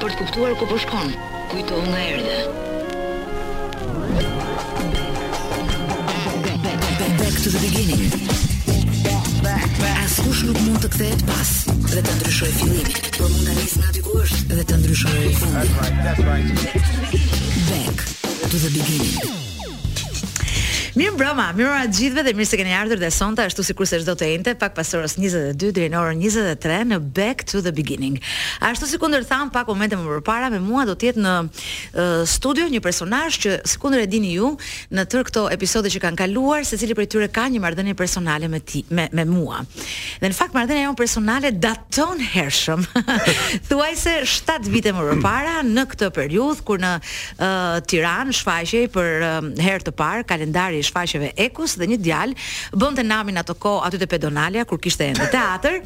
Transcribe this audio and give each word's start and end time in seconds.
për 0.00 0.12
të 0.14 0.16
kuptuar 0.24 0.52
ku 0.56 0.66
po 0.70 0.76
shkon, 0.80 1.10
kujto 1.50 1.76
nga 1.90 1.98
erdhe. 2.10 2.36
Back 7.18 7.42
to 7.44 7.50
the 7.54 7.60
beginning. 7.64 8.14
As 10.04 10.16
kush 10.24 10.40
nuk 10.48 10.58
mund 10.64 10.80
të 10.84 10.88
kthehet 10.94 11.22
pas 11.28 11.50
dhe 11.92 12.02
të 12.06 12.16
ndryshoj 12.16 12.48
fillimin, 12.60 12.96
por 13.18 13.28
mund 13.34 13.48
ta 13.50 13.54
nis 13.58 13.76
aty 13.90 14.02
ku 14.06 14.16
është 14.24 14.54
dhe 14.58 14.66
të 14.70 14.80
ndryshoj 14.80 15.28
fundin. 15.42 16.64
Back 17.68 18.08
to 18.24 18.56
the 18.66 18.72
beginning. 18.78 19.39
Mirë 20.98 21.14
broma, 21.20 21.48
mirë 21.54 21.68
ora 21.70 21.82
gjithëve 21.86 22.24
dhe 22.26 22.32
mirë 22.34 22.48
se 22.50 22.58
keni 22.58 22.72
ardhur 22.74 22.98
dhe 22.98 23.10
sonte 23.14 23.44
ashtu 23.46 23.62
sikur 23.62 23.86
se 23.86 24.00
çdo 24.02 24.16
të 24.18 24.26
ente, 24.34 24.52
pak 24.58 24.72
pas 24.74 24.88
orës 24.98 25.14
22 25.20 25.68
deri 25.76 25.90
në 25.92 25.98
orën 26.00 26.18
23 26.22 26.80
në 26.90 26.96
Back 27.14 27.44
to 27.46 27.60
the 27.62 27.70
Beginning. 27.76 28.16
Ashtu 28.66 28.88
si 28.90 28.98
kundër 28.98 29.22
tham 29.28 29.52
pak 29.54 29.68
momente 29.70 29.94
më 30.00 30.08
përpara 30.16 30.48
me 30.50 30.58
mua 30.64 30.82
do 30.88 30.96
të 30.98 31.12
jetë 31.12 31.22
në 31.22 31.34
uh, 31.46 32.10
studio 32.28 32.66
një 32.72 32.80
personazh 32.82 33.38
që 33.44 33.52
sikundër 33.70 34.02
e 34.02 34.08
dini 34.10 34.32
ju 34.34 34.50
në 34.90 35.04
tër 35.12 35.28
këto 35.28 35.44
episode 35.54 35.92
që 35.94 36.02
kanë 36.08 36.20
kaluar, 36.24 36.64
secili 36.66 36.96
prej 36.98 37.06
tyre 37.14 37.30
ka 37.30 37.46
një 37.54 37.62
marrëdhënie 37.62 37.94
personale 37.98 38.50
me 38.50 38.58
ti, 38.66 38.82
me 38.90 39.06
me 39.14 39.26
mua. 39.30 39.60
Dhe 40.18 40.32
në 40.32 40.38
fakt 40.40 40.58
marrëdhënia 40.58 40.88
jonë 40.88 40.98
personale 40.98 41.54
daton 41.62 42.18
hershëm. 42.32 42.82
Thuajse 43.70 44.16
7 44.26 44.66
vite 44.74 44.90
më 44.98 45.06
përpara 45.12 45.60
në 45.70 45.86
këtë 45.94 46.10
periudhë 46.18 46.66
kur 46.66 46.82
në 46.82 46.92
uh, 46.98 47.78
Tiranë 47.90 48.34
shfaqej 48.42 48.84
për 48.90 49.26
uh, 49.28 49.38
herë 49.68 49.86
të 49.90 49.94
parë 49.98 50.26
kalendari 50.34 50.79
shfaqeve 50.84 51.32
Ekus 51.40 51.74
dhe 51.80 51.86
një 51.92 51.98
djalë 52.04 52.36
bënte 52.76 53.04
namin 53.06 53.38
ato 53.40 53.54
kohë 53.60 53.86
aty 53.88 54.00
te 54.02 54.08
Pedonalia 54.10 54.64
kur 54.68 54.80
kishte 54.82 55.06
ende 55.10 55.26
teatr 55.32 55.76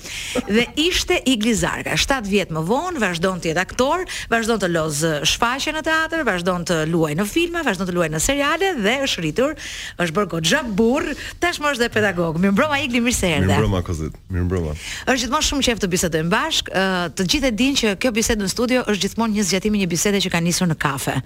dhe 0.49 0.67
ishte 0.81 1.19
Igli 1.31 1.55
Zarga. 1.59 1.97
7 2.01 2.29
vjet 2.29 2.53
më 2.55 2.63
vonë 2.69 3.01
vazhdon 3.03 3.39
të 3.43 3.53
jetë 3.53 3.63
aktor, 3.63 4.05
vazhdon 4.33 4.61
të 4.63 4.69
loz 4.75 5.01
shfaqe 5.31 5.73
në 5.77 5.83
teatr, 5.87 6.25
vazhdon 6.29 6.65
të 6.71 6.81
luajë 6.93 7.17
në 7.21 7.27
filma, 7.31 7.63
vazhdon 7.67 7.89
të 7.91 7.95
luajë 7.99 8.13
në 8.17 8.21
seriale 8.23 8.73
dhe 8.81 8.97
është 9.07 9.23
rritur, 9.25 9.55
është 10.03 10.17
bërë 10.19 10.33
goxha 10.37 10.61
burr, 10.79 11.09
tashmë 11.43 11.73
është 11.73 11.85
dhe 11.87 11.91
pedagog. 11.95 12.39
Mirëmbrëma 12.43 12.81
Igli, 12.85 13.01
mirë 13.07 13.17
se 13.19 13.31
erdhe. 13.39 13.53
Mirëmbrëma 13.53 13.83
Kozit. 13.87 14.19
Mirëmbrëma. 14.33 14.75
Është 15.07 15.21
gjithmonë 15.25 15.49
shumë 15.51 15.67
qejf 15.69 15.83
të 15.85 15.93
bisedojmë 15.95 16.33
bashkë. 16.35 16.85
Të 17.19 17.29
gjithë 17.33 17.49
e 17.49 17.55
dinë 17.63 17.81
që 17.83 17.95
kjo 18.05 18.13
bisedë 18.21 18.45
në 18.45 18.53
studio 18.53 18.85
është 18.87 19.07
gjithmonë 19.09 19.39
një 19.41 19.49
zgjatim 19.51 19.79
i 19.79 19.85
një 19.85 19.93
bisede 19.95 20.21
që 20.27 20.35
ka 20.37 20.45
nisur 20.45 20.69
në 20.71 20.77
kafe. 20.87 21.17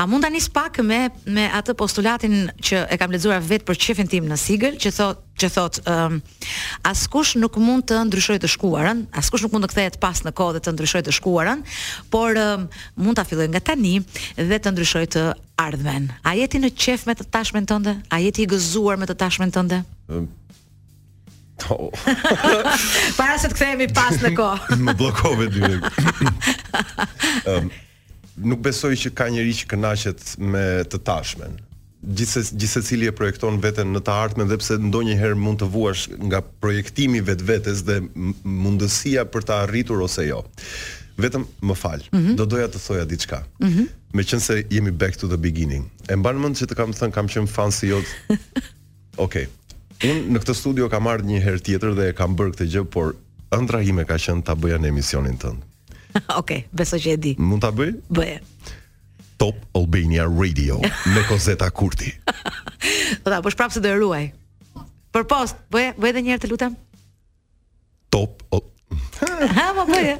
A 0.00 0.06
mund 0.08 0.22
tani 0.24 0.38
pak 0.52 0.80
me 0.88 1.10
me 1.28 1.44
atë 1.52 1.76
postulatin 1.76 2.48
që 2.64 2.78
e 2.88 2.96
kam 2.96 3.12
lexuar 3.12 3.42
vetë 3.44 3.66
për 3.68 3.76
shefin 3.76 4.08
tim 4.08 4.24
në 4.30 4.36
Sigël, 4.40 4.78
që 4.80 4.90
thot 4.96 5.18
që 5.40 5.48
thot 5.52 5.76
um, 5.88 6.16
askush 6.88 7.34
nuk 7.40 7.58
mund 7.60 7.84
të 7.88 7.98
ndryshojë 8.08 8.40
të 8.42 8.48
shkuarën, 8.54 9.02
askush 9.20 9.44
nuk 9.44 9.52
mund 9.54 9.68
të 9.68 9.72
kthehet 9.74 9.98
pas 10.00 10.16
në 10.24 10.32
kohë 10.36 10.56
dhe 10.56 10.62
të 10.66 10.74
ndryshojë 10.74 11.06
të 11.06 11.14
shkuarën, 11.16 11.62
por 12.12 12.32
um, 12.40 12.64
mund 13.00 13.18
ta 13.20 13.26
fillojë 13.28 13.52
nga 13.52 13.62
tani 13.72 13.92
dhe 14.36 14.60
të 14.60 14.72
ndryshojë 14.74 15.10
të 15.16 15.26
ardhmen. 15.64 16.08
A 16.28 16.34
jeti 16.38 16.60
në 16.62 16.72
qef 16.80 17.04
me 17.08 17.16
të 17.16 17.28
tashmen 17.32 17.68
tënde? 17.72 17.94
A 18.12 18.20
jeti 18.24 18.44
i 18.44 18.48
gëzuar 18.52 19.00
me 19.00 19.08
të 19.08 19.18
tashmen 19.24 19.52
tënde? 19.56 19.82
oh. 21.68 21.92
Para 23.20 23.36
se 23.40 23.52
të 23.52 23.54
kthehemi 23.56 23.90
pas 23.96 24.16
në 24.24 24.32
kohë. 24.36 24.80
Më 24.88 24.96
bllokove 25.00 25.50
ti. 25.52 25.70
Ëm 27.54 27.72
nuk 28.44 28.60
besoj 28.64 28.94
që 28.96 29.12
ka 29.16 29.28
njëri 29.32 29.52
që 29.60 29.68
kënaqet 29.72 30.30
me 30.40 30.62
të 30.88 31.00
tashmen. 31.06 31.58
Gjithse 32.00 32.42
gjithse 32.56 32.82
cili 32.86 33.10
e 33.10 33.12
projekton 33.12 33.58
veten 33.60 33.90
në 33.92 34.00
të 34.06 34.14
ardhmen 34.22 34.48
dhe 34.48 34.56
pse 34.62 34.78
ndonjëherë 34.80 35.36
mund 35.36 35.60
të 35.60 35.68
vuash 35.74 36.06
nga 36.30 36.40
projektimi 36.62 37.20
vetvetes 37.26 37.82
dhe 37.88 37.98
mundësia 38.06 39.26
për 39.28 39.44
të 39.46 39.58
arritur 39.66 40.00
ose 40.06 40.24
jo. 40.30 40.42
Vetëm 41.20 41.44
më 41.68 41.76
fal, 41.76 42.00
mm 42.08 42.18
-hmm. 42.18 42.34
do 42.36 42.46
doja 42.48 42.68
të 42.68 42.80
thoja 42.86 43.04
diçka. 43.04 43.44
Mm 43.60 43.68
-hmm. 43.68 43.86
Me 44.12 44.22
qënë 44.22 44.40
se 44.40 44.64
jemi 44.70 44.90
back 44.90 45.16
to 45.16 45.28
the 45.28 45.36
beginning 45.36 45.84
E 46.08 46.16
mba 46.16 46.32
në 46.32 46.38
mund 46.38 46.56
që 46.56 46.66
të 46.66 46.74
kam 46.74 46.90
thënë 46.92 47.10
kam 47.10 47.26
qëmë 47.26 47.46
fan 47.46 47.72
si 47.72 47.86
jot 47.86 48.04
Okej 48.28 48.36
okay. 49.24 49.46
Unë 50.10 50.26
në 50.34 50.38
këtë 50.38 50.54
studio 50.54 50.88
kam 50.88 51.06
ardhë 51.06 51.26
një 51.28 51.40
herë 51.44 51.62
tjetër 51.62 51.94
Dhe 51.94 52.12
kam 52.12 52.34
bërë 52.36 52.50
këtë 52.52 52.66
gjë 52.72 52.84
Por 52.84 53.14
ëndra 53.54 53.82
ime 53.86 54.04
ka 54.04 54.14
qënë 54.14 54.42
ta 54.42 54.54
bëja 54.54 54.78
në 54.82 54.88
emisionin 54.90 55.38
tënë 55.38 55.62
Okej, 56.40 56.66
okay, 56.66 56.70
besoj 56.74 56.98
që 57.00 57.14
e 57.14 57.20
di. 57.20 57.32
Mund 57.42 57.62
ta 57.64 57.70
bëj? 57.74 57.90
Bëje. 58.10 58.38
Top 59.40 59.56
Albania 59.72 60.26
Radio 60.28 60.80
me 61.08 61.22
Kozeta 61.28 61.70
Kurti. 61.72 62.12
Do 63.24 63.30
ta 63.32 63.40
bësh 63.40 63.54
po 63.56 63.60
prapë 63.64 63.76
se 63.78 63.82
do 63.84 63.88
e 63.88 63.96
ruaj. 63.96 64.26
Për 65.14 65.26
post, 65.30 65.60
bëje, 65.72 65.94
bëj 65.98 66.12
edhe 66.12 66.24
një 66.26 66.34
herë 66.34 66.44
të 66.46 66.52
lutem. 66.54 66.76
Top. 68.14 68.40
Ha, 69.20 69.66
po 69.76 69.84
bëje. 69.88 70.14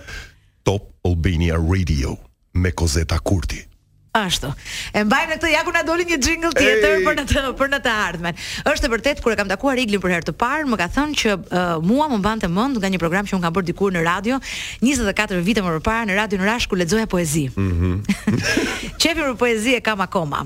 Top 0.67 0.93
Albania 1.09 1.57
Radio 1.57 2.15
me 2.61 2.71
Kozeta 2.77 3.17
Kurti. 3.19 3.63
Ashtu. 4.11 4.49
E 4.91 5.05
mbajmë 5.07 5.37
këtë 5.37 5.51
ja 5.53 5.61
ku 5.65 5.71
na 5.71 5.83
doli 5.87 6.03
një 6.09 6.17
jingle 6.19 6.51
tjetër 6.57 7.03
për 7.07 7.21
në 7.21 7.25
të 7.31 7.43
për 7.61 7.69
në 7.71 7.79
të 7.85 7.91
ardhmen. 8.07 8.41
Është 8.67 8.89
e 8.89 8.93
vërtet 8.97 9.21
kur 9.23 9.31
e 9.31 9.37
kam 9.39 9.47
takuar 9.51 9.79
Iglin 9.79 10.03
për 10.03 10.15
herë 10.17 10.27
të 10.27 10.33
parë, 10.41 10.67
më 10.73 10.79
ka 10.81 10.89
thënë 10.97 11.19
që 11.21 11.37
uh, 11.39 11.69
mua 11.87 12.09
më 12.11 12.19
mbante 12.25 12.51
mend 12.51 12.81
nga 12.83 12.91
një 12.91 12.99
program 13.05 13.29
që 13.31 13.37
un 13.39 13.45
kam 13.47 13.55
bërë 13.55 13.69
dikur 13.71 13.95
në 13.95 14.03
radio, 14.09 14.41
24 14.83 15.39
vite 15.47 15.63
më 15.63 15.77
parë 15.87 16.09
në 16.11 16.17
radio 16.19 16.41
në 16.43 16.57
ku 16.71 16.81
lexoja 16.81 17.07
poezi. 17.07 17.47
Mhm. 17.55 18.03
Mm 18.03 18.41
Çefi 19.01 19.21
për 19.23 19.39
poezi 19.41 19.77
e 19.79 19.85
kam 19.85 20.03
akoma. 20.05 20.43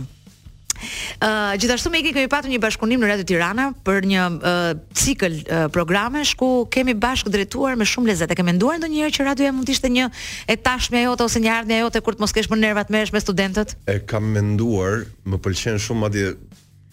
Uh, 1.23 1.51
gjithashtu 1.59 1.91
me 1.91 1.99
Eki 2.01 2.13
kemi 2.17 2.31
patur 2.33 2.51
një 2.53 2.61
bashkëpunim 2.63 3.03
në 3.03 3.11
Radio 3.11 3.27
Tirana 3.29 3.69
për 3.87 4.07
një 4.11 4.25
uh, 4.37 4.71
cikël 4.99 5.39
uh, 5.45 5.65
programesh 5.75 6.35
ku 6.41 6.67
kemi 6.73 6.95
bashkë 6.99 7.33
drejtuar 7.35 7.77
me 7.81 7.87
shumë 7.89 8.13
lezet. 8.13 8.33
E 8.33 8.39
kemi 8.39 8.55
nduar 8.57 8.81
ndonjëherë 8.83 9.17
që 9.17 9.27
radioja 9.31 9.53
mund 9.55 9.69
të 9.69 9.77
ishte 9.77 9.91
një 9.93 10.09
e 10.51 10.59
tashme 10.61 11.01
ajo 11.03 11.17
ose 11.25 11.43
një 11.43 11.53
ardhmë 11.61 11.79
ajo 11.81 12.03
kur 12.05 12.17
të 12.19 12.25
mos 12.25 12.35
kesh 12.37 12.51
më 12.53 12.61
nervat 12.65 12.93
merresh 12.95 13.15
me 13.15 13.23
studentët? 13.25 13.77
E 13.89 13.99
kam 14.05 14.31
menduar, 14.35 15.05
më 15.29 15.41
pëlqen 15.45 15.81
shumë 15.83 16.03
madje 16.07 16.33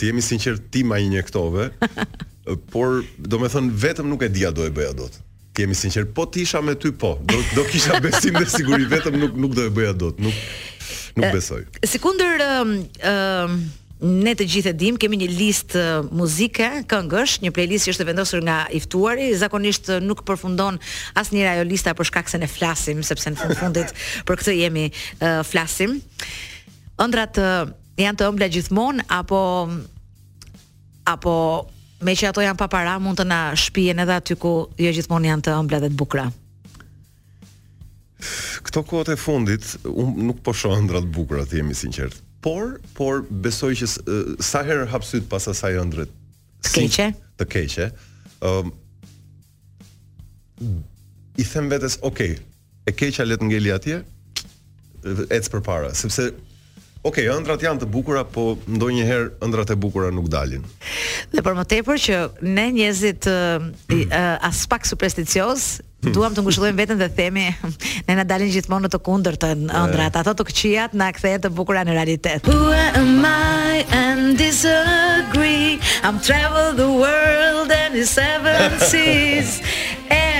të 0.01 0.11
jemi 0.11 0.23
sinqer 0.25 0.59
ti 0.73 0.85
më 0.87 1.01
injektove. 1.07 1.69
por 2.73 3.03
do 3.21 3.37
me 3.39 3.47
thënë 3.53 3.69
vetëm 3.83 4.07
nuk 4.11 4.23
e 4.25 4.31
dija 4.33 4.49
do 4.51 4.63
e 4.67 4.71
bëja 4.73 4.95
dot 4.97 5.13
Ti 5.53 5.61
jemi 5.65 5.75
sinqer, 5.77 6.05
po 6.15 6.23
ti 6.31 6.41
isha 6.45 6.57
me 6.63 6.73
ty 6.79 6.89
po, 6.95 7.11
do, 7.27 7.35
do 7.57 7.65
kisha 7.67 7.97
besim 8.03 8.33
dhe 8.39 8.45
siguri 8.49 8.85
vetëm 8.89 9.17
nuk, 9.19 9.33
nuk 9.43 9.53
do 9.57 9.65
e 9.67 9.71
bëja 9.75 9.91
dot, 9.99 10.21
nuk, 10.23 10.37
nuk 11.19 11.33
besoj. 11.35 11.65
Si 11.91 11.99
ë 12.01 12.47
um, 12.63 12.73
um 13.11 13.57
ne 14.01 14.33
të 14.33 14.45
gjithë 14.49 14.71
e 14.71 14.77
dim, 14.77 14.95
kemi 14.97 15.17
një 15.21 15.27
listë 15.31 15.81
muzike, 16.17 16.67
këngësh, 16.89 17.35
një 17.45 17.51
playlist 17.53 17.85
që 17.87 17.93
është 17.93 18.05
vendosur 18.09 18.41
nga 18.43 18.57
i 18.73 18.79
ftuari, 18.81 19.27
zakonisht 19.37 19.91
nuk 20.01 20.23
përfundon 20.25 20.79
asnjëra 21.19 21.53
ajo 21.55 21.67
lista 21.69 21.93
për 21.97 22.09
shkak 22.09 22.31
se 22.31 22.39
ne 22.41 22.49
flasim, 22.49 23.03
sepse 23.05 23.29
në 23.29 23.37
fund 23.39 23.59
fundit 23.59 23.93
për 24.25 24.41
këtë 24.41 24.55
jemi 24.57 24.87
uh, 24.89 25.41
flasim. 25.45 25.99
Ëndrat 27.01 27.37
uh, 27.41 27.69
janë 28.01 28.19
të 28.23 28.31
ëmbla 28.31 28.49
gjithmonë 28.55 29.05
apo 29.19 29.43
apo 31.13 31.35
me 32.01 32.15
që 32.17 32.31
ato 32.31 32.41
janë 32.41 32.57
pa 32.57 32.69
para 32.73 32.97
mund 33.01 33.21
të 33.21 33.27
na 33.29 33.39
shpijen 33.57 34.01
edhe 34.01 34.17
aty 34.17 34.35
ku 34.39 34.55
jo 34.81 34.95
gjithmonë 34.97 35.29
janë 35.29 35.45
të 35.47 35.55
ëmbla 35.59 35.79
dhe 35.85 35.91
të 35.93 35.99
bukura. 36.01 36.25
Këto 38.65 38.81
kohët 38.85 39.13
e 39.13 39.17
fundit 39.17 39.75
un 39.89 40.15
nuk 40.29 40.41
po 40.45 40.53
shoh 40.57 40.73
ëndra 40.77 41.01
të 41.05 41.13
bukura, 41.13 41.45
të 41.45 41.61
jemi 41.61 41.77
sinqertë 41.77 42.21
por 42.41 42.79
por 42.97 43.21
besoj 43.29 43.73
që 43.81 43.87
sa 44.41 44.63
herë 44.65 44.87
hap 44.89 45.05
syt 45.05 45.29
pas 45.29 45.45
asaj 45.51 45.75
ëndrrit 45.81 46.11
të 46.65 46.73
keqe 46.75 47.07
të 47.41 47.47
keqe 47.55 47.87
ë 47.89 48.51
um, 48.51 48.73
i 51.39 51.43
them 51.47 51.69
vetes 51.73 51.97
ok 52.05 52.23
e 52.89 52.93
keqja 52.97 53.25
le 53.29 53.37
të 53.39 53.49
ngeli 53.51 53.73
atje 53.77 54.01
ec 55.33 55.51
përpara 55.53 55.93
sepse 55.97 56.31
Ok, 57.09 57.15
ëndrat 57.33 57.63
janë 57.65 57.81
të 57.81 57.87
bukura, 57.89 58.19
po 58.29 58.51
ndonjëherë 58.69 59.23
ëndrat 59.41 59.71
e 59.73 59.75
bukura 59.81 60.11
nuk 60.13 60.27
dalin. 60.29 60.61
Dhe 61.33 61.41
për 61.41 61.55
më 61.57 61.63
tepër 61.71 61.97
që 62.03 62.17
ne 62.45 62.65
njerëzit 62.75 63.25
as 64.45 64.59
pak 64.69 64.85
supersticioz, 64.85 65.65
Hmm. 66.01 66.13
duam 66.17 66.33
të 66.33 66.41
ngushëllojmë 66.41 66.79
veten 66.79 66.97
dhe 66.97 67.07
themi 67.13 67.43
ne 68.07 68.15
na 68.17 68.23
dalin 68.25 68.49
gjithmonë 68.49 68.87
në 68.87 68.89
të 68.95 68.99
kundërt 69.05 69.43
ëndrat 69.45 70.17
ato 70.17 70.33
të 70.39 70.47
këqijat 70.47 70.95
na 70.97 71.11
kthehen 71.13 71.43
të 71.45 71.51
bukura 71.53 71.83
në 71.85 71.93
realitet 71.93 72.49
Who 72.49 72.71
am 72.73 73.21
I 73.29 73.85
and 73.99 74.33
disagree 74.39 75.77
I'm 76.01 76.17
travel 76.25 76.73
the 76.81 76.89
world 76.89 77.69
and 77.77 77.93
the 77.93 78.07
seven 78.17 78.81
seas 78.89 79.59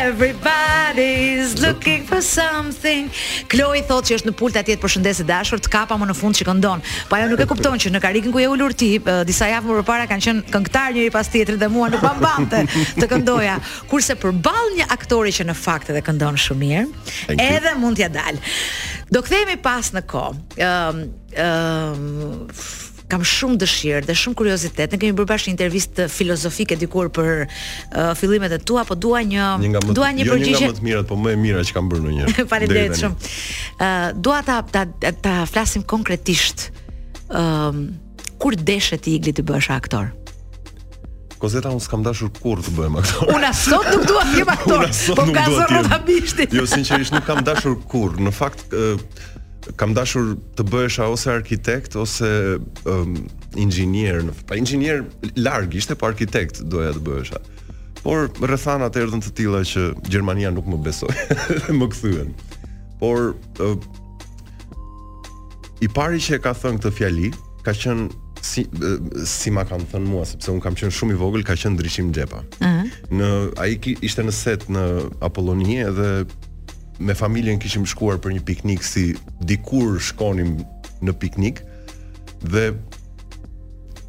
Everybody 0.02 1.38
is 1.40 1.62
looking 1.64 2.02
for 2.10 2.20
something. 2.26 3.12
Chloe 3.54 3.84
thotë 3.86 4.10
që 4.10 4.16
është 4.18 4.28
në 4.32 4.32
pulta 4.40 4.64
atje 4.64 4.74
të 4.76 4.82
përshëndesë 4.82 5.26
dashur, 5.30 5.62
të 5.62 5.70
kapa 5.72 5.96
më 6.02 6.08
në 6.10 6.16
fund 6.18 6.36
që 6.40 6.48
këndon. 6.50 6.82
Po 7.08 7.20
ajo 7.20 7.28
nuk 7.30 7.44
e 7.46 7.46
kupton 7.52 7.78
që 7.80 7.92
në 7.94 8.02
karikën 8.04 8.34
ku 8.34 8.42
e 8.42 8.48
ulur 8.50 8.74
ti, 8.74 8.90
disa 9.30 9.48
javë 9.52 9.76
më 9.78 9.84
parë 9.88 10.08
kanë 10.10 10.26
qenë 10.26 10.44
këngëtar 10.56 10.96
njëri 10.98 11.12
pas 11.14 11.30
tjetrit 11.32 11.62
dhe 11.62 11.70
mua 11.72 11.92
nuk 11.94 12.02
pambante 12.04 12.64
të 12.98 13.12
këndoja. 13.14 13.60
Kurse 13.94 14.18
përball 14.20 14.74
një 14.82 14.90
aktori 14.98 15.32
që 15.38 15.48
në 15.52 15.58
fakt 15.60 15.92
edhe 15.92 16.02
këndon 16.08 16.38
shumë 16.40 16.64
mirë. 16.64 16.86
Edhe 17.40 17.76
mund 17.80 18.00
t'ja 18.00 18.10
dal. 18.14 18.40
Do 19.12 19.22
kthehemi 19.26 19.60
pas 19.64 19.92
në 19.96 20.06
kohë. 20.12 20.70
Ëm 20.70 21.02
um, 21.02 21.12
ëm 21.42 22.08
um, 22.46 22.88
kam 23.12 23.26
shumë 23.28 23.58
dëshirë 23.60 24.06
dhe 24.08 24.14
shumë 24.16 24.38
kuriozitet. 24.40 24.94
Ne 24.96 24.98
kemi 25.02 25.12
bërë 25.18 25.28
bashkë 25.28 25.50
një 25.50 25.52
intervistë 25.58 26.06
filozofike 26.14 26.78
dikur 26.80 27.10
për 27.12 27.42
uh, 27.42 28.14
fillimet 28.16 28.56
e 28.56 28.60
tua, 28.64 28.86
po 28.88 28.96
dua 28.96 29.20
një 29.28 29.50
dua 29.98 30.14
një 30.16 30.24
jo, 30.30 30.38
përgjigje. 30.38 30.54
Jo, 30.54 30.70
nga 30.70 30.70
më 30.72 30.78
të 30.80 30.86
mirat, 30.86 31.10
po 31.10 31.18
më 31.20 31.34
e 31.36 31.42
mira 31.42 31.66
që 31.68 31.76
kam 31.76 31.90
bërë 31.92 32.06
ndonjëherë. 32.06 32.46
Faleminderit 32.54 32.96
shumë. 33.02 33.20
Ë, 33.84 33.90
uh, 33.90 34.16
dua 34.30 34.40
ta 34.48 34.62
ta, 34.72 34.86
ta 35.28 35.36
flasim 35.52 35.84
konkretisht. 35.92 36.70
Ëm 37.36 37.84
kur 38.42 38.56
deshet 38.58 39.06
i 39.06 39.20
iglit 39.20 39.36
të 39.38 39.44
bësh 39.46 39.68
aktor? 39.70 40.08
Ë, 40.16 40.21
Kozeta 41.42 41.72
unë 41.74 41.82
s'kam 41.82 42.04
dashur 42.06 42.30
kur 42.38 42.60
të 42.62 42.72
bëhem 42.78 43.00
aktor. 43.02 43.32
Unë 43.34 43.48
sot 43.58 43.88
nuk 43.90 44.04
dua 44.06 44.22
të 44.30 44.36
jem 44.44 44.50
aktor. 44.54 44.84
Po 45.18 45.24
ka 45.34 45.46
zor 45.50 45.72
rrotabishti. 45.74 46.46
Jo 46.54 46.68
sinqerisht 46.70 47.16
nuk 47.16 47.26
kam 47.26 47.42
dashur 47.48 47.80
kur. 47.90 48.14
Në 48.22 48.34
fakt 48.38 48.68
uh, 48.78 49.02
kam 49.82 49.96
dashur 49.98 50.36
të 50.60 50.68
bëhesha 50.70 51.08
ose 51.10 51.32
arkitekt 51.34 51.98
ose 51.98 52.30
um, 52.94 53.16
inxhinier. 53.64 54.22
Pa 54.52 54.60
inxhinier 54.62 55.02
larg, 55.40 55.74
ishte 55.80 55.98
pa 55.98 56.06
po 56.06 56.12
arkitekt 56.14 56.62
doja 56.70 56.94
të 56.94 57.02
bëhesha. 57.10 57.42
Por 58.04 58.30
rrethanat 58.44 59.02
erdhën 59.02 59.26
të 59.26 59.34
tilla 59.42 59.64
që 59.66 59.88
Gjermania 60.10 60.54
nuk 60.54 60.70
më 60.70 60.78
besoi 60.86 61.12
dhe 61.50 61.74
më 61.80 61.90
kthyen. 61.96 62.34
Por 63.02 63.32
uh, 63.66 63.78
i 65.82 65.90
pari 65.90 66.22
që 66.22 66.38
e 66.38 66.44
ka 66.46 66.54
thënë 66.54 66.84
këtë 66.84 66.98
fjali 67.02 67.34
ka 67.66 67.74
qenë 67.74 68.12
si 68.46 68.66
si 69.28 69.50
ma 69.54 69.64
kanë 69.68 69.88
thënë 69.92 70.10
mua 70.10 70.26
sepse 70.28 70.52
un 70.52 70.62
kam 70.62 70.76
qenë 70.78 70.94
shumë 70.98 71.14
i 71.16 71.20
vogël 71.22 71.44
ka 71.48 71.56
qenë 71.58 71.78
ndriçim 71.78 72.12
xhepa. 72.14 72.42
Ëh. 72.60 72.66
Mhm. 72.66 72.68
Uh 72.68 72.78
-huh. 72.78 72.88
Në 73.12 73.60
ai 73.62 73.80
ishte 74.10 74.24
në 74.26 74.32
set 74.34 74.66
në 74.74 74.84
Apollonie 75.28 75.86
dhe 75.98 76.08
me 77.00 77.14
familjen 77.18 77.60
kishim 77.60 77.86
shkuar 77.88 78.18
për 78.22 78.34
një 78.36 78.44
piknik 78.46 78.84
si 78.86 79.14
dikur 79.50 80.00
shkonim 80.00 80.58
në 81.02 81.14
piknik 81.22 81.62
dhe 82.52 82.72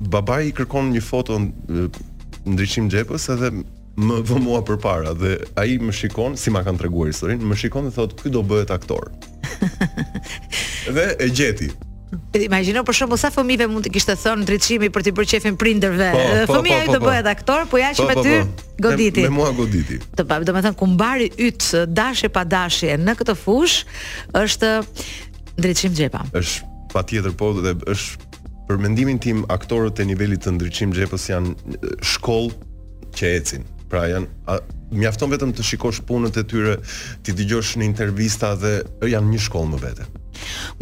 babai 0.01 0.47
i 0.49 0.53
kërkon 0.53 0.91
një 0.93 1.01
foto 1.01 1.39
ndriçim 2.45 2.89
xhepës 2.93 3.29
edhe 3.37 3.51
më 3.97 4.17
vë 4.29 4.37
mua 4.45 4.61
përpara 4.65 5.13
dhe 5.15 5.37
ai 5.57 5.79
më 5.79 5.93
shikon 5.93 6.37
si 6.37 6.51
ma 6.51 6.65
kanë 6.67 6.79
treguar 6.81 7.09
historinë, 7.13 7.45
më 7.49 7.55
shikon 7.57 7.85
dhe 7.87 7.95
thotë 7.97 8.23
ky 8.23 8.31
do 8.31 8.43
bëhet 8.43 8.71
aktor. 8.71 9.13
dhe 10.97 11.17
e 11.21 11.29
gjeti. 11.29 11.69
Edhe 12.33 12.45
imagjino 12.47 12.83
për 12.85 12.97
shembull 12.97 13.21
sa 13.21 13.29
fëmijëve 13.33 13.67
mund 13.73 13.87
të 13.87 13.91
kishte 13.95 14.15
thënë 14.21 14.45
ndritshimi 14.45 14.89
për 14.93 15.05
të 15.07 15.13
bërë 15.17 15.29
çefin 15.33 15.55
prindërve. 15.61 16.11
Po, 16.15 16.23
Fëmia 16.59 16.83
po, 16.83 16.85
po, 16.87 16.97
të 16.97 16.99
po, 16.99 17.05
po. 17.05 17.11
bëhet 17.11 17.29
aktor, 17.31 17.65
po 17.71 17.81
jaçi 17.81 18.03
po, 18.05 18.09
me 18.09 18.17
po, 18.19 18.25
ty 18.27 18.35
po, 18.41 18.49
po. 18.49 18.67
goditi. 18.87 19.25
Me, 19.27 19.31
me 19.31 19.37
mua 19.39 19.53
goditi. 19.59 19.97
Të 20.17 20.27
pa, 20.29 20.39
do 20.45 20.53
të 20.57 20.65
them 20.67 20.77
ku 20.81 20.89
mbari 20.93 21.31
yt 21.47 21.69
dashje 21.99 22.29
pa 22.33 22.45
dashje 22.49 22.99
në 23.01 23.15
këtë 23.21 23.37
fush 23.45 23.79
është 24.43 24.73
ndritshim 25.59 25.97
xhepa. 25.97 26.25
Ësht 26.37 26.67
patjetër 26.93 27.33
po 27.41 27.53
dhe 27.61 27.75
është 27.95 28.33
për 28.69 28.83
mendimin 28.85 29.21
tim 29.21 29.45
aktorët 29.53 30.01
e 30.05 30.09
nivelit 30.13 30.45
të 30.45 30.57
ndriçim 30.59 30.93
xhepës 30.97 31.31
janë 31.33 31.79
shkollë 32.13 33.13
që 33.17 33.35
ecin. 33.39 33.65
Pra 33.93 34.05
janë 34.09 34.29
a, 34.49 34.61
mjafton 34.97 35.33
vetëm 35.33 35.53
të 35.57 35.65
shikosh 35.69 36.03
punën 36.09 36.33
e 36.43 36.45
tyre, 36.49 36.79
ti 37.25 37.33
dëgjosh 37.37 37.75
në 37.81 37.89
intervista 37.91 38.53
dhe 38.61 38.77
janë 39.09 39.35
një 39.37 39.43
shkollë 39.49 39.75
më 39.77 39.83
vete. 39.87 40.11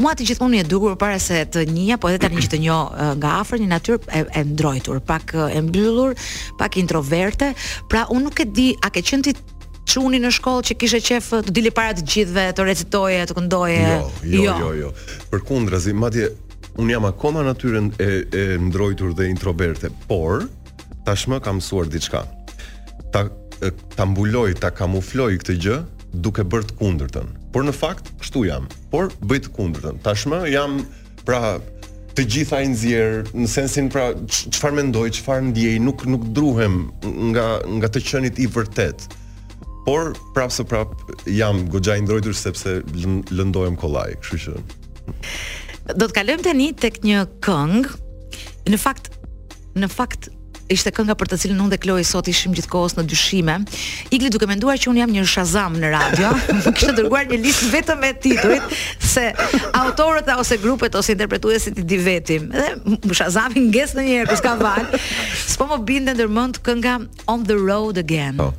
Mua 0.00 0.14
të 0.16 0.26
gjithmonë 0.30 0.60
e 0.62 0.66
dukur 0.68 0.96
para 1.00 1.18
se 1.22 1.42
të 1.52 1.64
një 1.70 1.98
Po 2.00 2.10
edhe 2.10 2.20
tani 2.24 2.42
që 2.44 2.52
të 2.54 2.60
njoh 2.64 2.90
nga 3.20 3.32
afër 3.40 3.62
një 3.64 3.70
natyrë 3.72 3.98
e, 4.18 4.22
e 4.40 4.44
ndrojtur, 4.50 5.00
pak 5.04 5.34
e 5.54 5.60
mbyllur, 5.66 6.14
pak 6.60 6.78
introverte, 6.80 7.50
pra 7.90 8.06
unë 8.12 8.24
nuk 8.26 8.40
e 8.40 8.46
di 8.56 8.66
a 8.86 8.90
ke 8.92 9.02
qenë 9.06 9.26
ti 9.26 9.34
çuni 9.90 10.20
në 10.22 10.30
shkollë 10.36 10.66
që 10.70 10.76
kishe 10.80 11.00
qef 11.04 11.30
të 11.48 11.54
dili 11.56 11.72
para 11.74 11.94
të 11.96 12.04
gjithëve, 12.06 12.46
të 12.56 12.66
recitoje, 12.68 13.24
të 13.30 13.36
këndoje. 13.36 13.80
Jo, 13.84 14.04
jo, 14.24 14.42
jo, 14.42 14.70
jo. 14.80 14.92
jo. 15.36 15.78
zi, 15.78 15.92
matje 15.92 16.30
un 16.78 16.88
jam 16.90 17.04
akoma 17.04 17.42
natyrën 17.42 17.90
e, 17.98 18.06
e 18.40 18.42
ndrojtur 18.58 19.14
dhe 19.14 19.26
introverte, 19.30 19.90
por 20.08 20.46
tashmë 21.06 21.40
kam 21.40 21.56
mësuar 21.60 21.88
diçka. 21.88 22.24
Ta 23.12 23.26
ta 23.96 24.06
mbuloj, 24.08 24.54
ta 24.62 24.70
kamufloj 24.70 25.34
këtë 25.42 25.56
gjë 25.60 25.76
duke 26.24 26.44
bërë 26.48 26.70
të 26.70 26.76
kundërtën. 26.80 27.39
Por 27.52 27.64
në 27.66 27.72
fakt 27.74 28.12
kështu 28.22 28.44
jam. 28.46 28.66
Por 28.92 29.10
bëj 29.26 29.40
të 29.46 29.52
kundërtën. 29.56 30.00
Tashmë 30.04 30.38
jam 30.52 30.80
pra 31.26 31.56
të 32.16 32.24
gjitha 32.26 32.60
i 32.64 32.68
nxjerr 32.72 33.30
në 33.34 33.46
sensin 33.50 33.88
pra 33.90 34.08
çfarë 34.30 34.78
mendoj, 34.80 35.08
çfarë 35.18 35.48
ndiej, 35.50 35.76
nuk 35.82 36.04
nuk 36.10 36.28
druhem 36.34 36.88
nga 37.32 37.60
nga 37.80 37.88
të 37.90 38.02
qenit 38.06 38.38
i 38.42 38.46
vërtet. 38.50 39.06
Por 39.86 40.12
prapë 40.36 40.58
së 40.60 40.66
prap 40.70 40.92
jam 41.30 41.64
goxha 41.72 41.96
i 41.98 42.04
ndrojtur 42.04 42.36
sepse 42.38 42.78
lëndohem 43.32 43.78
kollaj, 43.80 44.18
kështu 44.22 44.42
që. 44.46 44.58
Do 45.98 46.06
të 46.06 46.14
kalojmë 46.20 46.44
tani 46.46 46.68
tek 46.78 47.00
një 47.02 47.24
këngë. 47.42 47.96
Në 48.70 48.78
fakt 48.78 49.08
në 49.80 49.86
fakt 49.90 50.28
ishte 50.70 50.90
kënga 50.94 51.16
për 51.18 51.28
të 51.32 51.38
cilën 51.44 51.60
unë 51.64 51.74
dhe 51.74 51.78
Kloi 51.82 52.04
sot 52.06 52.28
ishim 52.30 52.54
gjithkohës 52.54 52.94
në 52.98 53.04
dyshime. 53.10 53.56
Igli 54.14 54.30
duke 54.32 54.46
menduar 54.50 54.78
që 54.80 54.90
unë 54.92 55.02
jam 55.02 55.14
një 55.16 55.26
Shazam 55.32 55.76
në 55.82 55.90
radio, 55.96 56.30
kishte 56.76 56.94
dërguar 57.00 57.28
një 57.32 57.40
listë 57.46 57.70
vetëm 57.74 58.02
me 58.04 58.12
titujt 58.22 58.76
se 59.12 59.26
autorët 59.80 60.30
a 60.30 60.38
ose 60.42 60.60
grupet 60.62 60.96
ose 61.00 61.16
interpretuesit 61.16 61.78
i 61.82 61.86
di 61.92 61.98
vetim. 62.00 62.48
Dhe 62.54 63.18
Shazami 63.20 63.66
nges 63.68 63.96
në 63.98 64.06
një 64.08 64.22
kur 64.30 64.38
s'ka 64.42 64.54
val. 64.62 64.86
S'po 65.42 65.68
më 65.74 65.80
binte 65.92 66.16
ndërmend 66.18 66.62
kënga 66.66 66.98
On 67.26 67.42
the 67.46 67.58
Road 67.58 67.98
Again. 68.00 68.38
Oh. 68.46 68.54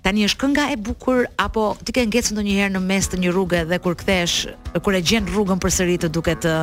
Tani 0.00 0.24
është 0.24 0.38
kënga 0.40 0.62
e 0.72 0.76
bukur 0.80 1.26
apo 1.40 1.64
ti 1.84 1.92
ke 1.92 2.06
ngjecë 2.08 2.32
ndonjëherë 2.32 2.72
në 2.72 2.80
mes 2.80 3.08
të 3.12 3.18
një 3.20 3.32
rruge 3.34 3.58
dhe 3.68 3.76
kur 3.84 3.96
kthesh, 4.00 4.36
kur 4.84 4.96
e 4.96 5.02
gjen 5.04 5.26
rrugën 5.28 5.60
përsëri 5.60 5.98
të 6.00 6.08
duket 6.14 6.46
ë 6.48 6.54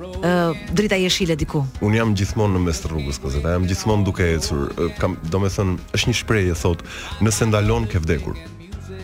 uh, 0.00 0.62
drita 0.76 0.96
jeshile 1.02 1.36
diku. 1.36 1.60
Un 1.84 1.98
jam 1.98 2.14
gjithmonë 2.16 2.56
në 2.56 2.62
mes 2.64 2.80
të 2.80 2.90
rrugës, 2.94 3.20
kozë, 3.20 3.42
jam 3.44 3.68
gjithmonë 3.68 4.06
duke 4.08 4.30
ecur. 4.38 4.70
Kam, 4.96 5.18
domethënë, 5.34 5.76
është 5.98 6.08
një 6.12 6.18
shprehje 6.22 6.56
thot, 6.62 6.86
nëse 7.20 7.50
ndalon 7.52 7.84
ke 7.92 8.00
vdekur. 8.00 8.40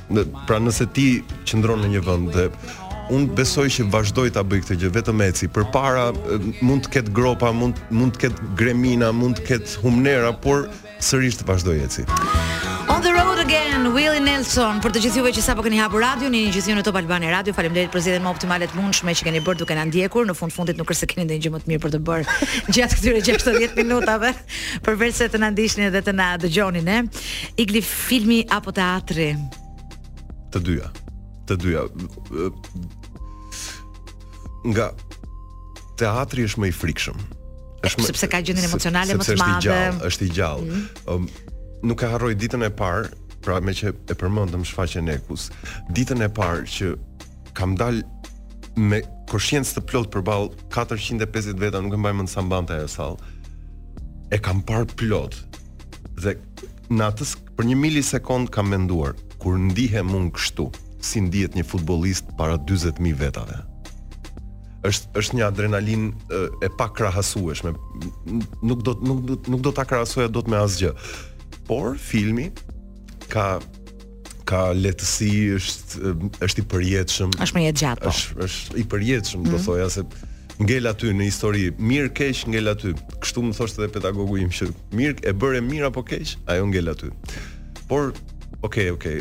Në, 0.09 0.25
pra 0.49 0.57
nëse 0.63 0.89
ti 0.97 1.07
qëndron 1.51 1.85
në 1.85 1.93
një 1.99 2.05
vend 2.09 2.33
dhe 2.37 2.49
un 3.13 3.29
besoj 3.39 3.69
që 3.77 3.91
vazhdoj 3.93 4.31
ta 4.39 4.43
bëj 4.47 4.65
këtë 4.65 4.81
gjë 4.83 4.95
vetëm 4.97 5.21
eci 5.29 5.51
përpara 5.53 6.09
mund 6.65 6.89
të 6.89 6.95
ket 6.97 7.13
gropa 7.15 7.53
mund 7.55 7.79
mund 7.95 8.17
të 8.17 8.25
ket 8.25 8.43
gremina 8.59 9.13
mund 9.15 9.39
të 9.39 9.47
ket 9.53 9.79
humnera 9.85 10.33
por 10.35 10.67
sërish 11.13 11.39
të 11.39 11.47
vazhdoj 11.53 11.77
eci 11.87 12.05
the 13.07 13.13
road 13.13 13.39
again 13.47 13.83
Willie 13.95 14.23
Nelson 14.25 14.81
për 14.83 14.91
të 14.97 15.01
gjithë 15.05 15.19
juve 15.21 15.31
që 15.37 15.43
sapo 15.45 15.63
keni 15.63 15.79
hapur 15.79 16.03
radion 16.03 16.33
në 16.33 16.41
një 16.41 16.49
gjithësinë 16.51 16.83
Top 16.87 16.97
Albani 16.99 17.29
Radio. 17.31 17.53
Faleminderit 17.55 17.93
për 17.95 18.03
zgjedhjen 18.07 18.25
më 18.25 18.33
optimale 18.35 18.67
të 18.71 18.79
mundshme 18.81 19.15
që 19.19 19.27
keni 19.29 19.43
bërë 19.47 19.61
duke 19.61 19.77
na 19.79 19.85
ndjekur. 19.87 20.27
Në 20.27 20.35
fund 20.39 20.55
fundit 20.55 20.79
nuk 20.81 20.91
është 20.91 21.05
se 21.05 21.09
keni 21.13 21.27
ndonjë 21.29 21.45
gjë 21.45 21.53
më 21.55 21.61
të 21.63 21.73
mirë 21.73 21.83
për 21.85 21.95
të 21.95 22.01
bërë 22.09 22.37
gjatë 22.75 22.99
këtyre 22.99 23.23
60 23.29 23.79
minutave, 23.79 24.33
përveç 24.89 25.19
se 25.21 25.29
të 25.31 25.41
na 25.43 25.53
ndiqni 25.55 25.89
dhe 25.95 26.03
të 26.09 26.17
na 26.19 26.29
dëgjoni 26.43 26.83
ne. 26.89 26.99
Igli 27.63 27.83
filmi 27.87 28.41
apo 28.59 28.75
teatri? 28.77 29.29
Të 30.57 30.65
dyja. 30.67 30.91
Të 31.47 31.61
dyja. 31.63 31.87
Nga 34.75 34.91
teatri 36.03 36.49
është 36.51 36.65
më 36.65 36.73
i 36.75 36.79
frikshëm. 36.85 37.27
Sepse 37.87 38.27
ka 38.27 38.41
gjendjen 38.43 38.67
emocionale 38.67 39.15
më 39.15 39.27
të 39.29 39.37
madhe. 39.43 39.83
Është 39.95 39.95
i 39.95 39.95
gjallë. 39.95 40.07
Është 40.09 40.25
i 40.27 40.33
gjallë. 40.35 40.65
Mm 40.65 40.81
-hmm. 40.81 41.29
um, 41.29 41.46
nuk 41.87 42.03
e 42.03 42.11
harroj 42.11 42.35
ditën 42.35 42.67
e 42.67 42.71
parë, 42.75 43.11
pra 43.45 43.61
me 43.63 43.71
që 43.79 43.93
e 44.11 44.17
përmëndëm 44.19 44.65
shfaqjen 44.67 45.11
e 45.13 45.19
ekus, 45.21 45.49
ditën 45.95 46.25
e 46.27 46.31
parë 46.39 46.65
që 46.73 46.93
kam 47.59 47.77
dalë 47.79 48.03
me 48.91 48.99
koshjens 49.31 49.71
të 49.77 49.85
plot 49.91 50.11
për 50.15 50.25
balë 50.27 50.51
450 50.75 51.61
veta, 51.63 51.81
nuk 51.85 51.95
e 51.97 52.01
mbajmë 52.01 52.27
në 52.27 52.33
sambante 52.33 52.77
e 52.83 52.89
salë, 52.91 53.21
e 54.35 54.41
kam 54.47 54.65
parë 54.69 54.89
plot. 55.01 55.43
dhe 56.23 56.33
në 56.97 57.05
atës 57.11 57.35
për 57.57 57.65
një 57.69 57.77
milisekond 57.83 58.49
kam 58.51 58.69
menduar, 58.73 59.13
kur 59.39 59.59
ndihem 59.59 60.07
mund 60.11 60.31
kështu, 60.35 60.71
si 61.05 61.21
ndihet 61.21 61.55
një 61.55 61.65
futbolist 61.69 62.25
para 62.39 62.57
20.000 62.57 63.15
vetave 63.15 63.63
është 64.87 65.07
është 65.19 65.35
një 65.37 65.45
adrenalin 65.47 66.03
e, 66.15 66.41
e 66.63 66.69
pakrahasueshme. 66.79 67.73
Nuk 68.63 68.85
do 68.87 68.93
nuk 69.03 69.23
do 69.27 69.35
nuk 69.51 69.61
do 69.67 69.71
ta 69.75 69.83
krahasoja 69.85 70.29
dot 70.31 70.47
me 70.47 70.57
asgjë 70.63 70.93
por 71.67 71.97
filmi 71.99 72.51
ka 73.31 73.59
ka 74.47 74.69
lehtësi 74.79 75.31
është 75.59 76.13
është 76.47 76.63
i 76.63 76.67
përjetshëm. 76.73 77.33
Është 77.43 77.57
më 77.59 77.63
i 77.67 77.73
gjatë. 77.83 78.03
Po. 78.05 78.13
Është 78.13 78.45
është 78.47 78.79
i 78.79 78.85
përjetshëm, 78.93 79.41
mm. 79.43 79.49
do 79.51 79.59
mhm. 79.59 79.65
thoja 79.67 79.89
se 79.91 80.05
ngel 80.63 80.87
aty 80.89 81.11
në 81.13 81.27
histori, 81.27 81.65
mirë 81.85 82.13
keq 82.19 82.45
ngel 82.55 82.71
aty. 82.73 82.95
Kështu 83.25 83.43
më 83.49 83.57
thoshte 83.59 83.83
edhe 83.83 83.91
pedagogu 83.99 84.39
im 84.45 84.53
që 84.59 84.71
mirë 84.97 85.27
e 85.27 85.35
bëre 85.43 85.65
mirë 85.67 85.91
apo 85.91 86.05
keq, 86.07 86.37
ajo 86.55 86.69
ngel 86.71 86.95
aty. 86.95 87.11
Por, 87.91 88.15
okay, 88.63 88.95
okay, 88.95 89.19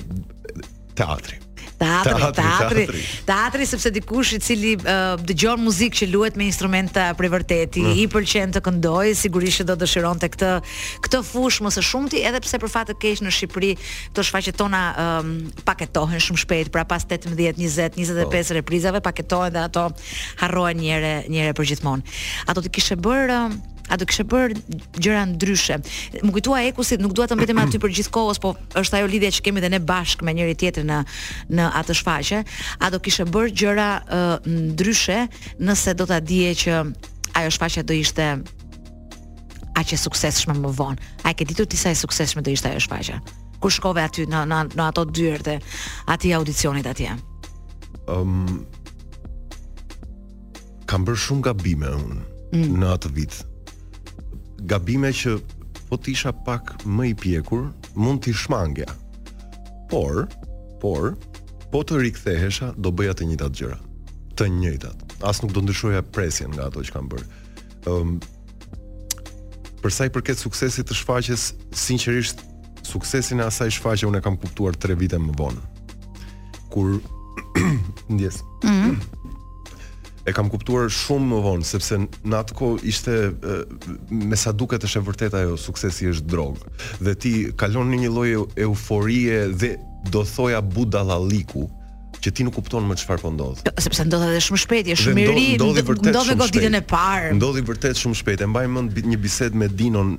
teatri 0.97 1.41
teatri, 1.77 2.21
teatri, 2.23 2.85
teatri, 2.87 3.05
teatri 3.27 3.65
sepse 3.67 3.89
dikush 3.93 4.33
i 4.35 4.39
cili 4.43 4.73
uh, 4.77 5.17
dëgjon 5.21 5.61
muzikë 5.63 5.99
që 6.01 6.09
luhet 6.11 6.39
me 6.39 6.47
instrumenta 6.49 7.09
për 7.17 7.29
vërtetë 7.35 7.83
mm. 7.85 7.95
i 8.03 8.07
pëlqen 8.11 8.53
të 8.55 8.61
këndojë, 8.65 9.15
sigurisht 9.19 9.61
që 9.61 9.67
do 9.71 9.77
dëshironte 9.83 10.29
këtë 10.35 10.51
këtë 11.05 11.21
fushë 11.29 11.65
më 11.67 11.73
së 11.75 11.83
shumti, 11.89 12.23
edhe 12.29 12.41
pse 12.43 12.61
për 12.63 12.71
fat 12.73 12.91
të 12.91 12.97
keq 13.03 13.23
në 13.25 13.35
Shqipëri 13.35 13.73
to 14.15 14.25
shfaqet 14.25 14.57
tona 14.59 14.83
um, 15.21 15.33
paketohen 15.67 16.23
shumë 16.23 16.43
shpejt, 16.45 16.71
pra 16.75 16.85
pas 16.89 17.05
18, 17.05 17.35
20, 17.35 17.99
25 17.99 18.57
reprizave 18.59 19.03
paketohen 19.05 19.53
dhe 19.55 19.63
ato 19.67 19.89
harrohen 20.41 20.81
një 20.81 20.91
herë, 20.95 21.13
një 21.33 21.47
herë 21.47 21.57
për 21.61 21.69
gjithmonë. 21.73 22.19
Ato 22.51 22.63
të 22.65 22.73
kishe 22.77 22.97
bër 23.05 23.35
uh, 23.35 23.47
a 23.95 23.99
do 24.01 24.05
kishe 24.09 24.25
bërë 24.29 24.59
gjëra 24.99 25.23
ndryshe. 25.33 25.77
Më 26.23 26.31
kujtua 26.35 26.61
Ekusit, 26.67 26.99
nuk 27.03 27.13
dua 27.15 27.27
të 27.29 27.37
mbetem 27.39 27.61
aty 27.63 27.79
për 27.81 27.93
gjithë 27.99 28.11
po 28.15 28.25
është 28.27 28.99
ajo 28.99 29.09
lidhja 29.11 29.31
që 29.37 29.45
kemi 29.47 29.63
dhe 29.63 29.69
ne 29.75 29.79
bashkë 29.79 30.27
me 30.27 30.33
njëri 30.35 30.55
tjetrin 30.59 30.89
në 30.91 30.99
në 31.55 31.69
atë 31.79 31.95
shfaqje, 32.01 32.41
a 32.83 32.89
do 32.93 32.99
kishe 32.99 33.27
bërë 33.31 33.53
gjëra 33.61 33.87
ndryshe 34.49 35.19
nëse 35.63 35.95
do 35.99 36.07
ta 36.11 36.19
dije 36.19 36.51
që 36.65 36.83
ajo 37.39 37.53
shfaqje 37.55 37.85
do 37.87 37.95
ishte 38.01 38.27
aq 39.79 39.91
e 39.91 39.97
suksesshme 39.99 40.55
më 40.59 40.73
vonë. 40.77 40.99
A 41.23 41.31
e 41.31 41.35
ke 41.39 41.47
ditur 41.47 41.67
ti 41.67 41.79
sa 41.79 41.91
e 41.91 41.95
suksesshme 41.99 42.43
do 42.43 42.51
ishte 42.51 42.71
ajo 42.71 42.83
shfaqje? 42.87 43.21
Kur 43.63 43.71
shkove 43.71 44.03
aty 44.03 44.27
në 44.27 44.43
në, 44.51 44.59
në 44.75 44.87
ato 44.91 45.05
dyert 45.07 45.47
dhe 45.47 45.57
aty 46.13 46.33
audicionit 46.35 46.91
atje? 46.91 47.15
Ëm 48.11 48.35
um, 48.35 48.65
kam 50.85 51.05
bërë 51.07 51.17
shumë 51.23 51.43
gabime 51.47 51.89
unë 51.95 52.19
mm. 52.59 52.71
në 52.83 52.93
atë 52.99 53.09
vit 53.17 53.39
gabime 54.63 55.11
që 55.13 55.37
po 55.89 55.97
të 55.99 56.13
isha 56.15 56.31
pak 56.45 56.73
më 56.85 57.09
i 57.11 57.15
pjekur, 57.15 57.67
mund 57.97 58.23
t'i 58.25 58.33
shmangja. 58.33 58.87
Por, 59.91 60.25
por, 60.81 61.13
po 61.71 61.83
të 61.83 62.01
rikthehesha, 62.05 62.73
do 62.77 62.91
bëja 62.95 63.15
të 63.19 63.27
njëjtat 63.29 63.55
gjëra. 63.59 63.79
Të 64.39 64.47
njëjtat. 64.59 65.17
As 65.29 65.41
nuk 65.43 65.53
do 65.55 65.61
ndryshoja 65.63 66.01
presjen 66.15 66.55
nga 66.55 66.69
ato 66.71 66.83
që 66.85 66.95
kam 66.95 67.11
bërë. 67.11 67.27
Ëm 67.89 68.15
um, 68.15 68.15
për 69.85 69.93
sa 69.93 70.05
i 70.07 70.09
përket 70.13 70.39
suksesit 70.41 70.87
të 70.89 70.95
shfaqjes, 70.97 71.41
sinqerisht 71.77 72.39
suksesin 72.87 73.43
e 73.43 73.43
asaj 73.45 73.75
shfaqje 73.77 74.07
unë 74.09 74.21
kam 74.25 74.33
kuptuar 74.41 74.73
3 74.81 74.95
vite 74.97 75.19
më 75.21 75.35
vonë. 75.37 75.61
Kur 76.73 76.95
ndjes. 78.15 78.41
Mm 78.65 78.73
-hmm 78.81 79.24
e 80.25 80.33
kam 80.33 80.49
kuptuar 80.49 80.89
shumë 80.93 81.27
më 81.29 81.39
vonë 81.45 81.67
sepse 81.69 81.97
në 82.01 82.37
atë 82.39 82.55
kohë 82.57 82.81
ishte 82.89 83.15
me 84.09 84.37
sa 84.39 84.53
duket 84.57 84.83
është 84.87 85.01
e 85.01 85.05
vërtet 85.09 85.37
ajo 85.37 85.55
suksesi 85.61 86.09
është 86.13 86.27
drogë 86.33 86.75
dhe 87.05 87.13
ti 87.25 87.33
kalon 87.61 87.91
në 87.93 87.99
një 88.05 88.13
lloj 88.15 88.27
euforie 88.65 89.43
dhe 89.53 89.73
do 90.09 90.25
thoja 90.25 90.61
budallalliku 90.65 91.67
që 92.25 92.31
ti 92.33 92.45
nuk 92.47 92.55
kupton 92.57 92.87
më 92.89 92.95
çfarë 93.03 93.21
po 93.21 93.29
ndodh. 93.35 93.59
Sepse 93.85 94.01
ndodh 94.07 94.23
edhe 94.31 94.39
shumë 94.41 94.59
shpejt, 94.63 94.87
është 94.95 95.11
shumë 95.11 95.21
i 95.21 95.25
ri, 95.29 95.43
ndodh 95.59 95.77
vërtet 95.85 96.15
shumë 96.15 96.47
shpejt. 96.47 97.33
Ndodh 97.37 97.59
vërtet 97.67 97.99
shumë 98.01 98.17
shpejt. 98.17 98.41
E 98.41 98.47
mbaj 98.49 98.63
mend 98.73 98.97
një 99.11 99.19
bisedë 99.21 99.59
me 99.61 99.67
Dinon 99.69 100.15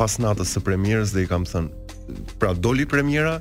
pas 0.00 0.14
natës 0.22 0.54
së 0.56 0.62
premierës 0.64 1.12
dhe 1.12 1.26
i 1.26 1.28
kam 1.28 1.44
thënë, 1.50 2.38
pra 2.40 2.54
doli 2.56 2.86
premiera, 2.88 3.34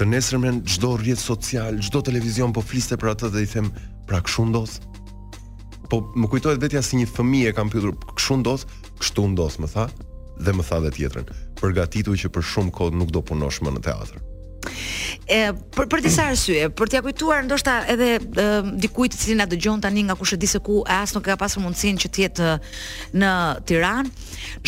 të 0.00 0.08
nesërmen 0.08 0.62
çdo 0.64 0.94
rrjet 0.96 1.20
social, 1.20 1.76
çdo 1.84 2.00
televizion 2.08 2.54
po 2.56 2.64
fliste 2.64 2.96
për 2.96 3.12
atë 3.12 3.34
dhe 3.36 3.44
i 3.44 3.50
them, 3.58 3.68
pra 4.08 4.24
kush 4.24 4.40
ndos? 4.48 4.78
po 5.90 6.02
më 6.20 6.28
kujtohet 6.30 6.62
vetja 6.62 6.80
si 6.84 6.98
një 7.00 7.08
fëmijë 7.14 7.50
e 7.52 7.56
kam 7.56 7.70
pyetur, 7.72 7.94
kështu 8.16 8.36
ndodh, 8.42 8.66
kështu 9.02 9.26
ndos, 9.34 9.58
më 9.62 9.70
tha 9.74 9.86
dhe 10.46 10.54
më 10.58 10.66
tha 10.68 10.80
dhe 10.84 10.92
tjetrën, 10.98 11.30
përgatitu 11.60 12.16
që 12.22 12.32
për 12.34 12.48
shumë 12.52 12.74
kohë 12.76 13.00
nuk 13.02 13.12
do 13.14 13.22
punosh 13.30 13.62
më 13.64 13.72
në 13.76 13.84
teatr 13.90 14.20
e 15.28 15.40
për 15.74 15.88
për 15.90 16.02
disa 16.04 16.26
arsye, 16.30 16.68
për 16.74 16.90
t'ia 16.92 17.00
kujtuar 17.02 17.42
ndoshta 17.48 17.80
edhe 17.90 18.10
dikujt 18.78 19.14
i 19.14 19.18
cili 19.18 19.34
na 19.40 19.46
dëgjon 19.50 19.80
tani 19.82 20.04
nga 20.06 20.14
kush 20.18 20.36
e 20.36 20.38
di 20.38 20.46
se 20.46 20.60
ku 20.62 20.82
e 20.86 20.94
as 21.00 21.14
nuk 21.16 21.26
e 21.26 21.32
ka 21.32 21.36
pasur 21.40 21.64
mundsinë 21.64 22.02
që 22.04 22.10
të 22.14 22.22
jetë 22.24 22.52
në 23.18 23.32
Tiranë, 23.66 24.12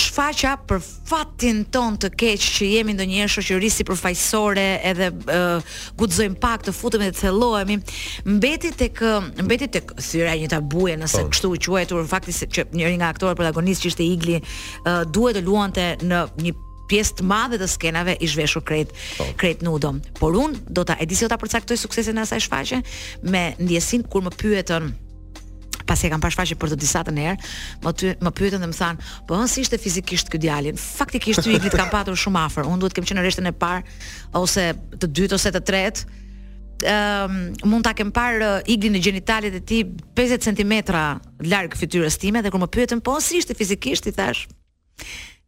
shfaqja 0.07 0.57
për 0.69 0.81
fatin 0.83 1.63
ton 1.73 1.95
të 2.01 2.11
keq 2.19 2.49
që 2.59 2.69
jemi 2.73 2.97
ndonjëherë 2.99 3.35
shoqëri 3.37 3.71
si 3.73 3.87
përfaqësore 3.87 4.67
edhe 4.91 5.11
guxojm 6.01 6.35
pak 6.43 6.67
të 6.67 6.75
futemi 6.75 7.07
dhe 7.09 7.15
të 7.15 7.23
thellohemi, 7.29 7.79
mbeti 8.27 8.75
tek 8.83 9.05
mbeti 9.39 9.71
tek 9.79 9.95
thyra 10.03 10.35
një 10.43 10.51
tabuje 10.57 10.99
nëse 10.99 11.23
oh. 11.23 11.31
kështu 11.31 11.55
u 11.55 11.61
quajtur 11.69 12.03
fakti 12.11 12.35
se 12.35 12.51
që 12.51 12.67
njëri 12.75 12.99
nga 12.99 13.13
aktorët 13.15 13.39
protagonistë 13.39 13.87
që 13.87 13.95
ishte 13.95 14.07
Igli 14.09 14.41
duhet 15.15 15.39
të 15.39 15.47
luante 15.47 15.93
në 16.03 16.25
një 16.43 16.57
pjesë 16.89 17.19
të 17.21 17.27
madhe 17.29 17.59
të 17.61 17.69
skenave 17.71 18.15
i 18.25 18.29
zhveshur 18.33 18.65
krejt 18.67 18.95
po. 19.19 19.27
krejt 19.39 19.63
nudo. 19.65 19.95
Por 20.19 20.35
un 20.39 20.57
do 20.69 20.85
ta 20.89 20.97
edisi, 21.01 21.27
do 21.27 21.33
ta 21.33 21.39
përcaktoj 21.41 21.77
suksesin 21.85 22.19
e 22.19 22.25
asaj 22.25 22.43
shfaqje 22.47 22.81
me 23.33 23.45
ndjesin 23.61 24.03
kur 24.09 24.25
më 24.25 24.33
pyetën 24.41 24.89
pasi 25.89 26.05
e 26.05 26.11
kam 26.13 26.21
parë 26.21 26.35
shfaqje 26.35 26.57
për 26.61 26.75
të 26.75 26.77
disa 26.83 27.01
të 27.07 27.15
herë, 27.17 27.35
më 27.85 27.91
ty 27.97 28.07
më 28.25 28.31
pyetën 28.37 28.61
dhe 28.61 28.67
më 28.69 28.77
than, 28.77 28.97
po 29.29 29.37
ëh 29.41 29.47
si 29.49 29.63
ishte 29.65 29.79
fizikisht 29.81 30.29
ky 30.29 30.37
djalin? 30.39 30.77
Faktikisht 30.77 31.41
ty 31.45 31.55
iglit 31.57 31.73
kam 31.73 31.89
patur 31.89 32.13
shumë 32.17 32.41
afër. 32.49 32.67
Unë 32.69 32.81
duhet 32.83 32.93
të 32.93 32.99
kem 32.99 33.07
qenë 33.09 33.19
në 33.19 33.23
rreshtin 33.25 33.49
e 33.49 33.53
parë 33.53 33.85
ose 34.37 34.65
të 35.01 35.07
dytë 35.17 35.39
ose 35.39 35.53
të 35.55 35.63
tretë. 35.71 36.03
um, 36.79 37.33
mund 37.71 37.85
ta 37.85 37.93
kem 37.95 38.13
parë 38.13 38.63
iglin 38.69 38.95
e 38.95 39.01
gjinitalet 39.01 39.55
e 39.55 39.61
tij 39.67 39.83
50 40.15 40.39
cm 40.45 40.73
larg 41.51 41.75
fytyrës 41.75 42.19
time 42.21 42.43
dhe 42.43 42.51
kur 42.51 42.61
më 42.63 42.69
pyetën 42.71 43.01
po 43.01 43.19
si 43.21 43.39
ishte 43.39 43.55
fizikisht 43.55 44.07
i 44.07 44.13
thash 44.13 44.47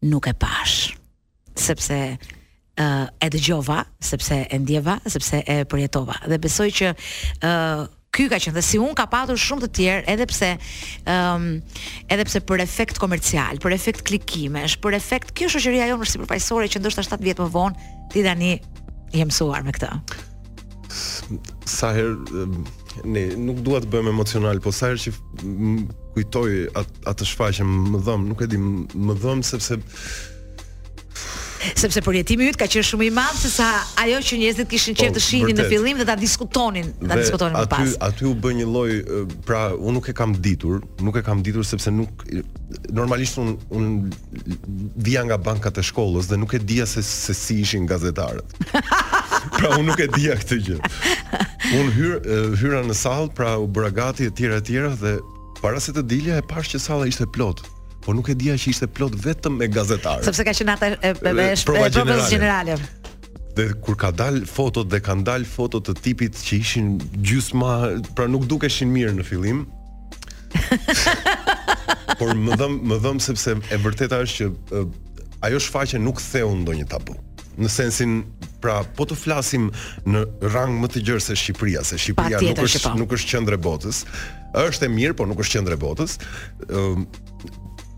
nuk 0.03 0.27
e 0.27 0.33
pash 0.33 1.00
sepse 1.71 2.03
uh, 2.81 3.07
e 3.23 3.29
dëgjova, 3.33 3.81
sepse 4.03 4.45
e 4.51 4.59
ndjeva, 4.63 4.99
sepse 5.11 5.39
e 5.47 5.63
përjetova. 5.71 6.19
Dhe 6.31 6.41
besoj 6.43 6.71
që 6.79 6.91
uh, 6.97 7.85
ky 8.11 8.27
ka 8.33 8.41
qenë 8.43 8.57
dhe 8.59 8.65
si 8.65 8.81
un 8.83 8.97
ka 8.99 9.07
patur 9.11 9.39
shumë 9.39 9.67
të 9.67 9.71
tjerë 9.79 10.03
edhe 10.15 10.27
pse 10.31 10.49
ëm 11.05 11.29
um, 11.37 11.47
edhe 12.11 12.25
pse 12.27 12.43
për 12.47 12.65
efekt 12.65 12.99
komercial, 13.03 13.61
për 13.63 13.77
efekt 13.77 14.03
klikimesh, 14.09 14.81
për 14.83 14.99
efekt 14.99 15.31
kjo 15.39 15.53
shoqëria 15.55 15.93
jonë 15.93 16.07
është 16.09 16.17
si 16.17 16.23
përfaqësore 16.25 16.73
që 16.75 16.83
ndoshta 16.83 17.05
7 17.07 17.23
vjet 17.29 17.43
më 17.45 17.49
vonë 17.55 17.95
ti 18.11 18.25
tani 18.27 18.57
je 19.15 19.29
mësuar 19.29 19.63
me 19.67 19.77
këtë. 19.77 19.93
Sa 21.71 21.93
herë 21.95 22.47
ne 23.07 23.23
nuk 23.39 23.61
dua 23.67 23.79
të 23.79 23.87
bëhem 23.93 24.09
emocional, 24.11 24.59
po 24.65 24.73
sa 24.75 24.89
herë 24.91 25.05
që 25.05 25.13
kujtoj 26.17 26.51
atë 26.81 27.05
atë 27.13 27.29
shfaqje 27.31 27.67
më 27.71 28.01
dhëm, 28.09 28.27
nuk 28.33 28.43
e 28.43 28.51
di, 28.51 28.59
më 28.59 29.15
dhëm 29.23 29.45
sepse 29.47 29.79
sepse 31.77 32.01
përjetimi 32.05 32.47
yt 32.51 32.59
ka 32.61 32.67
qenë 32.71 32.87
shumë 32.91 33.07
i 33.09 33.11
madh 33.15 33.37
se 33.41 33.51
sa 33.53 33.67
ajo 34.03 34.21
që 34.27 34.39
njerëzit 34.43 34.71
kishin 34.71 34.97
qenë 34.99 35.13
po, 35.15 35.19
të 35.19 35.23
shihnin 35.27 35.59
në 35.59 35.67
fillim 35.71 36.01
dhe 36.01 36.07
ta 36.09 36.17
diskutonin, 36.19 36.91
ta 37.05 37.19
diskutonin 37.21 37.57
më 37.59 37.67
pas. 37.73 37.93
Aty 37.93 38.01
aty 38.09 38.29
u 38.31 38.35
bë 38.45 38.53
një 38.61 38.69
lloj 38.69 38.91
pra 39.49 39.65
unë 39.77 39.95
nuk 39.99 40.09
e 40.13 40.17
kam 40.17 40.35
ditur, 40.47 40.81
nuk 41.05 41.19
e 41.21 41.25
kam 41.27 41.43
ditur 41.45 41.67
sepse 41.69 41.93
nuk 41.95 42.25
normalisht 42.97 43.39
unë 43.41 43.57
un, 43.77 43.91
vija 45.05 45.25
nga 45.29 45.37
bankat 45.41 45.81
e 45.81 45.85
shkollës 45.91 46.31
dhe 46.31 46.39
nuk 46.41 46.55
e 46.57 46.63
dija 46.71 46.87
se 46.89 47.03
se 47.07 47.35
si 47.37 47.59
ishin 47.65 47.87
gazetarët. 47.91 48.57
pra 49.59 49.75
unë 49.77 49.87
nuk 49.91 50.01
e 50.01 50.09
dija 50.17 50.39
këtë 50.41 50.61
gjë. 50.69 50.79
unë 51.71 51.91
hyr 51.95 52.31
hyra 52.61 52.81
në 52.89 52.97
sallë, 53.03 53.33
pra 53.37 53.57
u 53.63 53.69
bëra 53.71 53.93
gati 54.01 54.31
etj 54.31 54.49
tjera 54.67 54.89
dhe 54.97 55.19
para 55.61 55.81
se 55.81 55.93
të 55.93 56.03
dilja 56.09 56.39
e 56.41 56.47
pash 56.49 56.73
që 56.75 56.79
salla 56.81 57.07
ishte 57.11 57.27
plot 57.37 57.61
por 58.11 58.17
nuk 58.19 58.29
e 58.33 58.35
dija 58.35 58.57
që 58.59 58.71
ishte 58.73 58.89
plot 58.91 59.15
vetëm 59.23 59.55
me 59.61 59.67
gazetarë. 59.71 60.25
Sepse 60.27 60.43
ka 60.43 60.51
qenë 60.57 60.73
ata 60.75 60.87
e 60.99 61.13
bësh 61.23 61.61
për 61.63 61.77
propozimin 61.77 62.25
general. 62.27 62.73
Dhe 63.55 63.67
kur 63.87 63.95
ka 64.03 64.11
dal 64.11 64.41
fotot 64.51 64.89
dhe 64.91 64.99
kanë 65.07 65.23
dal 65.29 65.45
fotot 65.47 65.87
të 65.87 65.95
tipit 66.07 66.41
që 66.47 66.57
ishin 66.59 66.89
gjysma, 67.23 67.77
pra 68.19 68.27
nuk 68.27 68.49
dukeshin 68.51 68.91
mirë 68.95 69.13
në 69.21 69.27
fillim. 69.29 69.61
por 72.19 72.35
më 72.35 72.59
dhëm 72.59 72.75
më 72.91 72.99
dhëm 73.05 73.21
sepse 73.29 73.55
e 73.55 73.79
vërteta 73.85 74.19
është 74.25 74.41
që 74.41 74.49
e, 74.81 74.85
ajo 75.47 75.61
shfaqje 75.69 76.03
nuk 76.03 76.19
theu 76.33 76.51
ndonjë 76.65 76.89
tabu. 76.91 77.15
Në 77.63 77.71
sensin, 77.71 78.25
pra, 78.65 78.81
po 78.99 79.07
të 79.07 79.21
flasim 79.23 79.69
në 80.11 80.25
rang 80.57 80.75
më 80.83 80.91
të 80.97 81.05
gjerë 81.07 81.23
se 81.31 81.39
Shqipëria, 81.39 81.85
se 81.87 82.01
Shqipëria 82.01 82.43
po. 82.43 82.51
nuk 82.57 82.65
është 82.67 82.97
nuk 83.05 83.15
është 83.21 83.37
qendër 83.37 83.61
e 83.61 83.65
botës. 83.71 84.03
Është 84.67 84.91
e 84.91 84.95
mirë, 84.99 85.19
por 85.21 85.31
nuk 85.31 85.47
është 85.47 85.61
qendër 85.61 85.79
e 85.79 85.83
botës. 85.87 86.19
Ëm 86.75 87.07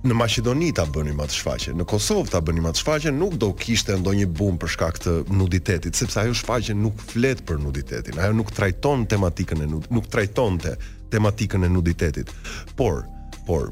në 0.02 0.16
Maqedoni 0.18 0.72
ta 0.74 0.82
bënim 0.90 1.20
atë 1.22 1.36
shfaqje, 1.36 1.72
në 1.78 1.84
Kosovë 1.88 2.32
ta 2.34 2.40
bënim 2.42 2.64
atë 2.70 2.80
shfaqje, 2.82 3.12
nuk 3.14 3.36
do 3.38 3.52
kishte 3.54 3.94
ndonjë 4.00 4.26
bum 4.34 4.56
për 4.58 4.72
shkak 4.74 4.98
të 5.04 5.12
nuditetit, 5.38 5.94
sepse 5.98 6.18
ajo 6.24 6.34
shfaqje 6.38 6.74
nuk 6.74 6.98
flet 7.12 7.42
për 7.46 7.60
nuditetin, 7.62 8.18
ajo 8.18 8.34
nuk 8.34 8.50
trajton 8.56 9.04
tematikën 9.12 9.62
e 9.62 9.68
nuk, 9.74 9.86
nuk 9.94 10.10
trajtonte 10.10 10.74
tematikën 11.12 11.64
e 11.64 11.70
nuditetit. 11.70 12.34
Por, 12.78 13.04
por 13.46 13.70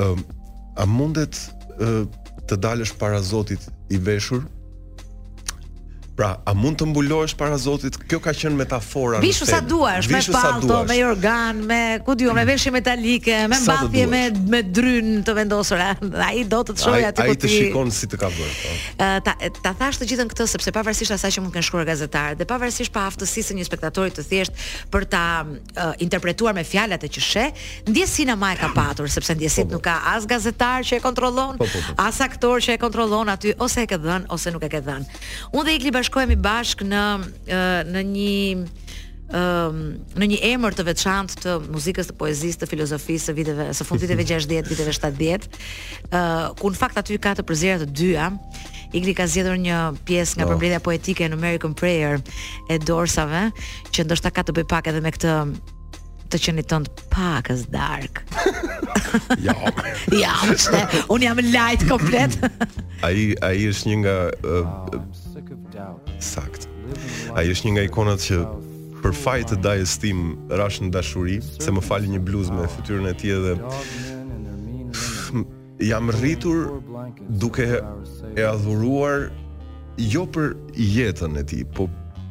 ëm 0.00 0.24
a 0.80 0.88
mundet 0.90 1.36
uh, 1.78 2.02
të 2.48 2.56
dalësh 2.64 2.96
para 2.98 3.20
Zotit 3.22 3.68
i 3.94 4.00
veshur 4.02 4.42
Pra, 6.14 6.36
a 6.46 6.52
mund 6.54 6.76
të 6.78 6.86
mbulohesh 6.92 7.32
para 7.34 7.56
Zotit? 7.58 7.96
Kjo 8.06 8.20
ka 8.22 8.30
qenë 8.36 8.54
metafora. 8.54 9.18
Vishu 9.22 9.46
sa 9.48 9.58
duash, 9.66 10.06
me 10.12 10.20
palto, 10.30 10.76
me 10.86 10.98
organ, 11.08 11.62
me 11.66 11.78
ku 12.06 12.14
diu, 12.14 12.30
me 12.36 12.44
mm. 12.44 12.50
veshje 12.52 12.70
metalike, 12.74 13.34
me 13.50 13.58
mbathje 13.58 14.04
me 14.12 14.20
me 14.52 14.60
dryn 14.62 15.24
të 15.26 15.34
vendosura. 15.34 15.88
Ai 16.28 16.44
do 16.46 16.60
të 16.68 16.76
të 16.76 16.84
shohë 16.84 17.08
aty 17.08 17.26
ku 17.26 17.34
ti. 17.34 17.34
Ai 17.34 17.40
të 17.42 17.50
shikon 17.50 17.90
si 17.96 18.06
të 18.12 18.20
ka 18.22 18.30
bërë. 18.30 18.52
Uh, 18.54 19.16
ta 19.26 19.34
ta 19.58 19.72
thash 19.80 19.98
të 20.04 20.08
gjithën 20.12 20.30
këtë 20.30 20.46
sepse 20.52 20.74
pavarësisht 20.76 21.16
asaj 21.16 21.32
që 21.34 21.42
mund 21.42 21.50
të 21.50 21.58
kenë 21.58 21.68
shkruar 21.70 21.90
gazetarët 21.90 22.38
dhe 22.38 22.46
pavarësisht 22.52 22.94
pa 22.94 23.08
aftësisë 23.10 23.58
një 23.58 23.66
spektatori 23.72 24.14
të 24.14 24.26
thjesht 24.30 24.62
për 24.94 25.08
ta 25.16 25.24
uh, 25.42 25.82
interpretuar 26.06 26.54
me 26.54 26.62
fjalat 26.64 27.02
e 27.02 27.10
që 27.16 27.24
sheh, 27.26 27.66
ndjes 27.90 28.14
sinema 28.20 28.52
e 28.54 28.60
ka 28.62 28.70
patur 28.76 29.10
sepse 29.10 29.34
ndjesit 29.34 29.66
po, 29.66 29.72
po. 29.74 29.80
nuk 29.80 29.88
ka 29.90 29.98
as 30.14 30.30
gazetar 30.30 30.86
që 30.86 31.00
e 31.00 31.02
kontrollon, 31.02 31.58
po, 31.58 31.66
po, 31.66 31.82
po. 31.90 31.98
as 32.06 32.22
aktor 32.22 32.62
që 32.62 32.76
e 32.78 32.82
kontrollon 32.84 33.34
aty 33.34 33.56
ose 33.64 33.82
e 33.82 33.90
ke 33.90 33.98
dhën 34.04 34.30
ose 34.34 34.54
nuk 34.54 34.68
e 34.70 34.70
ke 34.78 34.84
dhën. 34.86 35.02
Unë 35.54 35.64
dhe 35.72 35.78
Ikli 35.80 35.90
shkojemi 36.08 36.36
bashk 36.40 36.84
në 36.84 37.02
në 37.92 38.04
një 38.12 38.38
në 40.14 40.26
një 40.30 40.36
emër 40.52 40.74
të 40.78 40.84
veçantë 40.86 41.38
të 41.42 41.52
muzikës, 41.72 42.10
të 42.10 42.14
poezisë, 42.20 42.60
të 42.60 42.66
filozofisë 42.70 43.30
së 43.30 43.34
viteve 43.34 43.64
së 43.74 43.86
fundit 43.88 44.10
të 44.12 44.18
60, 44.28 44.68
viteve 44.70 44.92
70, 44.94 45.56
ë 46.12 46.20
ku 46.60 46.70
në 46.70 46.78
fakt 46.80 47.00
aty 47.00 47.16
ka 47.24 47.32
të 47.34 47.46
përzierat 47.50 47.86
të 47.88 47.96
dyja, 48.00 48.28
Igri 48.94 49.10
ka 49.18 49.24
zgjedhur 49.26 49.56
një 49.58 49.78
pjesë 50.06 50.38
nga 50.38 50.44
po. 50.46 50.52
përmbledhja 50.52 50.76
poetike 50.84 51.24
e 51.26 51.30
American 51.34 51.72
Prayer 51.74 52.20
e 52.70 52.76
Dorsave, 52.78 53.48
që 53.90 54.04
ndoshta 54.06 54.30
ka 54.30 54.44
të 54.46 54.54
bëjë 54.54 54.68
pak 54.70 54.92
edhe 54.92 55.00
me 55.02 55.10
këtë 55.10 55.32
të 56.30 56.40
qenit 56.44 56.68
tënd 56.70 56.86
pak 57.10 57.50
as 57.50 57.64
dark. 57.74 58.22
Jo. 59.42 59.56
Ja, 60.14 60.36
unë 61.10 61.26
jam 61.26 61.42
light 61.48 61.82
komplet. 61.90 62.38
Ai 63.06 63.32
ai 63.42 63.56
është 63.72 63.90
një 63.90 63.96
nga 64.04 64.14
ah, 64.60 64.98
Sakt. 66.24 66.66
A 67.36 67.42
është 67.44 67.68
një 67.68 67.72
nga 67.76 67.84
ikonat 67.88 68.22
që 68.24 68.38
për 69.04 69.16
fajtë 69.18 69.50
të 69.52 69.60
dajë 69.64 69.86
stim 69.90 70.22
rashë 70.56 70.86
në 70.86 70.92
dashuri, 70.94 71.38
se 71.60 71.72
më 71.76 71.82
fali 71.84 72.08
një 72.14 72.20
bluz 72.24 72.48
me 72.54 72.64
fëtyrën 72.76 73.10
e 73.10 73.16
ti 73.20 73.34
edhe... 73.36 73.56
Jam 75.84 76.08
rritur 76.14 76.82
duke 77.42 77.64
e 77.74 78.44
adhuruar 78.46 79.26
jo 79.98 80.22
për 80.32 80.52
jetën 80.78 81.34
e 81.40 81.42
ti, 81.50 81.64
po 81.66 81.88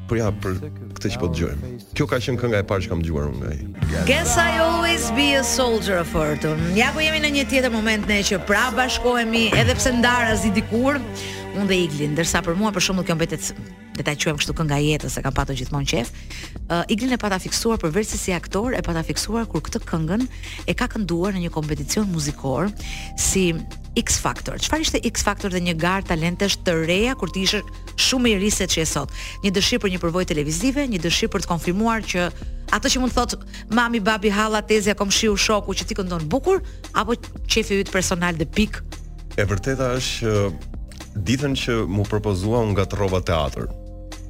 për 0.09 0.17
ja 0.21 0.29
për 0.45 0.55
këtë 0.95 1.11
që 1.11 1.19
po 1.19 1.27
të 1.33 1.41
gjojmë. 1.41 1.71
Kjo 1.99 2.07
ka 2.07 2.21
qënë 2.23 2.39
kënga 2.41 2.61
e 2.63 2.67
parë 2.71 2.85
që 2.87 2.91
kam 2.93 3.03
gjuar 3.03 3.27
unë 3.33 3.43
nga 3.43 3.51
i. 3.51 3.91
Guess 4.07 4.39
I 4.39 4.55
always 4.63 5.11
be 5.19 5.27
a 5.35 5.43
soldier 5.43 5.99
of 5.99 6.09
fortune. 6.15 6.63
Ja 6.79 6.89
ku 6.95 7.03
jemi 7.03 7.19
në 7.27 7.33
një 7.35 7.45
tjetër 7.51 7.75
moment 7.75 8.07
në 8.09 8.21
e 8.23 8.27
që 8.31 8.41
pra 8.47 8.69
bashkohemi 8.79 9.49
edhe 9.59 9.75
pse 9.77 9.91
ndarë 9.99 10.31
a 10.31 10.41
unë 11.53 11.69
dhe 11.69 11.77
Iglin, 11.85 12.13
ndërsa 12.17 12.39
për 12.45 12.55
mua 12.57 12.71
për 12.73 12.83
shembull 12.87 13.05
kjo 13.07 13.15
mbetet 13.17 13.49
le 13.93 14.01
ta 14.01 14.13
quajmë 14.17 14.41
kështu 14.41 14.53
kënga 14.57 14.77
e 14.81 14.87
jetës, 14.87 15.15
e 15.19 15.21
kam 15.21 15.33
patur 15.37 15.57
gjithmonë 15.57 15.89
qejf. 15.91 16.09
Uh, 16.65 16.81
Iglin 16.89 17.13
e 17.13 17.19
pata 17.21 17.37
fiksuar 17.41 17.77
për 17.81 17.91
vërsi 17.93 18.17
si 18.17 18.33
aktor, 18.33 18.73
e 18.73 18.81
pata 18.85 19.03
fiksuar 19.05 19.45
kur 19.51 19.61
këtë 19.67 19.83
këngën 19.89 20.25
e 20.65 20.73
ka 20.79 20.87
kënduar 20.95 21.35
në 21.35 21.43
një 21.45 21.51
kompeticion 21.53 22.09
muzikor 22.09 22.71
si 23.21 23.51
X 24.01 24.17
Factor. 24.23 24.57
Çfarë 24.65 24.87
ishte 24.87 25.01
X 25.11 25.21
Factor 25.27 25.53
dhe 25.53 25.61
një 25.67 25.75
gar 25.83 26.01
talentesh 26.09 26.57
të 26.65 26.73
reja 26.87 27.13
kur 27.21 27.29
ti 27.35 27.45
ishe 27.45 27.61
shumë 28.01 28.33
i 28.33 28.39
riset 28.41 28.73
që 28.73 28.81
je 28.81 28.87
sot? 28.95 29.13
Një 29.45 29.53
dëshirë 29.53 29.85
për 29.85 29.93
një 29.93 30.01
përvojë 30.01 30.31
televizive, 30.33 30.87
një 30.89 31.03
dëshirë 31.05 31.35
për 31.35 31.45
të 31.45 31.51
konfirmuar 31.53 32.01
që 32.09 32.27
ato 32.73 32.89
që 32.89 33.03
mund 33.03 33.13
të 33.13 33.19
thotë 33.19 33.77
mami, 33.77 34.01
babi, 34.01 34.33
halla, 34.33 34.63
tezja, 34.65 34.97
komshiu, 34.97 35.37
shoku 35.37 35.77
që 35.77 35.85
ti 35.91 36.01
këndon 36.01 36.25
bukur 36.33 36.65
apo 36.97 37.19
qefi 37.45 37.83
yt 37.85 37.93
personal 37.93 38.41
dhe 38.41 38.49
pik? 38.57 38.81
E 39.37 39.45
vërteta 39.49 39.93
është 39.99 40.33
që 40.33 40.72
ditën 41.21 41.55
që 41.59 41.75
mu 41.91 42.05
propozua 42.07 42.63
unë 42.65 42.75
nga 42.77 42.85
të 42.89 42.99
roba 43.01 43.23
teatr 43.25 43.67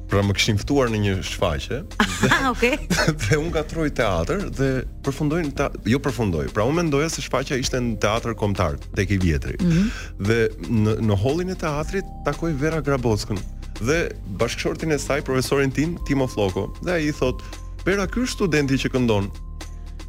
Pra 0.04 0.20
më 0.22 0.34
këshin 0.36 0.58
fëtuar 0.60 0.90
në 0.92 0.98
një 1.04 1.12
shfaqe 1.26 1.78
dhe, 1.86 2.28
ah, 2.36 2.50
okay. 2.50 2.76
dhe 3.22 3.38
unë 3.40 3.52
gatroj 3.56 3.88
teatr 3.98 4.44
Dhe 4.54 4.68
përfundoj 5.06 5.40
në 5.46 5.70
Jo 5.90 6.00
përfundoj, 6.04 6.46
pra 6.54 6.66
unë 6.68 6.82
mendoja 6.82 7.08
se 7.12 7.24
shfaqe 7.24 7.56
ishte 7.62 7.80
në 7.80 7.96
teatr 8.04 8.36
komtar 8.38 8.76
Tek 8.98 9.14
i 9.16 9.18
vjetri 9.22 9.56
mm 9.58 9.70
-hmm. 9.70 10.22
Dhe 10.28 10.40
në, 10.68 10.96
në 11.08 11.18
holin 11.24 11.54
e 11.54 11.58
teatrit 11.64 12.10
Takoj 12.28 12.52
Vera 12.60 12.80
Grabockën 12.84 13.40
Dhe 13.80 13.98
bashkëshortin 14.38 14.94
e 14.94 14.98
saj, 14.98 15.20
profesorin 15.22 15.70
tim, 15.70 15.98
Timo 16.06 16.26
Floko 16.28 16.68
Dhe 16.82 16.92
a 16.98 16.98
i 16.98 17.12
thot 17.12 17.42
Vera, 17.86 18.04
kërë 18.06 18.30
studenti 18.36 18.78
që 18.84 18.92
këndon 18.94 19.26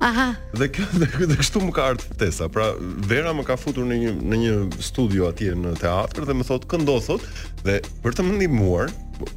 Aha. 0.02 0.34
Dhe 0.60 0.68
kjo 0.70 0.86
dhe, 1.00 1.08
dhe 1.28 1.36
kështu 1.40 1.62
më 1.68 1.74
ka 1.76 1.84
ardhur 1.94 2.18
tesa 2.20 2.48
Pra 2.52 2.66
Vera 3.08 3.32
më 3.36 3.46
ka 3.48 3.56
futur 3.60 3.86
në 3.88 3.98
një 4.02 4.12
në 4.20 4.40
një 4.42 4.54
studio 4.84 5.30
atje 5.32 5.54
në 5.58 5.76
teatr 5.82 6.26
dhe 6.28 6.36
më 6.36 6.48
thot 6.50 6.66
këndo 6.72 6.98
thot 7.06 7.24
dhe 7.66 7.78
për 8.04 8.18
të 8.18 8.26
më 8.28 8.36
ndihmuar, 8.42 8.92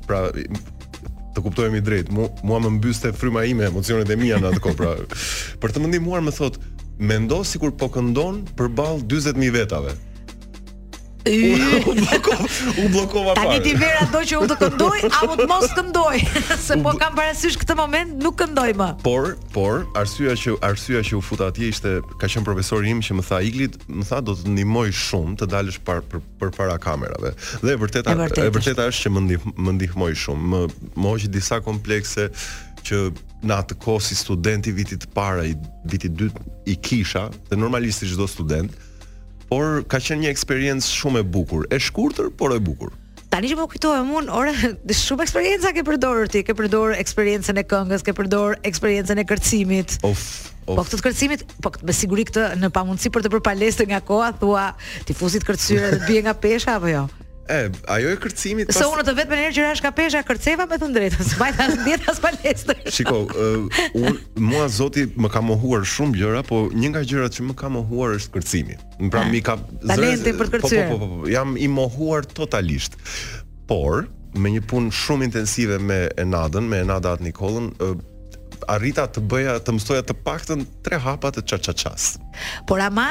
pra 0.08 0.24
të 0.32 1.44
kuptohemi 1.44 1.80
drejt, 1.84 2.10
mu, 2.10 2.26
mua 2.42 2.58
më 2.64 2.72
mbyste 2.80 3.12
fryma 3.14 3.44
ime, 3.46 3.68
emocionet 3.70 4.10
e 4.10 4.16
mia 4.18 4.40
në 4.42 4.50
atë 4.52 4.64
kohë, 4.64 4.78
pra 4.80 4.96
për 5.62 5.76
të 5.76 5.84
më 5.84 5.92
ndihmuar 5.94 6.26
më 6.26 6.34
thot 6.40 6.58
Mendo 6.98 7.44
sikur 7.46 7.70
po 7.78 7.86
këndon 7.94 8.40
përball 8.58 9.04
40000 9.06 9.52
vetave. 9.54 9.92
U 12.84 12.88
blokova 12.90 13.32
fare. 13.34 13.46
Tani 13.46 13.62
ti 13.62 13.74
vera 13.76 14.06
do 14.12 14.20
që 14.24 14.36
u 14.40 14.46
të 14.48 14.56
këndoj 14.62 15.02
apo 15.12 15.36
të 15.38 15.46
mos 15.50 15.74
këndoj, 15.76 16.16
se 16.66 16.78
po 16.84 16.94
kam 17.00 17.16
parasysh 17.18 17.58
këtë 17.60 17.76
moment 17.78 18.16
nuk 18.24 18.38
këndoj 18.42 18.70
më. 18.78 18.88
Por, 19.04 19.34
por 19.54 19.82
arsyeja 19.98 20.36
që 20.38 20.54
arsyeja 20.70 21.02
që 21.10 21.18
u 21.18 21.22
futa 21.24 21.50
atje 21.52 21.68
ishte 21.72 21.94
ka 22.20 22.30
qen 22.30 22.46
profesori 22.46 22.92
im 22.94 23.02
që 23.04 23.18
më 23.20 23.26
tha 23.28 23.42
Iglit, 23.48 23.76
më 23.88 24.08
tha 24.08 24.22
do 24.24 24.34
të 24.38 24.54
ndihmoj 24.54 24.88
shumë 25.04 25.38
të 25.42 25.50
dalësh 25.52 25.80
par 25.86 26.02
për 26.08 26.24
për 26.38 26.52
para 26.54 26.78
kamerave. 26.82 27.34
Dhe 27.64 27.76
vërteta 27.80 28.14
e 28.38 28.48
vërteta 28.54 28.88
është 28.90 29.06
që 29.06 29.12
më 29.16 29.24
ndihmoi 29.26 29.56
më 29.68 29.76
ndihmoi 29.78 30.14
shumë. 30.24 30.52
Më 30.52 30.64
moq 31.04 31.28
disa 31.32 31.60
komplekse 31.64 32.28
që 32.88 33.02
në 33.44 33.54
atë 33.62 33.76
kohë 33.82 34.02
si 34.08 34.16
studenti 34.18 34.72
vitit 34.74 35.04
të 35.04 35.10
parë, 35.14 35.48
vitit 35.90 36.14
dytë 36.18 36.44
i 36.72 36.74
kisha, 36.88 37.26
dhe 37.50 37.58
normalisht 37.58 38.02
si 38.02 38.08
çdo 38.12 38.26
student, 38.30 38.72
por 39.48 39.82
ka 39.88 39.98
qenë 40.02 40.24
një 40.26 40.32
eksperiencë 40.34 40.90
shumë 40.92 41.22
e 41.24 41.28
bukur, 41.34 41.66
e 41.72 41.78
shkurtër, 41.80 42.30
por 42.36 42.54
e 42.54 42.60
bukur. 42.62 42.92
Tani 43.28 43.50
që 43.50 43.56
më 43.58 43.64
po 43.64 43.70
kujtohem 43.74 44.12
unë, 44.16 44.32
ora 44.32 44.52
shumë 45.06 45.24
eksperienca 45.26 45.72
ke 45.76 45.84
përdorur 45.88 46.30
ti, 46.32 46.44
ke 46.46 46.54
përdorur 46.56 46.96
eksperiencën 47.00 47.60
e 47.60 47.64
këngës, 47.68 48.04
ke 48.06 48.14
përdorur 48.16 48.60
eksperiencën 48.68 49.20
e 49.20 49.26
kërcimit. 49.28 49.98
Of, 50.08 50.22
of. 50.66 50.74
Po 50.78 50.84
këtë 50.84 51.00
të 51.00 51.06
kërcimit, 51.08 51.46
po 51.64 51.72
me 51.88 51.96
siguri 51.96 52.26
këtë 52.28 52.46
në 52.62 52.72
pamundësi 52.76 53.12
për 53.14 53.26
të 53.26 53.32
bërë 53.36 53.46
palestër 53.50 53.88
nga 53.94 54.02
koha, 54.08 54.30
thua, 54.40 54.66
tifuzit 55.08 55.44
kërcyre 55.48 55.94
dhe 55.96 56.02
bie 56.08 56.20
nga 56.26 56.36
pesha 56.44 56.76
apo 56.78 56.92
jo? 56.94 57.06
E, 57.48 57.70
ajo 57.88 58.08
e 58.12 58.16
kërcimit 58.20 58.68
pas... 58.68 58.76
Se 58.76 58.86
unë 58.92 59.04
të 59.08 59.12
vetë 59.16 59.30
me 59.32 59.38
njerë 59.40 59.70
ka 59.82 59.90
pesha 59.96 60.20
kërceva 60.26 60.66
me 60.68 60.76
të 60.80 60.88
ndrejtë 60.90 61.26
Së 61.30 61.48
as 62.08 62.64
Shiko, 62.94 63.22
uh, 63.32 63.84
mua 64.36 64.66
zoti 64.72 65.06
më 65.16 65.30
ka 65.32 65.40
mohuar 65.44 65.86
shumë 65.88 66.18
gjëra 66.20 66.42
Po 66.48 66.66
një 66.74 66.90
nga 66.92 67.02
gjërat 67.08 67.38
që 67.38 67.46
më 67.48 67.56
ka 67.62 67.70
mohuar 67.72 68.18
është 68.18 68.34
kërcimi 68.36 68.76
Pra 69.08 69.24
mi 69.32 69.40
ka... 69.44 69.56
Talentin 69.86 70.36
për 70.42 70.52
të 70.52 70.60
po, 70.60 70.68
po 70.68 70.70
po, 70.74 70.84
po, 70.84 70.98
po, 70.98 71.10
po, 71.22 71.32
jam 71.32 71.56
i 71.56 71.70
mohuar 71.72 72.28
totalisht 72.28 72.98
Por, 73.70 74.04
me 74.36 74.52
një 74.52 74.66
punë 74.68 74.92
shumë 75.00 75.30
intensive 75.30 75.80
me 75.80 76.02
Enadën 76.20 76.68
Me 76.68 76.82
Enadat 76.84 77.24
Nikolën 77.24 77.72
uh, 77.80 77.96
arrita 78.68 79.04
të 79.10 79.22
bëja 79.30 79.54
të 79.64 79.72
mësoja 79.76 80.02
të 80.06 80.14
paktën 80.26 80.64
tre 80.84 80.98
hapa 81.00 81.30
të 81.32 81.42
ça 81.48 81.94
Por 82.66 82.80
ama, 82.80 83.06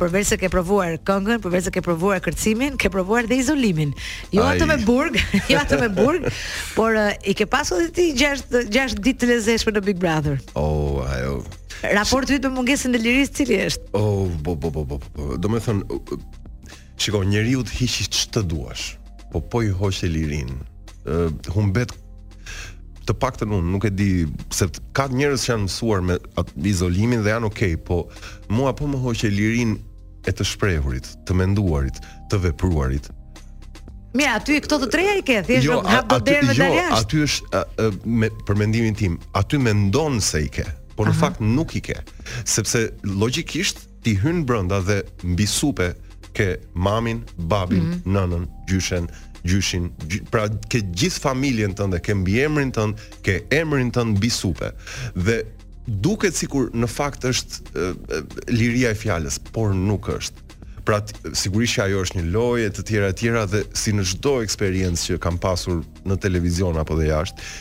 përveç 0.00 0.26
se 0.32 0.36
ke 0.40 0.48
provuar 0.48 0.96
këngën, 1.04 1.40
përveç 1.44 1.68
se 1.68 1.70
ke 1.74 1.82
provuar 1.84 2.20
kërcimin, 2.24 2.76
ke 2.80 2.88
provuar 2.90 3.26
dhe 3.28 3.36
izolimin. 3.38 3.92
Jo 4.32 4.42
atë 4.42 4.66
me 4.70 4.76
burg, 4.86 5.18
jo 5.50 5.58
atë 5.60 5.80
me 5.82 5.88
burg, 5.88 6.26
por 6.74 6.96
i 7.22 7.34
ke 7.36 7.46
pasur 7.46 7.82
edhe 7.82 7.92
ti 7.92 8.10
6 8.18 8.70
6 8.72 8.96
ditë 9.00 9.24
të 9.24 9.28
lezeshme 9.32 9.74
në 9.76 9.84
Big 9.84 10.00
Brother. 10.00 10.40
Oh, 10.56 11.02
ajo. 11.06 11.42
Raporti 11.84 12.38
i 12.38 12.40
të 12.40 12.50
mungesën 12.54 12.96
e 12.96 13.00
lirisë 13.04 13.36
cili 13.42 13.60
është? 13.68 13.92
Oh, 13.98 14.24
bo 14.44 14.54
bo 14.56 14.70
bo 14.72 14.84
bo. 14.88 14.98
bo. 15.00 15.34
Do 15.36 15.48
të 15.52 15.60
thonë, 15.66 16.00
shikoj, 16.96 17.26
njeriu 17.28 17.64
të 17.68 17.76
hiqish 17.82 18.08
ç'të 18.24 18.46
duash, 18.48 18.94
po 19.32 19.40
po 19.42 19.60
i 19.62 19.70
hoqë 19.72 20.08
lirin. 20.12 20.56
Uh, 21.04 21.28
humbet 21.52 21.92
Të 23.04 23.14
pak 23.20 23.36
tani 23.36 23.58
nuk 23.68 23.84
e 23.84 23.90
di 23.92 24.08
se 24.54 24.66
ka 24.96 25.06
njerëz 25.12 25.42
që 25.44 25.50
janë 25.52 25.64
mësuar 25.66 26.04
me 26.08 26.14
atë 26.40 26.62
izolimin 26.70 27.24
dhe 27.24 27.34
janë 27.34 27.48
okay, 27.50 27.74
po 27.76 28.04
mua 28.48 28.72
po 28.76 28.88
më 28.88 29.00
hoqë 29.02 29.30
lirin 29.34 29.74
e 30.24 30.32
të 30.32 30.46
shprehurit, 30.54 31.10
të 31.28 31.36
menduarit, 31.36 31.98
të 32.32 32.38
vepruarit. 32.46 33.10
Mirë, 34.14 34.30
aty 34.38 34.60
këto 34.64 34.78
të 34.84 34.88
treja 34.94 35.16
i 35.18 35.24
ke, 35.26 35.40
thjesht 35.44 35.66
jo, 35.66 35.80
hap 35.84 36.06
dot 36.14 36.24
derën 36.24 36.48
me 36.48 36.54
daljas. 36.56 36.86
Jo, 36.86 37.02
aty 37.02 37.20
është 37.26 37.92
me 38.22 38.28
për 38.48 38.58
mendimin 38.62 38.96
tim, 38.96 39.18
aty 39.40 39.58
mendon 39.60 40.16
se 40.24 40.44
i 40.46 40.48
ke, 40.54 40.64
po 40.96 41.04
në 41.04 41.12
fakt 41.18 41.42
nuk 41.44 41.74
i 41.76 41.82
ke, 41.84 41.96
sepse 42.48 42.86
logjikisht 43.10 43.82
ti 44.06 44.14
hyn 44.22 44.44
brenda 44.48 44.78
dhe 44.86 45.00
mbi 45.34 45.48
supe 45.50 45.90
ke 46.38 46.54
mamin, 46.86 47.20
babin, 47.52 47.90
mhm. 47.90 48.16
nënën, 48.16 48.48
gjyshen 48.70 49.10
gjyshin, 49.44 49.90
gjy, 50.08 50.22
pra 50.32 50.46
ke 50.72 50.80
gjithë 50.80 51.22
familjen 51.22 51.74
tënë 51.76 51.96
dhe 51.96 52.00
ke 52.06 52.16
mbi 52.16 52.38
emrin 52.44 52.72
tënë, 52.74 53.10
ke 53.24 53.38
emrin 53.54 53.90
tënë 53.94 54.16
mbi 54.16 54.30
supe. 54.32 54.70
Dhe 55.16 55.42
duket 56.04 56.36
sikur 56.36 56.70
në 56.74 56.88
fakt 56.88 57.26
është 57.28 57.60
e, 57.60 57.90
e, 58.18 58.22
liria 58.54 58.94
e 58.94 58.98
fjalës, 58.98 59.38
por 59.54 59.74
nuk 59.76 60.08
është. 60.16 60.40
Pra 60.84 60.98
sigurisht 61.32 61.78
që 61.78 61.86
ajo 61.86 62.02
është 62.04 62.18
një 62.20 62.26
lojë 62.34 62.64
e 62.68 62.72
të 62.76 62.86
tjera 62.90 63.12
tjera 63.16 63.44
dhe 63.48 63.62
si 63.76 63.94
në 63.96 64.04
çdo 64.12 64.34
eksperiencë 64.44 65.06
që 65.14 65.20
kam 65.24 65.38
pasur 65.40 65.78
në 66.04 66.18
televizion 66.24 66.76
apo 66.80 66.96
dhe 66.98 67.06
jashtë, 67.08 67.52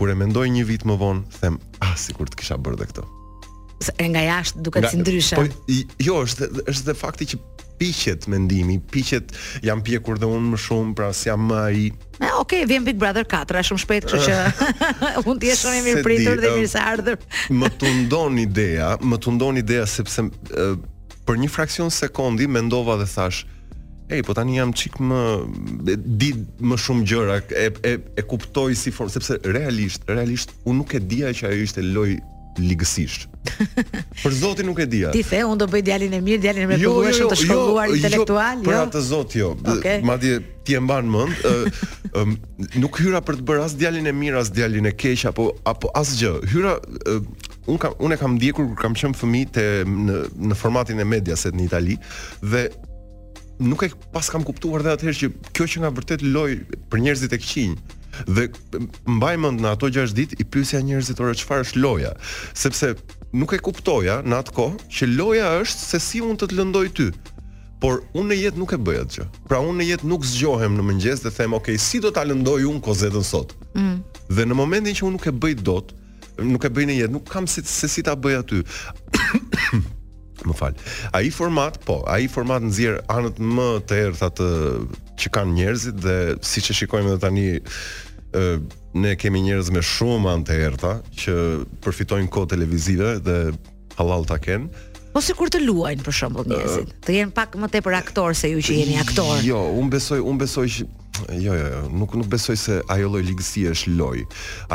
kur 0.00 0.08
e 0.12 0.16
mendoj 0.16 0.46
një 0.54 0.64
vit 0.70 0.86
më 0.88 0.96
vonë, 1.02 1.26
them, 1.42 1.60
ah, 1.84 1.92
sikur 2.00 2.30
të 2.32 2.40
kisha 2.42 2.56
bërë 2.60 2.80
dhe 2.84 2.88
këtë. 2.92 3.08
nga 4.12 4.22
jashtë 4.28 4.62
duket 4.64 4.88
si 4.90 4.96
ndryshe. 4.96 5.36
Po 5.36 5.74
jo, 6.08 6.16
është 6.24 6.48
është 6.68 6.82
edhe 6.88 6.94
fakti 6.98 7.26
që 7.32 7.36
piqet 7.82 8.26
mendimi, 8.28 8.78
piqet 8.94 9.34
jam 9.66 9.82
pjekur 9.82 10.18
dhe 10.22 10.28
unë 10.30 10.50
më 10.54 10.60
shumë, 10.64 10.94
pra 10.98 11.08
si 11.16 11.30
jam 11.30 11.46
më 11.50 11.58
ai. 11.64 11.86
Oke, 12.38 12.60
vjen 12.70 12.84
Big 12.86 12.98
Brother 13.00 13.26
4, 13.28 13.58
është 13.58 13.70
shumë 13.72 13.82
shpejt, 13.82 14.12
kështu 14.12 14.26
që 14.28 15.16
mund 15.26 15.40
të 15.42 15.48
jesh 15.48 15.64
shumë 15.64 15.80
i 15.80 15.82
mirë 15.88 16.04
pritur 16.06 16.42
dhe 16.42 16.52
mirë 16.58 16.68
se 16.70 16.84
ardhur. 16.92 17.26
më 17.62 17.72
tundon 17.82 18.38
ideja, 18.44 18.92
më 19.02 19.18
tundon 19.26 19.58
ideja 19.62 19.88
sepse 19.90 20.28
për 21.26 21.40
një 21.42 21.50
fraksion 21.56 21.90
sekondi 21.94 22.46
mendova 22.50 23.00
dhe 23.02 23.08
thash, 23.16 23.46
Ej, 24.12 24.20
po 24.26 24.34
tani 24.36 24.58
jam 24.58 24.74
çik 24.76 24.98
më 25.00 25.18
di 26.20 26.32
më 26.60 26.76
shumë 26.84 27.06
gjëra, 27.08 27.36
e 27.56 27.62
e 27.72 27.92
e 28.20 28.24
kuptoj 28.28 28.74
si 28.76 28.92
form, 28.92 29.08
sepse 29.14 29.38
realisht, 29.56 30.04
realisht 30.10 30.52
unë 30.68 30.82
nuk 30.82 30.92
e 30.98 31.00
dija 31.00 31.30
që 31.38 31.46
ajo 31.48 31.68
ishte 31.70 31.84
loj 31.94 32.18
ligësisht. 32.58 33.31
Për 34.22 34.34
Zotin 34.38 34.66
nuk 34.68 34.80
e 34.82 34.86
di. 34.90 35.00
Ti 35.14 35.22
the, 35.26 35.40
unë 35.46 35.60
do 35.62 35.66
bëj 35.72 35.82
djalin 35.86 36.14
e 36.16 36.20
mirë, 36.24 36.40
djalin 36.44 36.64
e 36.66 36.68
mrekullueshëm 36.72 37.22
jo, 37.22 37.24
jo, 37.24 37.24
jo, 37.24 37.30
të 37.30 37.36
jo, 37.36 37.46
shkolluar 37.46 37.88
jo, 37.88 37.96
intelektual, 37.98 38.58
jo. 38.62 38.68
Për 38.68 38.80
atë 38.80 39.02
Zot, 39.06 39.36
jo. 39.38 39.48
Okay. 39.76 40.02
Madje 40.08 40.36
ti 40.66 40.76
e 40.78 40.82
mban 40.82 41.08
mend, 41.10 41.42
ë 41.42 42.22
nuk 42.82 43.00
hyra 43.02 43.22
për 43.26 43.40
të 43.40 43.46
bërë 43.50 43.64
as 43.66 43.74
djalin 43.80 44.10
e 44.10 44.14
mirë 44.22 44.42
as 44.42 44.52
djalin 44.54 44.88
e 44.90 44.94
keq 45.02 45.24
apo 45.32 45.48
apo 45.72 45.90
asgjë. 46.02 46.34
Hyra 46.52 46.76
unë 47.70 47.80
kam 47.82 47.98
unë 48.08 48.20
kam 48.22 48.36
ndjekur 48.38 48.68
kur 48.72 48.80
kam 48.84 48.96
qenë 48.98 49.18
fëmijë 49.22 49.52
te 49.58 49.66
në 49.90 50.18
në 50.52 50.58
formatin 50.62 51.02
e 51.02 51.08
medias 51.14 51.46
në 51.50 51.66
Itali 51.66 51.98
dhe 52.44 52.66
nuk 53.62 53.82
e 53.86 53.90
pas 54.14 54.28
kam 54.32 54.42
kuptuar 54.46 54.82
dhe 54.84 54.94
atëherë 54.96 55.18
që 55.22 55.32
kjo 55.56 55.66
që 55.74 55.82
nga 55.84 55.90
vërtet 55.96 56.22
loj 56.34 56.48
për 56.92 57.02
njerëzit 57.06 57.34
e 57.36 57.40
këqinj, 57.40 57.98
Dhe 58.30 58.48
mbaj 59.10 59.34
mend 59.42 59.62
në 59.64 59.70
ato 59.74 59.88
6 59.92 60.14
ditë 60.16 60.38
i 60.42 60.44
pyesja 60.52 60.80
njerëzit 60.84 61.20
ora 61.22 61.34
çfarë 61.38 61.66
është 61.66 61.82
loja, 61.82 62.12
sepse 62.52 62.92
nuk 63.32 63.54
e 63.56 63.60
kuptoja 63.64 64.18
në 64.26 64.38
atë 64.42 64.56
kohë 64.56 64.90
që 64.92 65.08
loja 65.16 65.48
është 65.62 65.86
se 65.92 66.00
si 66.06 66.20
unë 66.24 66.38
të 66.42 66.50
të 66.52 66.58
lëndoj 66.60 66.86
ty. 66.98 67.06
Por 67.82 68.02
unë 68.14 68.28
në 68.30 68.36
jetë 68.38 68.60
nuk 68.62 68.72
e 68.76 68.78
bëj 68.78 68.98
atë 69.04 69.16
gjë. 69.18 69.24
Pra 69.48 69.58
unë 69.64 69.80
në 69.80 69.86
jetë 69.88 70.10
nuk 70.12 70.26
zgjohem 70.28 70.76
në 70.78 70.84
mëngjes 70.90 71.24
dhe 71.24 71.32
them, 71.34 71.56
"Ok, 71.58 71.72
si 71.82 71.98
do 72.04 72.12
ta 72.14 72.22
lëndoj 72.28 72.60
unë 72.70 72.80
kozetën 72.86 73.24
sot?" 73.26 73.56
Mm. 73.74 73.96
Dhe 74.30 74.42
në 74.46 74.54
momentin 74.54 74.94
që 74.94 75.02
unë 75.08 75.12
nuk 75.16 75.26
e 75.26 75.32
bëj 75.32 75.54
dot, 75.66 75.90
nuk 76.38 76.64
e 76.64 76.70
bëj 76.70 76.84
në 76.84 76.94
jetë, 77.00 77.12
nuk 77.16 77.26
kam 77.32 77.46
si 77.50 77.62
se 77.66 77.88
si 77.90 78.02
ta 78.06 78.14
bëj 78.14 78.38
aty. 78.38 78.60
më 80.42 80.54
fal. 80.58 80.74
Ai 81.14 81.30
format, 81.30 81.78
po, 81.86 82.02
ai 82.06 82.26
format 82.28 82.62
nxjerr 82.62 83.02
anët 83.10 83.38
më 83.42 83.66
të 83.86 83.94
errtha 84.06 84.28
të 84.30 84.46
që 85.24 85.32
kanë 85.36 85.56
njerëzit 85.58 86.00
dhe 86.02 86.16
si 86.44 86.62
që 86.64 86.76
shikojmë 86.82 87.14
dhe 87.14 87.20
tani 87.24 87.44
ne 88.96 89.12
kemi 89.20 89.42
njerëz 89.44 89.68
me 89.74 89.82
shumë 89.84 90.30
anë 90.34 90.46
të 90.48 90.56
errta 90.68 90.94
që 91.22 91.34
përfitojnë 91.84 92.30
kohë 92.32 92.50
televizive 92.54 93.16
dhe 93.26 93.36
halal 93.98 94.24
ta 94.30 94.38
kenë. 94.42 94.70
Po 95.12 95.20
si 95.20 95.34
kur 95.36 95.50
të 95.52 95.60
luajnë 95.66 96.04
për 96.06 96.14
shembull 96.16 96.46
njerëzit, 96.48 96.88
uh, 96.88 97.04
të 97.04 97.16
jenë 97.18 97.34
pak 97.36 97.58
më 97.60 97.68
tepër 97.74 97.98
aktor 97.98 98.32
se 98.38 98.48
ju 98.48 98.62
që 98.64 98.78
jeni 98.78 98.94
aktor. 99.00 99.34
Jo, 99.44 99.58
unë 99.82 99.90
besoj, 99.98 100.20
unë 100.32 100.42
besoj 100.46 100.66
që 100.78 100.88
Jo, 101.36 101.52
jo, 101.52 101.64
jo, 101.68 101.80
nuk 102.00 102.14
nuk 102.16 102.28
besoj 102.32 102.54
se 102.56 102.78
ajo 102.90 103.10
lloj 103.12 103.20
ligësie 103.26 103.68
është 103.74 103.90
loj, 103.98 104.22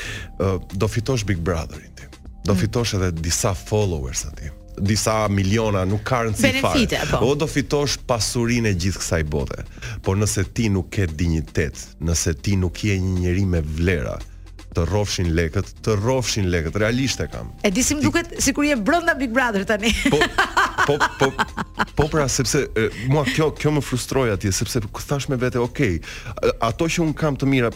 do 0.82 0.90
fitosh 0.92 1.26
Big 1.30 1.40
Brother 1.48 1.82
ti, 1.98 2.08
do 2.48 2.54
mm. 2.56 2.60
fitosh 2.60 2.98
edhe 3.00 3.10
disa 3.24 3.54
followers 3.58 4.26
në 4.30 4.34
ti, 4.42 4.52
disa 4.92 5.14
miliona 5.34 5.86
nuk 5.90 6.04
karën 6.12 6.36
si 6.38 6.52
farë, 6.62 7.22
o 7.26 7.32
do 7.40 7.48
fitosh 7.50 7.98
pasurin 8.10 8.68
e 8.70 8.76
gjithë 8.78 9.02
kësaj 9.04 9.22
bote, 9.34 9.64
por 10.06 10.20
nëse 10.20 10.44
ti 10.58 10.68
nuk 10.76 10.92
ke 10.98 11.08
dignitet, 11.18 11.88
nëse 12.08 12.36
ti 12.46 12.58
nuk 12.62 12.84
je 12.90 13.00
një 13.02 13.16
njëri 13.24 13.46
me 13.56 13.64
vlera, 13.80 14.18
të 14.78 14.84
rrofshin 14.92 15.32
lekët, 15.34 15.72
të 15.86 15.96
rrofshin 16.02 16.50
lekët, 16.54 16.78
realisht 16.82 17.22
e 17.24 17.28
kam. 17.32 17.50
E 17.66 17.72
di 17.74 17.82
si 17.86 17.98
më 17.98 18.04
duket 18.06 18.34
sikur 18.44 18.68
je 18.70 18.78
brenda 18.78 19.16
Big 19.18 19.34
Brother 19.34 19.66
tani. 19.66 19.90
Po 20.12 20.20
po 20.88 20.98
po 21.18 21.32
po 21.98 22.08
pra 22.14 22.28
sepse 22.30 22.68
e, 22.78 22.88
mua 23.12 23.26
kjo 23.28 23.50
kjo 23.58 23.74
më 23.80 23.84
frustroi 23.86 24.30
atje 24.36 24.54
sepse 24.60 24.84
thash 25.00 25.30
me 25.32 25.40
vete, 25.42 25.58
ok, 25.64 25.84
ato 26.70 26.88
që 26.94 27.02
un 27.06 27.14
kam 27.18 27.40
të 27.42 27.50
mira, 27.50 27.74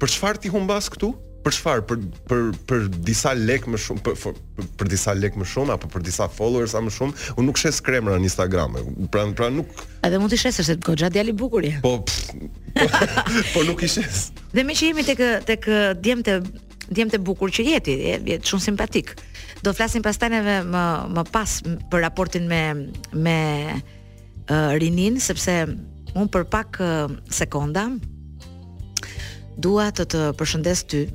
për 0.00 0.14
çfarë 0.14 0.44
ti 0.46 0.54
humbas 0.54 0.86
këtu? 0.94 1.10
për 1.46 1.54
çfarë? 1.54 1.82
Për 1.86 2.02
për 2.26 2.44
për 2.68 2.88
disa 3.06 3.32
lek 3.38 3.68
më 3.70 3.78
shumë, 3.84 4.02
për 4.06 4.16
për, 4.22 4.40
për 4.80 4.88
disa 4.92 5.12
lek 5.16 5.36
më 5.38 5.46
shumë 5.52 5.74
apo 5.76 5.88
për 5.92 6.02
disa 6.08 6.26
followers 6.32 6.74
më 6.82 6.92
shumë, 6.96 7.18
unë 7.38 7.46
nuk 7.48 7.60
shes 7.60 7.78
kremra 7.86 8.16
në 8.18 8.26
Instagram. 8.30 8.74
Pra 9.14 9.22
pra 9.38 9.50
nuk. 9.54 9.84
Edhe 10.06 10.18
mund 10.22 10.34
të 10.34 10.40
shes 10.42 10.58
se 10.66 10.76
goxha 10.86 11.10
djali 11.14 11.34
i 11.34 11.38
bukur 11.44 11.66
janë. 11.66 11.82
Po. 11.84 11.94
Pff, 12.06 13.54
po 13.54 13.62
nuk 13.68 13.84
i 13.86 13.90
shes. 13.92 14.24
Dhe 14.56 14.64
më 14.66 14.78
që 14.80 14.90
jemi 14.90 15.06
tek 15.06 15.22
tek 15.50 15.70
djemtë 16.02 16.38
djemtë 16.86 17.18
bukur 17.26 17.50
që 17.50 17.64
jeti, 17.66 17.96
je, 18.12 18.38
shumë 18.46 18.62
simpatik. 18.62 19.14
Do 19.66 19.72
flasim 19.74 20.02
pastaj 20.04 20.30
edhe 20.40 20.58
më 20.70 20.86
më 21.16 21.24
pas 21.34 21.60
për 21.92 22.02
raportin 22.06 22.46
me 22.50 22.62
me 23.26 23.38
uh, 23.74 24.74
Rinin 24.82 25.20
sepse 25.26 25.60
un 26.16 26.28
për 26.32 26.46
pak 26.50 26.78
uh, 26.82 27.16
sekonda 27.34 27.86
dua 29.56 29.86
të 29.96 30.04
të 30.12 30.22
përshëndes 30.36 30.82
ty 30.90 31.06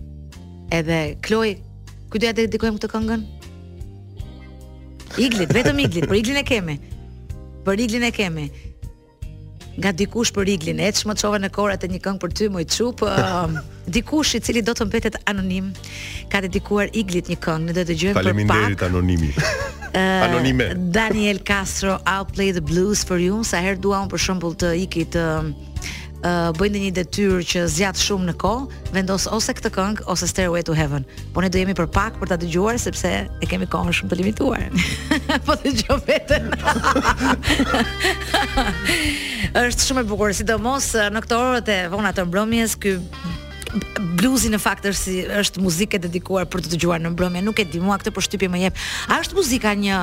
Edhe 0.72 1.16
Kloj, 1.22 1.52
ku 2.10 2.20
doja 2.22 2.32
ja 2.32 2.38
dedikojmë 2.40 2.80
këtë 2.80 2.90
këngën? 2.94 3.24
Iglit, 5.20 5.52
vetëm 5.52 5.82
Iglit, 5.84 6.06
për 6.08 6.18
Iglin 6.22 6.40
e 6.40 6.44
kemi. 6.48 6.76
Për 7.68 7.82
Iglin 7.86 8.06
e 8.08 8.12
kemi. 8.16 8.46
Nga 9.82 9.92
dikush 10.00 10.32
për 10.36 10.52
Iglin, 10.54 10.80
e 10.84 10.88
që 10.96 11.10
më 11.12 11.18
qove 11.20 11.42
në 11.44 11.50
kore 11.58 11.76
atë 11.76 11.90
një 11.92 12.00
këngë 12.06 12.22
për 12.24 12.36
ty, 12.40 12.48
më 12.56 12.64
i 12.66 12.70
qupë, 12.72 13.12
dikush 14.00 14.32
i 14.40 14.44
cili 14.48 14.64
do 14.68 14.76
të 14.78 14.88
mbetet 14.88 15.20
anonim, 15.32 15.68
ka 16.32 16.40
dedikuar 16.46 16.92
Iglit 17.04 17.28
një 17.32 17.38
këngë, 17.44 17.68
në 17.68 17.76
do 17.80 17.86
të 17.92 17.98
gjëmë 18.04 18.16
për 18.16 18.22
pak. 18.22 18.30
Faleminderit 18.32 18.88
anonimi. 18.90 19.34
Eh, 19.92 20.00
Anonime. 20.24 20.70
Daniel 20.96 21.42
Castro, 21.44 21.98
I'll 22.08 22.24
play 22.24 22.52
the 22.56 22.62
blues 22.62 23.02
for 23.04 23.18
you, 23.20 23.42
sa 23.44 23.60
herë 23.60 23.82
dua 23.84 23.98
unë 24.06 24.12
për 24.14 24.22
shumbull 24.24 24.54
të 24.62 24.70
Iki 24.86 25.04
të... 25.18 25.24
Uh, 25.34 26.00
bëjnë 26.54 26.80
një 26.86 26.92
detyrë 27.02 27.40
që 27.50 27.64
zgjat 27.74 27.98
shumë 27.98 28.28
në 28.30 28.36
kohë, 28.42 28.82
vendos 28.96 29.26
ose 29.34 29.54
këtë 29.58 29.72
këngë 29.74 30.06
ose 30.12 30.28
Stairway 30.30 30.62
to 30.64 30.74
Heaven. 30.78 31.06
Po 31.34 31.42
ne 31.42 31.50
do 31.50 31.58
jemi 31.58 31.74
për 31.78 31.90
pak 31.94 32.20
për 32.22 32.32
ta 32.34 32.38
dëgjuar 32.42 32.78
sepse 32.82 33.12
e 33.26 33.50
kemi 33.50 33.68
kohën 33.74 33.96
shumë 33.98 34.12
të 34.14 34.20
limituar. 34.22 34.68
po 35.48 35.58
të 35.62 35.72
dëgjoj 35.72 36.00
veten. 36.06 36.50
Është 39.66 39.88
shumë 39.88 40.06
e 40.06 40.10
bukur, 40.12 40.34
sidomos 40.38 40.92
në 41.12 41.26
këto 41.26 41.42
orë 41.48 41.62
të 41.68 41.80
vona 41.96 42.14
të 42.16 42.28
mbrëmjes, 42.30 42.78
ky 42.82 42.98
bluesi 44.20 44.50
në 44.52 44.60
fakt 44.60 44.84
është 44.90 45.00
si 45.00 45.14
është 45.32 45.62
muzikë 45.64 45.96
e 45.98 46.02
dedikuar 46.10 46.48
për 46.52 46.66
të 46.66 46.74
dëgjuar 46.74 47.00
në 47.06 47.14
mbrëmje. 47.14 47.42
Nuk 47.46 47.62
e 47.64 47.64
di 47.72 47.80
mua 47.80 47.96
këtë 48.02 48.12
përshtypje 48.18 48.50
më 48.52 48.66
jep. 48.66 48.82
A 49.08 49.22
është 49.24 49.38
muzika 49.38 49.72
një 49.80 50.00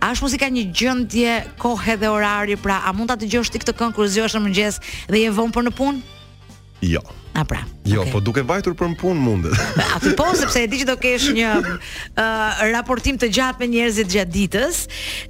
A 0.00 0.08
është 0.14 0.24
muzika 0.24 0.48
një 0.48 0.62
gjendje 0.72 1.32
kohë 1.60 1.98
dhe 2.00 2.08
orari, 2.08 2.56
pra 2.56 2.78
a 2.88 2.92
mund 2.96 3.10
ta 3.12 3.18
dëgjosh 3.20 3.52
ti 3.52 3.60
këtë 3.60 3.74
këngë 3.76 3.96
kur 3.98 4.08
zgjohesh 4.08 4.36
në 4.38 4.42
mëngjes 4.46 4.78
dhe 5.12 5.20
je 5.26 5.32
vonë 5.36 5.54
për 5.56 5.66
në 5.68 5.72
punë? 5.76 6.00
Jo. 6.88 7.02
A 7.36 7.44
pra. 7.46 7.60
Jo, 7.86 8.00
okay. 8.00 8.12
po 8.16 8.22
duke 8.24 8.42
vajtur 8.48 8.74
për 8.80 8.94
në 8.94 8.98
punë 9.02 9.20
mundet. 9.22 9.58
A 9.84 10.00
ti 10.02 10.14
po 10.18 10.30
sepse 10.36 10.64
e 10.64 10.70
di 10.72 10.80
që 10.80 10.88
do 10.88 10.96
kesh 10.98 11.28
një 11.36 11.50
uh, 11.52 12.62
raportim 12.72 13.20
të 13.20 13.28
gjatë 13.36 13.60
me 13.60 13.68
njerëzit 13.74 14.10
gjatë 14.14 14.34
ditës, 14.38 14.80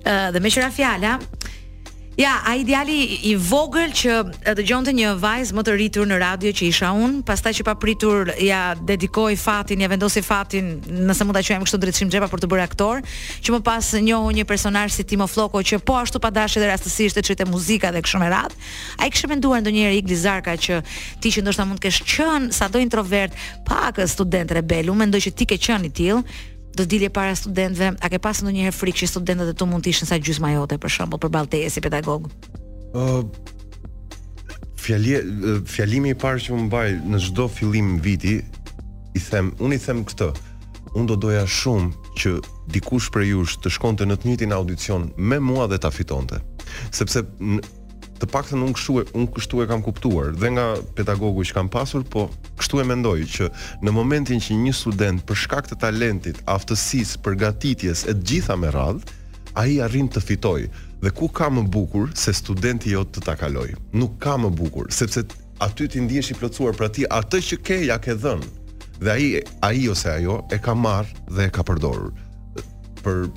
uh, 0.05 0.29
dhe 0.33 0.41
me 0.41 0.55
qira 0.55 0.71
fjala, 0.75 1.19
Ja, 2.21 2.41
a 2.45 2.53
ideali 2.61 2.99
i 3.31 3.31
vogël 3.41 3.89
që 3.97 4.13
dëgjonte 4.59 4.93
një 4.93 5.15
vajzë 5.23 5.57
më 5.57 5.63
të 5.65 5.73
rritur 5.77 6.09
në 6.11 6.19
radio 6.21 6.51
që 6.53 6.67
isha 6.69 6.91
unë, 6.93 7.23
pastaj 7.25 7.55
që 7.57 7.65
papritur 7.65 8.29
ja 8.45 8.75
dedikoi 8.77 9.39
fatin, 9.41 9.81
ja 9.81 9.89
vendosi 9.89 10.21
fatin, 10.27 10.69
nëse 11.09 11.25
mund 11.25 11.39
ta 11.39 11.41
quajmë 11.47 11.65
kështu 11.65 11.81
drejtim 11.81 12.11
xhepa 12.13 12.29
për 12.29 12.43
të 12.45 12.51
bërë 12.53 12.67
aktor, 12.67 13.01
që 13.41 13.55
më 13.57 13.63
pas 13.65 13.89
njohu 14.05 14.35
një 14.37 14.45
personazh 14.53 14.99
si 14.99 15.07
Timo 15.09 15.25
Floko 15.33 15.63
që 15.65 15.81
po 15.81 15.97
ashtu 15.97 16.21
pa 16.21 16.29
dashje 16.37 16.61
dhe 16.61 16.69
rastësisht 16.75 17.17
e 17.17 17.25
çrite 17.25 17.49
muzika 17.49 17.89
dhe 17.97 18.05
kështu 18.05 18.21
a 18.21 18.29
i 18.29 18.63
Ai 19.07 19.11
kishte 19.15 19.27
menduar 19.33 19.65
ndonjëherë 19.65 19.99
Igli 20.03 20.17
Zarka 20.21 20.59
që 20.61 20.83
ti 21.25 21.33
që 21.33 21.41
ndoshta 21.47 21.65
mund 21.65 21.81
të 21.81 21.89
kesh 21.89 22.05
qenë 22.05 22.53
sado 22.53 22.79
introvert, 22.85 23.33
pak 23.65 24.05
student 24.13 24.53
rebel, 24.53 24.93
me 24.93 25.07
mendoj 25.09 25.21
që 25.25 25.33
ti 25.41 25.47
ke 25.49 25.57
qenë 25.57 25.89
i 25.89 25.91
tillë, 26.01 26.23
do 26.77 26.85
të 26.85 26.89
dilje 26.89 27.09
para 27.11 27.35
studentëve, 27.35 27.95
a 28.01 28.11
ke 28.13 28.21
pasur 28.23 28.47
ndonjëherë 28.47 28.75
frikë 28.77 29.03
që 29.03 29.09
studentët 29.15 29.55
të 29.59 29.67
mund 29.67 29.85
të 29.85 29.93
ishin 29.95 30.09
sa 30.09 30.19
gjysma 30.23 30.53
jote 30.55 30.79
për 30.83 30.93
shembull 30.97 31.21
për 31.23 31.33
balteje 31.35 31.71
si 31.73 31.83
pedagog? 31.83 32.29
Ë 32.95 33.07
uh, 33.07 33.25
fjali 34.81 35.17
fjalimi 35.69 36.15
i 36.15 36.19
parë 36.19 36.45
që 36.47 36.57
më 36.57 36.69
mbaj 36.69 36.87
në 37.13 37.23
çdo 37.27 37.49
fillim 37.53 37.97
viti 38.05 38.37
i 39.19 39.25
them, 39.31 39.53
unë 39.59 39.77
i 39.77 39.83
them 39.87 40.05
këtë. 40.07 40.31
Unë 40.99 41.07
do 41.13 41.17
doja 41.23 41.43
shumë 41.47 42.17
që 42.19 42.33
dikush 42.75 43.11
prej 43.15 43.29
jush 43.33 43.59
të 43.63 43.71
shkonte 43.77 44.07
në 44.11 44.17
të 44.19 44.29
njëjtin 44.31 44.55
audicion 44.57 45.09
me 45.17 45.39
mua 45.39 45.69
dhe 45.71 45.79
ta 45.85 45.91
fitonte. 45.95 46.41
Sepse 46.95 47.23
të 48.21 48.29
paktën 48.29 48.61
unë 48.63 48.75
kështu 48.77 48.97
e 49.01 49.05
unë 49.17 49.29
kështu 49.37 49.61
e 49.63 49.67
kam 49.71 49.83
kuptuar 49.85 50.35
dhe 50.37 50.51
nga 50.53 50.67
pedagogu 50.97 51.45
që 51.49 51.57
kam 51.57 51.71
pasur, 51.73 52.05
po 52.05 52.27
kështu 52.61 52.83
e 52.83 52.87
mendoj 52.91 53.19
që 53.37 53.49
në 53.87 53.95
momentin 53.97 54.43
që 54.45 54.59
një 54.67 54.75
student 54.77 55.25
për 55.29 55.41
shkak 55.45 55.71
të 55.71 55.79
talentit, 55.87 56.43
aftësisë, 56.53 57.21
përgatitjes 57.25 58.05
e 58.13 58.17
të 58.17 58.31
gjitha 58.31 58.59
me 58.61 58.73
radhë, 58.77 59.19
ai 59.61 59.79
arrin 59.87 60.09
të 60.13 60.23
fitojë 60.27 60.69
dhe 61.01 61.13
ku 61.17 61.31
ka 61.35 61.49
më 61.51 61.65
bukur 61.73 62.13
se 62.15 62.35
studenti 62.37 62.93
jot 62.93 63.11
të 63.17 63.25
ta 63.27 63.35
kalojë. 63.41 63.79
Nuk 63.97 64.19
ka 64.23 64.37
më 64.39 64.53
bukur, 64.61 64.91
sepse 64.93 65.25
aty 65.65 65.89
ti 65.91 66.05
ndihesh 66.05 66.35
i 66.35 66.39
plotësuar 66.39 66.77
për 66.77 66.91
atë 66.91 67.09
atë 67.23 67.41
që 67.49 67.61
ke 67.67 67.81
ja 67.89 67.97
ke 67.99 68.15
dhënë. 68.21 68.57
Dhe 69.01 69.11
ai 69.11 69.29
ai 69.65 69.87
ose 69.89 70.13
ajo 70.13 70.43
e 70.53 70.59
ka 70.61 70.77
marrë 70.77 71.33
dhe 71.37 71.49
e 71.49 71.53
ka 71.57 71.65
përdorur 71.65 72.13
për 73.01 73.31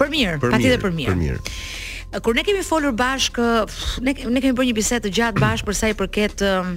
për 0.00 0.08
mirë, 0.10 0.38
patjetër 0.40 0.80
për 0.86 0.94
mirë. 0.96 1.12
Për 1.12 1.18
mirë 1.18 1.58
kur 2.22 2.34
ne 2.34 2.42
kemi 2.42 2.62
folur 2.62 2.92
bashk 2.94 3.38
ne 4.02 4.12
ne 4.28 4.42
kemi 4.42 4.54
bërë 4.56 4.68
një 4.70 4.76
bisedë 4.76 5.06
të 5.08 5.12
gjatë 5.18 5.42
bashkë, 5.42 5.66
për 5.68 5.78
sa 5.78 5.90
i 5.90 5.96
përket 5.98 6.44
ëm 6.44 6.76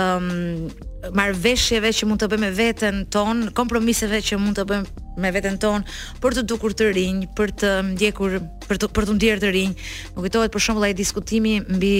um, 0.00 0.68
marrveshjeve 1.14 1.92
që 1.94 2.06
mund 2.10 2.18
të 2.22 2.26
bëjmë 2.32 2.42
me 2.42 2.50
veten 2.58 2.96
ton, 3.14 3.44
kompromiseve 3.54 4.18
që 4.26 4.38
mund 4.42 4.56
të 4.58 4.64
bëjmë 4.72 5.04
me 5.22 5.30
veten 5.34 5.58
ton 5.62 5.84
për 6.22 6.34
të 6.38 6.42
dukur 6.50 6.74
të 6.76 6.88
rinj, 6.96 7.28
për 7.38 7.52
të 7.60 7.70
ndjekur 7.92 8.34
për 8.66 8.80
të 8.82 8.88
për 8.96 9.06
të 9.06 9.14
ndjerë 9.18 9.42
të 9.44 9.52
rinj. 9.58 9.76
Më 10.16 10.24
kujtohet 10.24 10.54
për 10.56 10.64
shembull 10.66 10.88
ai 10.88 10.96
diskutimi 10.98 11.60
mbi 11.62 11.92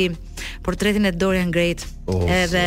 portretin 0.66 1.06
e 1.06 1.14
Dorian 1.14 1.54
Gray. 1.54 1.76
Oh, 2.10 2.24
edhe 2.26 2.64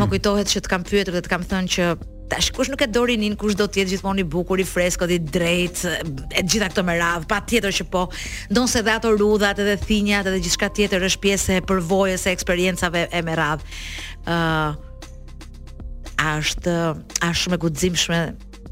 më 0.00 0.08
kujtohet 0.10 0.50
që 0.50 0.64
të 0.66 0.74
kam 0.74 0.84
pyetur 0.90 1.14
dhe 1.16 1.22
të 1.22 1.30
kam 1.34 1.46
thënë 1.46 1.72
që 1.76 1.92
Tash 2.32 2.48
kush 2.56 2.68
nuk 2.72 2.80
e 2.80 2.86
do 2.88 3.04
kush 3.36 3.54
do 3.60 3.66
të 3.68 3.80
jetë 3.82 3.90
gjithmonë 3.92 4.20
i 4.20 4.24
bukur, 4.24 4.60
i 4.60 4.64
freskët, 4.64 5.10
i 5.12 5.18
drejt, 5.20 5.82
e 6.32 6.42
gjitha 6.48 6.70
këto 6.72 6.82
me 6.86 6.94
radh, 6.98 7.26
patjetër 7.28 7.72
që 7.76 7.84
po. 7.92 8.06
Donse 8.48 8.80
dhe 8.86 8.92
ato 8.94 9.10
rudhat 9.20 9.58
edhe 9.60 9.74
thinjat 9.76 10.26
edhe 10.30 10.38
gjithçka 10.40 10.70
tjetër 10.72 11.04
është 11.10 11.20
pjesë 11.26 11.58
e 11.58 11.64
përvojës 11.68 12.24
e 12.24 12.32
eksperiencave 12.32 13.04
e 13.12 13.22
me 13.22 13.36
radh. 13.36 13.64
ë 14.24 14.32
uh, 14.32 14.80
është 16.22 16.74
është 17.26 17.40
shumë 17.42 17.54
e 17.54 17.60
guximshme 17.64 18.18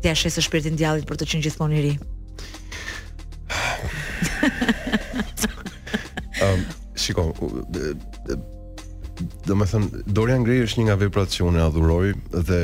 ti 0.01 0.09
a 0.09 0.15
shesë 0.15 0.45
shpirtin 0.47 0.77
djallit 0.79 1.05
për 1.09 1.19
të 1.21 1.27
qenë 1.33 1.43
gjithmonë 1.45 1.77
i 1.77 1.81
ri. 1.85 1.93
Ëm, 6.41 6.49
um, 6.49 6.61
shiko, 6.97 7.27
do 7.69 9.53
të 9.53 9.69
thënë 9.75 10.05
Dorian 10.17 10.47
Gray 10.47 10.63
është 10.65 10.81
një 10.81 10.87
nga 10.89 10.97
veprat 11.03 11.35
që 11.35 11.45
unë 11.51 11.61
adhuroj 11.67 12.15
dhe 12.39 12.61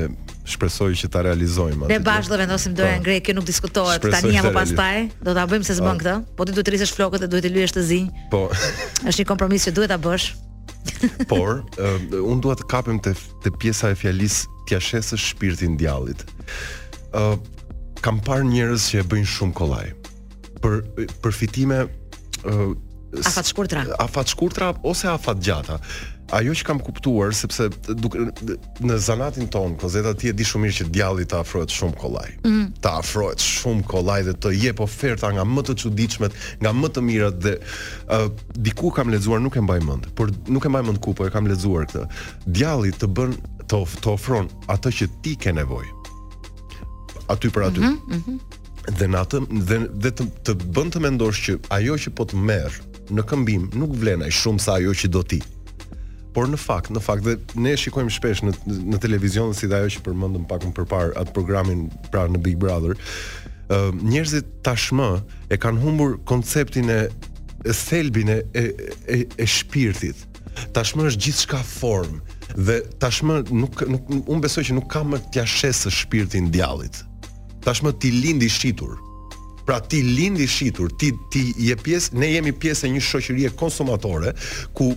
shpresoj 0.46 0.94
që 1.00 1.10
ta 1.12 1.22
realizojmë 1.26 1.86
atë. 1.86 1.90
Ne 1.92 1.98
bashkë 2.06 2.32
do 2.32 2.38
vendosim 2.40 2.76
dorë 2.78 2.92
po. 2.96 3.00
në 3.00 3.06
grekë, 3.08 3.34
nuk 3.36 3.46
diskutohet 3.48 4.06
tani 4.12 4.36
apo 4.38 4.52
pastaj, 4.54 5.02
do 5.26 5.34
ta 5.34 5.44
bëjmë 5.50 5.66
se 5.66 5.76
s'bën 5.78 5.90
po. 5.90 6.02
këtë. 6.02 6.14
Po 6.38 6.46
ti 6.46 6.54
duhet 6.54 6.68
të 6.68 6.72
rrisësh 6.74 6.94
flokët 6.94 7.24
dhe 7.26 7.30
duhet 7.32 7.46
të 7.48 7.52
lyesh 7.56 7.74
të 7.74 7.84
zinj. 7.90 8.08
Po. 8.30 8.44
Është 9.10 9.18
një 9.24 9.28
kompromis 9.32 9.66
që 9.66 9.74
duhet 9.76 9.92
ta 9.92 9.98
bësh. 10.06 10.28
Por 11.32 11.62
uh, 11.62 12.16
un 12.30 12.40
dua 12.40 12.54
të 12.58 12.68
kapim 12.70 13.00
te 13.02 13.12
te 13.42 13.50
pjesa 13.50 13.90
e 13.92 13.98
fjalis 13.98 14.44
ti 14.70 14.78
shesë 14.88 15.18
shpirtin 15.18 15.76
djallit. 15.78 16.22
Ë 17.10 17.22
uh, 17.22 17.38
kam 18.04 18.20
parë 18.22 18.46
njerëz 18.54 18.90
që 18.92 19.02
e 19.02 19.06
bëjnë 19.10 19.32
shumë 19.34 19.56
kollaj. 19.56 19.88
Për 20.62 21.06
përfitime 21.24 21.80
ë 21.86 22.58
uh, 22.70 22.76
afat 23.26 23.48
shkurtra. 23.50 23.86
Afat 24.02 24.30
shkurtra 24.34 24.72
ose 24.86 25.08
afat 25.10 25.42
gjata 25.42 25.80
ajo 26.30 26.54
që 26.58 26.64
kam 26.66 26.80
kuptuar 26.82 27.34
sepse 27.36 27.68
duke 28.00 28.18
në 28.82 28.96
zanatin 29.02 29.46
ton 29.52 29.76
kozeta 29.78 30.14
ti 30.18 30.32
e 30.32 30.34
di 30.34 30.44
shumë 30.46 30.64
mirë 30.66 30.76
që 30.80 30.86
djalli 30.94 31.26
të 31.30 31.38
afrohet 31.38 31.70
shumë 31.72 31.98
kollaj. 32.00 32.30
Mm. 32.42 32.64
Të 32.82 32.94
afrohet 33.02 33.42
shumë 33.44 33.84
kollaj 33.90 34.24
dhe 34.26 34.34
të 34.44 34.52
jep 34.58 34.80
oferta 34.82 35.30
nga 35.30 35.44
më 35.46 35.64
të 35.68 35.76
çuditshmet, 35.84 36.34
nga 36.62 36.72
më 36.74 36.90
të 36.96 37.04
mirat 37.08 37.38
dhe 37.44 37.52
uh, 37.60 38.26
diku 38.66 38.90
kam 38.96 39.12
lexuar 39.14 39.42
nuk 39.44 39.56
e 39.56 39.62
mbaj 39.62 39.80
mend, 39.86 40.08
por 40.18 40.34
nuk 40.50 40.66
e 40.66 40.72
mbaj 40.74 40.84
mend 40.90 41.00
ku, 41.04 41.14
po 41.14 41.28
e 41.28 41.32
kam 41.32 41.46
lexuar 41.50 41.86
këtë. 41.92 42.02
Djalli 42.50 42.94
të 42.96 43.06
bën 43.14 43.36
të, 43.70 43.82
of, 43.82 43.94
të 44.02 44.14
ofron 44.16 44.50
atë 44.72 44.94
që 44.98 45.10
ti 45.22 45.36
ke 45.38 45.54
nevojë. 45.62 45.92
Aty 47.30 47.50
për 47.54 47.68
aty. 47.70 47.82
Mm 47.82 47.94
-hmm, 47.94 48.14
mm 48.14 48.22
-hmm. 48.26 48.38
Dhe 48.98 49.06
në 49.10 49.16
atë 49.22 49.40
dhe, 49.66 49.78
dhe 50.02 50.10
të, 50.18 50.24
të 50.46 50.52
bën 50.74 50.92
të 50.94 51.00
mendosh 51.06 51.38
që 51.46 51.52
ajo 51.78 51.94
që 51.94 52.10
po 52.18 52.24
të 52.26 52.36
merr 52.38 52.76
në 53.14 53.22
këmbim 53.22 53.70
nuk 53.78 53.94
vlen 53.94 54.22
ai 54.22 54.30
shumë 54.30 54.58
sa 54.58 54.74
ajo 54.78 54.90
që 54.90 55.08
do 55.08 55.22
ti 55.22 55.42
por 56.36 56.50
në 56.52 56.58
fakt, 56.60 56.90
në 56.92 57.00
fakt 57.00 57.24
dhe 57.24 57.38
ne 57.64 57.72
shikojmë 57.80 58.12
shpesh 58.12 58.42
në 58.44 58.52
në 58.90 58.98
televizion 59.00 59.54
si 59.56 59.68
dhe 59.70 59.78
ajo 59.80 59.94
që 59.96 60.02
përmendëm 60.04 60.42
pak 60.50 60.66
më 60.68 60.74
parë 60.90 61.14
atë 61.22 61.32
programin 61.36 61.86
pra 62.12 62.26
në 62.28 62.42
Big 62.44 62.58
Brother, 62.60 62.92
ë 62.92 63.78
uh, 63.86 63.96
njerëzit 64.04 64.50
tashmë 64.66 65.06
e 65.50 65.58
kanë 65.62 65.80
humbur 65.80 66.18
konceptin 66.28 66.92
e 66.92 66.98
thelbin 67.72 68.30
e, 68.30 68.36
e 68.52 68.66
e 69.16 69.22
e 69.42 69.48
shpirtit. 69.48 70.26
Tashmë 70.76 71.06
është 71.08 71.24
gjithçka 71.24 71.62
form 71.70 72.20
dhe 72.68 72.82
tashmë 73.02 73.40
nuk 73.56 73.80
nuk 73.88 74.12
un 74.30 74.44
besoj 74.44 74.66
që 74.68 74.76
nuk 74.76 74.90
ka 74.92 75.00
më 75.08 75.22
t'ia 75.32 75.46
shesë 75.56 75.90
shpirtin 76.02 76.52
djallit. 76.54 77.00
Tashmë 77.64 77.96
ti 78.02 78.12
lindi 78.14 78.52
shitur. 78.52 78.98
Pra 79.66 79.80
ti 79.82 80.04
lindi 80.04 80.44
shitur, 80.46 80.92
ti 81.00 81.14
ti 81.32 81.48
je 81.64 81.74
pjesë, 81.80 82.12
ne 82.20 82.28
jemi 82.36 82.52
pjesë 82.52 82.86
e 82.86 82.94
një 82.96 83.06
shoqërie 83.08 83.54
konsumatore 83.58 84.36
ku 84.78 84.92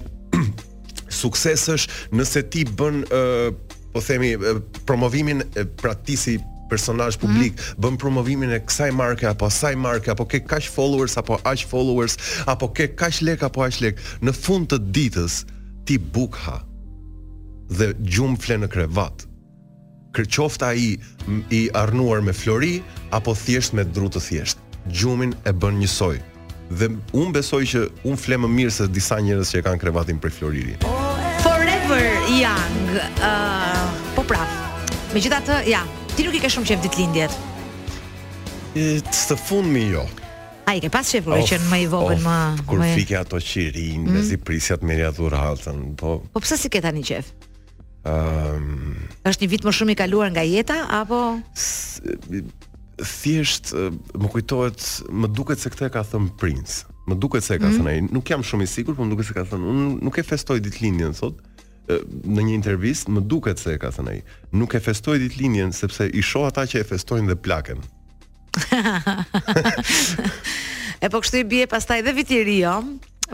suksesësh 1.13 1.85
nëse 2.15 2.43
ti 2.53 2.63
bën 2.65 3.03
uh, 3.09 3.75
po 3.93 4.01
themi 4.05 4.35
promovimin 4.87 5.43
pra 5.81 5.95
ti 6.05 6.15
si 6.17 6.37
personazh 6.69 7.17
mhm. 7.17 7.21
publik 7.23 7.53
mm. 7.53 7.81
bën 7.81 7.97
promovimin 8.01 8.53
e 8.55 8.61
kësaj 8.65 8.91
marke 8.93 9.27
apo 9.29 9.49
asaj 9.49 9.75
marke 9.75 10.11
apo 10.13 10.27
ke 10.29 10.41
kaq 10.45 10.69
followers 10.69 11.17
apo 11.17 11.39
aq 11.49 11.65
followers 11.69 12.17
apo 12.47 12.69
ke 12.69 12.87
kaq 12.93 13.21
lek 13.25 13.43
apo 13.43 13.65
aq 13.65 13.81
lek 13.83 14.01
në 14.21 14.35
fund 14.37 14.69
të 14.71 14.81
ditës 14.95 15.41
ti 15.89 15.97
bukha 15.97 16.59
dhe 17.69 17.91
gjum 18.05 18.37
fle 18.41 18.59
në 18.63 18.69
krevat 18.73 19.25
kërqofta 20.17 20.71
ai 20.73 20.95
i 21.53 21.67
arnuar 21.77 22.21
me 22.25 22.33
flori 22.33 22.79
apo 23.13 23.35
thjesht 23.37 23.75
me 23.77 23.83
dru 23.85 24.09
të 24.09 24.21
thjesht 24.29 24.61
gjumin 24.89 25.33
e 25.45 25.53
bën 25.53 25.81
njësoj 25.81 26.17
dhe 26.77 26.87
un 27.17 27.31
besoj 27.33 27.63
që 27.71 27.85
un 28.05 28.17
fle 28.17 28.37
më 28.41 28.51
mirë 28.57 28.75
se 28.77 28.89
disa 28.93 29.17
njerëz 29.21 29.55
që 29.57 29.65
kanë 29.65 29.81
krevatin 29.85 30.21
për 30.21 30.37
floriri 30.37 30.77
Forever 31.89 32.21
Young. 32.29 33.01
Ëh, 33.17 33.25
uh, 33.25 33.85
po 34.13 34.21
pra. 34.21 34.43
Megjithatë, 35.15 35.55
ja, 35.65 35.79
ti 36.13 36.21
nuk 36.27 36.35
i 36.37 36.41
ke 36.43 36.45
shumë 36.51 36.67
qejf 36.69 36.83
ditëlindjet. 36.85 37.33
It's 38.77 39.23
the 39.25 39.33
fun 39.33 39.71
me 39.73 39.81
jo. 39.89 40.03
Ai 40.69 40.75
ke 40.85 40.91
pas 40.93 41.01
shef 41.09 41.25
kur 41.25 41.39
e 41.39 41.47
qen 41.49 41.63
më 41.71 41.79
i 41.87 41.87
vogël 41.89 42.21
më. 42.21 42.35
Kur 42.69 42.83
fikë 42.93 43.17
ato 43.23 43.41
qirin, 43.41 44.05
mm. 44.05 44.19
me 44.29 44.37
prisjat 44.37 44.85
me 44.85 44.99
ria 44.99 45.09
dhurr 45.17 45.33
halltën, 45.39 45.79
po. 45.97 46.19
Po 46.35 46.43
pse 46.45 46.59
si 46.61 46.69
ke 46.69 46.77
tani 46.85 47.01
qejf? 47.09 47.31
Ëm. 48.05 48.13
Ehm, 48.13 48.69
um, 48.93 48.95
Është 49.29 49.47
një 49.47 49.51
vit 49.57 49.65
më 49.67 49.73
shumë 49.81 49.95
i 49.95 49.97
kaluar 49.99 50.29
nga 50.37 50.45
jeta 50.47 50.77
apo 51.01 51.23
thjesht 53.01 53.73
më 53.73 54.29
kujtohet, 54.31 54.85
më 55.09 55.33
duket 55.37 55.57
se 55.59 55.73
këtë 55.73 55.89
e 55.89 55.93
ka 55.97 56.05
thën 56.07 56.29
Prince. 56.39 56.85
Më 57.09 57.15
duket 57.17 57.41
se 57.43 57.57
e 57.57 57.63
ka 57.65 57.71
mm. 57.73 57.81
thën 57.81 57.91
ai. 57.95 57.99
Nuk 58.13 58.29
jam 58.29 58.45
shumë 58.45 58.69
i 58.69 58.73
sigurt, 58.77 58.99
por 59.01 59.09
më 59.09 59.15
duket 59.17 59.33
se 59.33 59.39
ka 59.41 59.47
thën. 59.49 59.65
Unë 59.73 59.89
nuk 60.05 60.21
e 60.21 60.27
festoj 60.33 60.61
ditëlindjen 60.69 61.17
sot. 61.17 61.33
Ëh 61.41 61.48
në 61.89 62.43
një 62.45 62.55
intervistë 62.59 63.13
më 63.15 63.23
duket 63.31 63.61
se 63.61 63.75
ka 63.81 63.89
thënë 63.95 64.11
ai, 64.13 64.19
nuk 64.59 64.75
e 64.77 64.81
festoj 64.83 65.17
ditëlindjen 65.21 65.71
sepse 65.75 66.05
i 66.05 66.21
shoh 66.23 66.47
ata 66.49 66.65
që 66.69 66.81
e 66.83 66.87
festojnë 66.91 67.31
dhe 67.31 67.37
plaken. 67.45 67.79
e 71.03 71.09
po 71.11 71.21
kështu 71.21 71.41
i 71.43 71.47
bie 71.53 71.69
pastaj 71.69 72.03
dhe 72.07 72.13
viti 72.17 72.37
i 72.39 72.43
ri, 72.47 72.57
jo? 72.63 72.75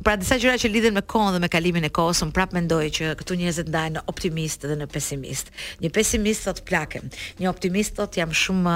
Pra 0.03 0.17
disa 0.19 0.35
gjëra 0.39 0.57
që 0.59 0.71
lidhen 0.73 0.95
me 0.97 1.03
kohën 1.07 1.35
dhe 1.37 1.43
me 1.43 1.47
kalimin 1.51 1.85
e 1.87 1.91
kohës, 1.95 2.19
un 2.25 2.31
prap 2.35 2.51
mendoj 2.55 2.81
që 2.97 3.13
këtu 3.21 3.37
njerëzit 3.39 3.69
ndajnë 3.71 3.97
në 3.97 4.03
optimist 4.11 4.65
dhe 4.67 4.75
në 4.79 4.89
pesimist. 4.91 5.51
Një 5.83 5.91
pesimist 5.95 6.43
thot 6.47 6.59
plakem, 6.67 7.07
një 7.39 7.47
optimist 7.51 7.95
thot 7.99 8.19
jam 8.19 8.33
shumë 8.35 8.73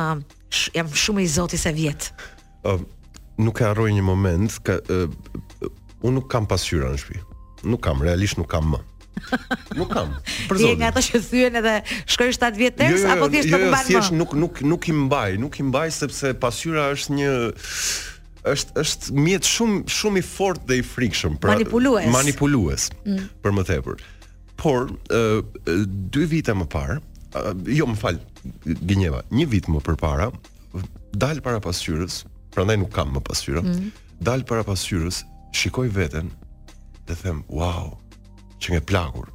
sh, 0.47 0.71
jam 0.79 0.87
shumë 1.05 1.25
i 1.25 1.31
zoti 1.35 1.59
se 1.59 1.73
vjet. 1.75 2.07
Ëm 2.63 2.77
uh, 2.79 2.87
nuk 3.39 3.59
e 3.63 3.67
harroj 3.67 3.89
një 3.97 4.03
moment, 4.07 4.55
ka, 4.67 4.79
uh, 4.79 5.11
uh, 5.63 6.07
un 6.07 6.15
nuk 6.21 6.31
kam 6.31 6.47
pasqyra 6.47 6.91
në 6.95 7.03
shtëpi. 7.03 7.21
Nuk 7.67 7.83
kam, 7.83 7.99
realisht 8.07 8.39
nuk 8.39 8.47
kam 8.55 8.71
më. 8.71 8.79
Nuk 9.77 9.91
kam. 9.93 10.11
Për 10.49 10.59
zonë. 10.59 10.67
Je 10.71 10.77
nga 10.81 10.89
ato 10.91 11.03
që 11.05 11.21
thyen 11.27 11.57
edhe 11.61 11.73
shkoj 12.13 12.29
7 12.35 12.59
vjet 12.59 12.77
tërë 12.79 12.95
jo, 12.95 13.01
jo, 13.03 13.09
apo 13.15 13.27
thjesht 13.33 13.51
nuk 13.55 13.63
mbaj. 13.65 13.75
Jo, 13.75 13.81
jo 13.81 13.89
thjesht 13.89 14.15
nuk 14.19 14.33
nuk 14.39 14.61
nuk 14.73 14.87
i 14.91 14.95
mbaj, 14.95 15.37
nuk 15.41 15.59
i 15.61 15.65
mbaj 15.67 15.87
sepse 15.97 16.31
pasqyra 16.43 16.87
është 16.95 17.17
një 17.19 17.29
është 18.53 18.83
është 18.83 19.17
mjet 19.19 19.49
shumë 19.49 19.81
shumë 19.97 20.21
i 20.21 20.25
fortë 20.25 20.67
dhe 20.69 20.79
i 20.81 20.85
frikshëm 20.93 21.37
për 21.43 21.53
manipulues. 21.53 22.09
Manipulues. 22.13 22.87
Mm. 23.05 23.21
Për 23.43 23.55
më 23.57 23.65
tepër. 23.69 24.03
Por 24.59 24.89
ë 24.89 25.23
dy 26.15 26.25
vite 26.35 26.55
më 26.59 26.67
parë, 26.73 26.99
jo 27.79 27.87
më 27.89 27.99
fal, 27.99 28.17
gënjeva. 28.89 29.21
Një 29.35 29.47
vit 29.51 29.69
më 29.71 29.83
përpara 29.87 30.29
dal 31.19 31.39
para 31.41 31.59
pasqyrës, 31.63 32.21
prandaj 32.53 32.77
nuk 32.83 32.91
kam 32.95 33.09
më 33.15 33.23
pasqyrë. 33.29 33.63
Mm. 33.65 33.89
Dal 34.25 34.41
para 34.47 34.61
pasqyrës, 34.67 35.21
shikoj 35.55 35.87
veten 35.95 36.29
dhe 37.09 37.15
them, 37.23 37.41
"Wow, 37.49 37.95
që 38.63 38.75
nge 38.77 38.83
plakur. 38.89 39.29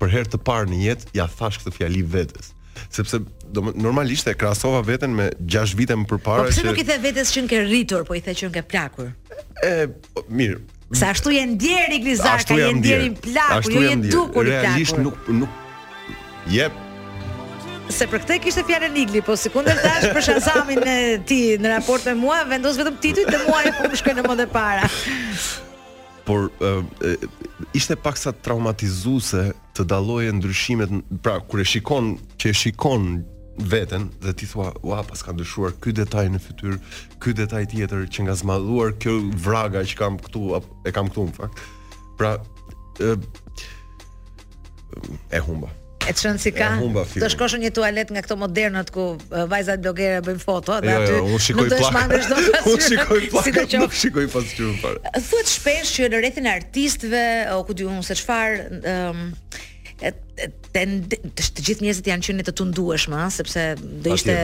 Për 0.00 0.12
herë 0.16 0.32
të 0.34 0.40
parë 0.46 0.70
në 0.72 0.80
jetë 0.86 1.14
ja 1.18 1.28
thash 1.38 1.60
këtë 1.62 1.74
fjali 1.76 2.02
vetes, 2.12 2.52
sepse 2.92 3.20
do 3.52 3.64
normalisht 3.76 4.26
e 4.32 4.36
krahasova 4.36 4.80
veten 4.88 5.14
me 5.18 5.30
6 5.44 5.76
vite 5.78 5.96
më 6.00 6.08
përpara. 6.10 6.46
Po 6.48 6.54
pse 6.54 6.64
nuk 6.66 6.80
i 6.82 6.86
the 6.88 6.98
vetes 7.04 7.32
që 7.36 7.44
nge 7.46 7.62
rritur, 7.70 8.04
po 8.08 8.16
i 8.18 8.22
the 8.24 8.34
që 8.34 8.50
nge 8.52 8.64
plakur? 8.72 9.10
E 9.62 9.74
mirë, 10.28 10.60
Sa 10.98 11.08
ashtu 11.14 11.30
je 11.32 11.40
ndjer 11.54 11.94
i 11.96 11.98
glizar, 12.04 12.34
ashtu 12.36 12.58
je 12.58 12.70
ndjer 12.76 13.04
i 13.06 13.12
plakur, 13.16 13.62
ashtu 13.62 13.80
je 13.82 13.94
dukur 14.10 14.44
i 14.44 14.50
plakur. 14.50 14.50
Realisht 14.50 14.98
nuk 15.00 15.22
nuk 15.32 16.18
jep. 16.52 16.76
Se 17.92 18.04
për 18.08 18.22
këtë 18.22 18.36
kishte 18.44 18.62
fjalën 18.68 18.92
Igli, 19.02 19.20
po 19.26 19.34
sekondën 19.40 19.80
tash 19.82 20.06
për 20.16 20.24
Shazamin 20.26 20.84
e 20.88 20.98
ti 21.28 21.40
në 21.60 21.74
raport 21.74 22.06
e 22.08 22.12
mua, 22.16 22.42
vendos 22.48 22.76
vetëm 22.80 22.96
titujt 23.04 23.32
dhe 23.34 23.42
muaj 23.46 23.66
po 23.80 23.88
më 23.90 24.14
në 24.18 24.26
mod 24.28 24.44
e 24.44 24.48
para 24.52 24.86
por 26.24 26.50
e, 26.50 27.12
ishte 27.76 27.96
paksa 27.98 28.32
traumatizuese 28.44 29.52
të 29.76 29.86
dalloje 29.92 30.32
ndryshimet, 30.36 30.92
pra 31.24 31.38
kur 31.46 31.62
e 31.62 31.66
shikon 31.66 32.14
që 32.40 32.52
e 32.52 32.58
shikon 32.62 33.06
veten 33.74 34.08
dhe 34.22 34.32
ti 34.38 34.46
thua, 34.48 34.72
"Ua, 34.86 35.02
pas 35.04 35.22
ka 35.22 35.32
ndryshuar 35.32 35.72
ky 35.82 35.92
detaj 35.92 36.26
në 36.32 36.38
fytyrë, 36.46 36.78
ky 37.20 37.34
detaj 37.42 37.64
tjetër 37.72 38.06
që 38.12 38.20
nga 38.26 38.34
zmadhuar 38.42 38.90
kjo 39.02 39.14
vraga 39.44 39.80
që 39.86 39.96
kam 39.98 40.16
këtu, 40.24 40.60
e 40.88 40.92
kam 40.92 41.08
këtu 41.10 41.28
në 41.30 41.34
fakt." 41.36 41.60
Pra 42.18 42.36
e, 43.00 43.16
e 45.36 45.38
humba 45.40 45.70
e 46.08 46.12
të 46.14 46.24
shënë 46.24 46.40
si 46.42 46.52
ka 46.56 46.68
të 47.20 47.28
shkoshë 47.34 47.58
një 47.62 47.70
tualet 47.76 48.10
nga 48.14 48.22
këto 48.24 48.36
modernët 48.42 48.88
ku 48.94 49.04
vajzat 49.50 49.82
blogere 49.84 50.22
bëjmë 50.26 50.42
foto 50.42 50.78
dhe 50.84 50.94
aty 50.94 51.10
jo, 51.14 51.24
jo, 51.24 51.58
nuk 51.58 51.70
të 51.72 51.82
shmangë 51.88 52.20
shdo 52.26 52.40
pasyre 52.52 52.70
unë 52.74 52.88
shikoj 52.88 53.20
plakat, 53.34 53.76
si 53.76 54.00
shikoj 54.04 54.26
pasyre 54.34 55.44
shpesh 55.52 55.94
që 55.98 56.08
në 56.14 56.22
rethin 56.26 56.48
artistve 56.54 57.24
o 57.58 57.62
ku 57.68 57.76
di 57.78 57.86
unë 57.88 58.06
se 58.08 58.18
qfar 58.20 58.64
të, 60.02 60.82
të 61.36 61.64
gjithë 61.66 61.84
njerëzit 61.84 62.08
janë 62.08 62.26
qenë 62.26 62.44
të 62.46 62.52
tundueshëm, 62.58 63.14
ëh, 63.18 63.26
sepse 63.34 63.64
do 64.04 64.14
ishte 64.16 64.34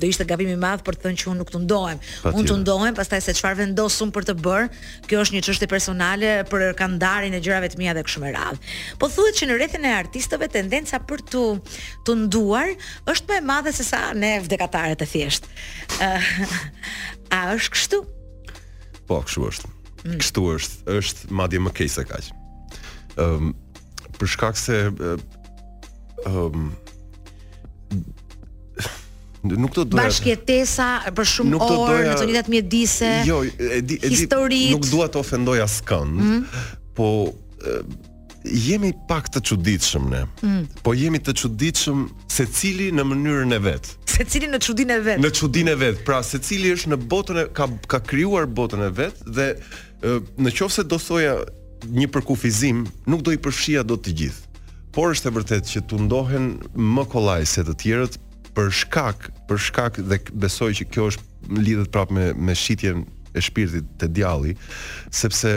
do 0.00 0.08
ishte 0.08 0.26
gabim 0.28 0.52
i 0.52 0.56
madh 0.60 0.84
për 0.86 0.96
të 0.96 1.04
thënë 1.06 1.20
që 1.22 1.28
unë 1.32 1.40
nuk 1.42 1.50
tundohem. 1.52 2.00
Unë 2.30 2.44
tundohem, 2.48 2.96
pastaj 2.96 3.20
se 3.26 3.34
çfarë 3.36 3.58
vendosun 3.64 4.12
për 4.14 4.28
të 4.30 4.36
bërë, 4.40 4.68
kjo 5.10 5.22
është 5.24 5.36
një 5.36 5.42
çështje 5.48 5.68
personale 5.74 6.32
për 6.50 6.64
kandarin 6.78 7.36
e 7.38 7.42
gjërave 7.44 7.72
të 7.74 7.80
mia 7.82 7.94
dhe 7.96 8.04
kështu 8.06 8.22
me 8.24 8.32
radhë. 8.34 8.76
Po 9.02 9.10
thuhet 9.12 9.38
që 9.42 9.50
në 9.50 9.58
rrethin 9.58 9.88
e 9.90 9.94
artistëve 9.98 10.48
tendenca 10.54 11.02
për 11.10 11.24
të 11.32 11.44
tunduar 12.08 12.72
është 13.10 13.32
më 13.32 13.40
e 13.40 13.44
madhe 13.50 13.74
se 13.76 13.86
sa 13.88 14.04
ne 14.16 14.36
vdekatarët 14.46 15.02
e 15.04 15.10
thjeshtë. 15.10 15.58
Eh, 16.06 16.32
a 17.36 17.42
është 17.56 17.74
kështu? 17.76 18.00
Po, 19.10 19.18
kështu 19.26 19.44
është. 19.50 19.74
Mm. 20.04 20.16
Kështu 20.22 20.48
është, 20.54 20.80
është 21.00 21.30
madje 21.36 21.60
më 21.64 21.74
keq 21.76 21.92
se 21.96 22.06
kaq. 22.08 22.30
Ëm 23.14 23.18
ehm, 23.24 23.44
um, 23.50 23.52
për 24.18 24.30
shkak 24.34 24.58
se 24.58 24.78
ëm 24.92 25.20
uh, 26.28 26.30
um, 26.30 26.72
nuk 29.44 29.74
do 29.76 29.82
të 29.82 29.90
doja 29.92 30.06
bashkëtesa 30.08 30.86
për 31.14 31.28
shumë 31.34 31.58
orë 31.60 31.92
në 31.92 32.08
doja... 32.08 32.16
zonat 32.22 32.46
mjedise 32.48 33.10
jo 33.28 33.42
e 33.44 33.82
di 33.84 33.98
e 34.00 34.12
di 34.16 34.60
nuk 34.72 34.86
dua 34.88 35.10
të 35.12 35.20
ofendoj 35.22 35.58
askënd 35.66 36.26
mm 36.26 36.42
po 36.94 37.06
uh, 37.30 37.86
Jemi 38.44 38.92
pak 39.08 39.30
të 39.32 39.40
çuditshëm 39.48 40.10
ne. 40.12 40.18
Mm. 40.44 40.64
Po 40.84 40.92
jemi 40.94 41.16
të 41.24 41.32
çuditshëm 41.40 42.02
secili 42.30 42.90
në 42.92 43.02
mënyrën 43.08 43.56
e 43.56 43.58
vet. 43.64 43.88
Secili 44.12 44.50
në 44.52 44.58
çudinë 44.66 44.98
e 44.98 45.00
vet. 45.06 45.22
Në 45.24 45.30
çudinë 45.38 45.72
e 45.72 45.78
vet. 45.80 46.02
Pra 46.04 46.18
secili 46.28 46.68
është 46.76 46.92
në 46.92 46.98
botën 47.08 47.40
e 47.40 47.46
ka 47.56 47.70
ka 47.88 48.02
krijuar 48.04 48.44
botën 48.46 48.84
e 48.84 48.90
vet 48.98 49.24
dhe 49.24 49.46
nëse 50.44 50.84
do 50.92 50.98
thoja 51.00 51.38
një 51.92 52.06
përkufizim 52.14 52.84
nuk 53.10 53.22
do 53.26 53.34
i 53.34 53.40
përfshija 53.42 53.82
do 53.86 53.96
të 54.00 54.14
gjithë. 54.20 54.42
Por 54.94 55.12
është 55.12 55.28
e 55.28 55.34
vërtet 55.34 55.70
që 55.72 55.82
të 55.90 55.98
ndohen 56.06 56.48
më 56.78 57.04
kollaj 57.12 57.44
se 57.50 57.64
të 57.66 57.74
tjerët 57.82 58.18
për 58.56 58.70
shkak, 58.80 59.28
për 59.48 59.58
shkak 59.68 59.98
dhe 60.08 60.20
besoj 60.38 60.70
që 60.80 60.86
kjo 60.94 61.08
është 61.12 61.58
lidhet 61.58 61.90
prapë 61.94 62.14
me 62.14 62.26
me 62.48 62.54
shitjen 62.56 63.02
e 63.34 63.42
shpirtit 63.42 63.88
të 63.98 64.12
djalli, 64.14 64.54
sepse 65.10 65.56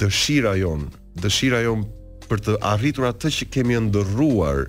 dëshira 0.00 0.54
jon, 0.60 0.86
dëshira 1.20 1.64
jon 1.66 1.82
për 2.30 2.44
të 2.46 2.58
arritur 2.70 3.08
atë 3.10 3.32
që 3.36 3.48
kemi 3.56 3.80
ndërruar 3.88 4.68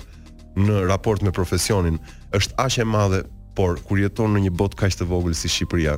në 0.58 0.82
raport 0.90 1.22
me 1.24 1.32
profesionin 1.32 2.00
është 2.36 2.58
aq 2.66 2.80
e 2.82 2.86
madhe, 2.90 3.22
por 3.56 3.78
kur 3.84 4.00
jeton 4.00 4.32
në 4.34 4.46
një 4.48 4.52
bot 4.58 4.74
kaq 4.80 4.96
të 4.96 5.06
vogël 5.12 5.36
si 5.36 5.50
Shqipëria, 5.52 5.98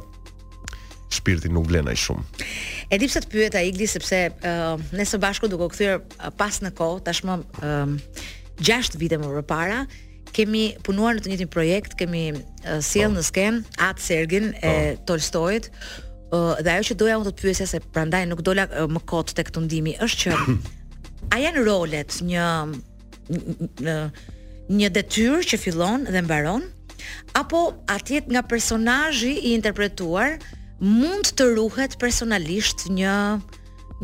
shpirti 1.13 1.49
nuk 1.53 1.67
vlen 1.69 1.89
aq 1.91 1.99
shumë. 2.05 2.45
Edi 2.93 3.09
pse 3.09 3.21
të 3.23 3.31
pyet 3.31 3.57
ai 3.57 3.67
Igli 3.71 3.87
sepse 3.89 4.19
uh, 4.31 4.71
ne 4.97 5.05
së 5.07 5.19
bashku 5.21 5.49
duke 5.51 5.67
u 5.69 5.73
kthyer 5.73 5.99
uh, 6.01 6.29
pas 6.39 6.57
në 6.63 6.73
kohë, 6.77 7.03
tashmë 7.07 7.37
6 7.61 7.61
uh, 7.63 8.99
vite 9.01 9.19
më 9.21 9.43
parë 9.49 9.83
kemi 10.33 10.63
punuar 10.81 11.13
në 11.13 11.21
të 11.21 11.29
njëjtin 11.29 11.49
projekt, 11.53 11.93
kemi 11.99 12.23
uh, 12.33 12.79
sjell 12.83 13.11
po. 13.13 13.19
në 13.19 13.25
sken 13.27 13.61
At 13.89 14.01
Sergin 14.01 14.51
e 14.55 14.73
po. 14.73 15.09
Tolstoit. 15.11 15.67
Uh, 16.33 16.55
dhe 16.65 16.73
ajo 16.73 16.87
që 16.89 16.97
doja 16.97 17.19
unë 17.21 17.27
të 17.29 17.35
të 17.37 17.45
pyesja 17.47 17.67
se 17.69 17.81
prandaj 17.93 18.23
nuk 18.31 18.41
dola 18.47 18.65
uh, 18.71 18.87
më 18.89 19.03
kot 19.09 19.35
të 19.37 19.45
këtë 19.49 19.63
ndimi 19.67 19.93
është 20.03 20.23
që 20.23 20.55
a 21.35 21.41
janë 21.43 21.65
rolet 21.67 22.19
një 22.29 22.47
një, 23.23 23.93
një 24.73 24.87
detyrë 24.97 25.43
që 25.51 25.59
fillon 25.61 26.03
dhe 26.11 26.23
mbaron 26.25 26.65
apo 27.37 27.61
atjet 27.91 28.27
nga 28.31 28.41
personazhi 28.49 29.31
i 29.37 29.53
interpretuar 29.57 30.35
mund 30.81 31.33
të 31.37 31.45
ruhet 31.57 31.97
personalisht 31.99 32.87
një 32.89 33.13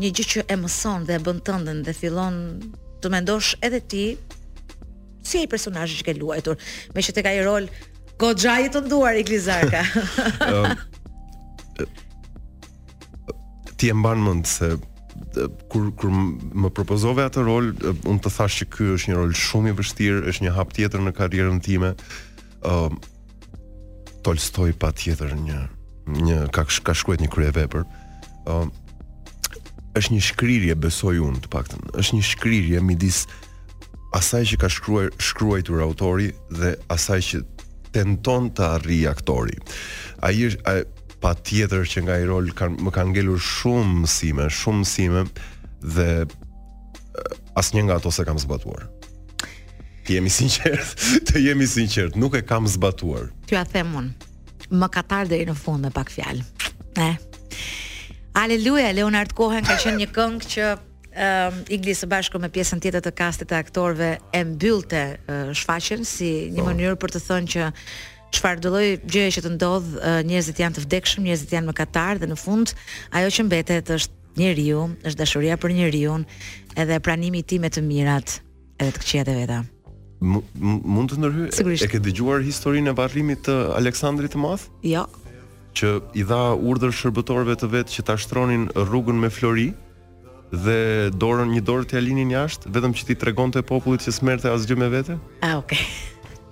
një 0.00 0.10
gjë 0.16 0.26
që 0.34 0.42
e 0.48 0.56
mëson 0.56 1.04
dhe 1.08 1.16
e 1.18 1.22
bën 1.24 1.40
tëndën 1.46 1.80
dhe 1.84 1.94
fillon 1.96 2.36
të 3.02 3.10
mendosh 3.12 3.54
edhe 3.66 3.80
ti 3.90 4.04
si 5.26 5.42
ai 5.42 5.48
personazh 5.50 5.98
që 5.98 6.06
ke 6.06 6.14
luajtur, 6.16 6.56
me 6.94 7.02
që 7.04 7.14
tek 7.18 7.26
ai 7.28 7.40
rol 7.44 7.66
goxha 8.20 8.54
i 8.64 8.70
të 8.72 8.80
nduar 8.86 9.16
i 9.20 9.24
Glizarka. 9.24 9.82
ti 13.80 13.88
e 13.90 13.96
mban 13.96 14.20
mend 14.24 14.48
se 14.48 14.74
kur 15.72 15.90
kur 15.96 16.10
më 16.12 16.70
propozove 16.76 17.24
atë 17.28 17.44
rol, 17.46 17.70
unë 18.08 18.24
të 18.24 18.32
thash 18.34 18.60
që 18.62 18.70
ky 18.72 18.88
është 18.96 19.10
një 19.12 19.18
rol 19.20 19.36
shumë 19.36 19.72
i 19.72 19.76
vështirë, 19.80 20.22
është 20.32 20.46
një 20.46 20.54
hap 20.56 20.72
tjetër 20.76 21.04
në 21.04 21.14
karrierën 21.18 21.60
time. 21.66 21.92
ë 22.60 22.72
uh, 22.72 22.96
Tolstoi 24.20 24.74
patjetër 24.76 25.30
një 25.40 25.60
një 26.18 26.50
ka 26.54 26.66
ka 26.66 26.92
shkruajtur 26.96 27.26
një 27.26 27.30
kryevepër. 27.34 27.84
ë 27.84 28.50
uh, 28.50 28.68
është 29.98 30.14
një 30.14 30.22
shkrirje 30.22 30.74
besoj 30.78 31.18
unë 31.22 31.40
të 31.44 31.50
paktën. 31.52 31.82
Është 31.98 32.16
një 32.18 32.24
shkrirje 32.28 32.80
midis 32.82 33.24
asaj 34.16 34.44
që 34.52 34.60
ka 34.62 34.68
shkruar 34.70 35.10
shkruajtur 35.20 35.82
autori 35.84 36.30
dhe 36.50 36.74
asaj 36.94 37.20
që 37.30 37.40
tenton 37.94 38.50
të 38.54 38.68
arrijë 38.76 39.10
aktori. 39.10 39.56
Ai 40.22 40.36
është 40.46 40.62
pa 40.62 41.34
patjetër 41.34 41.84
që 41.84 42.02
nga 42.06 42.14
ai 42.16 42.24
rol 42.30 42.48
kanë 42.56 42.80
më 42.86 42.94
kanë 42.96 43.12
ngelur 43.14 43.42
shumë 43.42 44.04
mësime, 44.04 44.46
shumë 44.48 44.82
mësime 44.84 45.24
dhe 45.96 46.08
asnjë 47.60 47.84
nga 47.88 47.98
ato 48.00 48.10
s'e 48.14 48.24
kam 48.24 48.38
zbatuar. 48.40 48.86
Të 50.06 50.16
jemi 50.16 50.30
sinqert, 50.32 50.96
të 51.28 51.44
jemi 51.50 51.66
sinqert, 51.68 52.16
nuk 52.16 52.38
e 52.40 52.44
kam 52.46 52.66
zbatuar. 52.70 53.28
Ty 53.50 53.60
a 53.60 53.68
them 53.74 53.92
unë 53.98 54.29
më 54.70 54.88
katar 54.94 55.26
deri 55.30 55.48
në 55.50 55.56
fund 55.58 55.84
me 55.84 55.90
pak 55.94 56.10
fjalë. 56.14 56.44
Ne. 56.98 57.10
Aleluja, 58.38 58.92
Leonard 58.94 59.32
Cohen 59.36 59.66
ka 59.66 59.76
qenë 59.82 60.00
një 60.04 60.08
këngë 60.14 60.48
që 60.52 60.66
um, 60.74 61.56
Igli 61.74 61.94
së 61.98 62.06
bashku 62.10 62.38
me 62.42 62.50
pjesën 62.54 62.80
tjetër 62.84 63.02
të 63.08 63.12
kastit 63.18 63.50
të 63.50 63.58
aktorëve 63.58 64.12
e 64.36 64.44
mbyllte 64.46 65.02
uh, 65.16 65.50
shfaqjen 65.54 66.06
si 66.06 66.30
një 66.54 66.62
po. 66.62 66.68
mënyrë 66.70 66.98
për 67.02 67.14
të 67.16 67.22
thënë 67.26 67.54
që 67.54 67.68
çfarë 68.38 68.62
lloj 68.68 68.86
gjëje 69.10 69.32
që 69.36 69.42
të 69.48 69.52
ndodh, 69.56 69.90
njerëzit 70.30 70.60
janë 70.62 70.76
të 70.78 70.84
vdekshëm, 70.84 71.24
njerëzit 71.26 71.50
janë 71.56 71.70
më 71.72 71.74
katar 71.80 72.20
dhe 72.22 72.28
në 72.30 72.38
fund 72.38 72.76
ajo 73.18 73.32
që 73.36 73.46
mbetet 73.48 73.90
është 73.96 74.18
njeriu, 74.38 74.84
është 75.02 75.18
dashuria 75.18 75.58
për 75.58 75.74
njeriu, 75.80 76.20
edhe 76.78 77.00
pranimi 77.02 77.42
i 77.42 77.46
tij 77.50 77.58
me 77.58 77.72
të 77.74 77.82
mirat 77.82 78.36
edhe 78.78 78.94
të 78.94 79.00
këqijat 79.02 79.32
e 79.34 79.38
veta 79.42 79.58
mund 80.20 81.12
të 81.12 81.18
ndërhyj 81.20 81.78
e 81.84 81.88
ke 81.88 82.00
dëgjuar 82.04 82.42
historinë 82.44 82.92
e 82.92 82.96
varrimit 82.98 83.42
të 83.46 83.54
Aleksandrit 83.78 84.34
të 84.34 84.42
Madh? 84.42 84.66
Jo. 84.86 85.06
Ja. 85.06 85.36
Që 85.78 85.90
i 86.18 86.24
dha 86.26 86.40
urdhër 86.58 86.90
shërbëtorëve 86.96 87.54
të 87.60 87.68
vet 87.72 87.92
që 87.94 88.02
ta 88.10 88.16
shtronin 88.20 88.66
rrugën 88.76 89.16
me 89.22 89.30
flori 89.32 89.68
dhe 90.50 91.08
dorën 91.14 91.50
një 91.54 91.62
dorë 91.68 91.86
t'ia 91.92 92.02
linin 92.02 92.32
jashtë 92.34 92.72
vetëm 92.74 92.96
që 92.98 93.06
ti 93.12 93.16
tregonte 93.22 93.62
popullit 93.66 94.02
që 94.04 94.14
smerte 94.18 94.50
asgjë 94.52 94.76
me 94.82 94.90
vete? 94.92 95.16
Ah, 95.46 95.56
okay. 95.62 95.86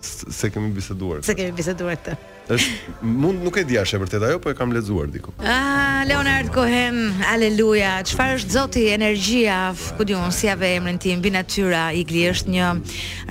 Se 0.01 0.49
kemi 0.55 0.71
biseduar. 0.73 1.25
Se 1.27 1.35
kemi 1.37 1.53
biseduar 1.59 1.99
këtë 1.99 2.17
është 2.49 2.93
mund 3.05 3.43
nuk 3.45 3.59
e 3.61 3.65
di 3.69 3.77
as 3.79 3.91
e 3.93 3.99
vërtet 4.01 4.23
ajo 4.25 4.39
po 4.41 4.51
e 4.53 4.57
kam 4.57 4.71
lexuar 4.73 5.09
diku. 5.13 5.35
Ah 5.45 6.01
Leonard 6.09 6.49
Cohen, 6.55 6.99
alleluja, 7.29 7.99
Çfarë 8.09 8.37
është 8.39 8.55
Zoti, 8.55 8.85
energjia, 8.95 9.57
ku 9.99 10.07
diun, 10.09 10.33
si 10.33 10.49
ave 10.49 10.71
emrin 10.79 11.01
tim, 11.03 11.21
bi 11.25 11.33
natyra, 11.35 11.89
i 11.93 12.05
gli 12.09 12.23
është 12.31 12.55
një 12.55 12.71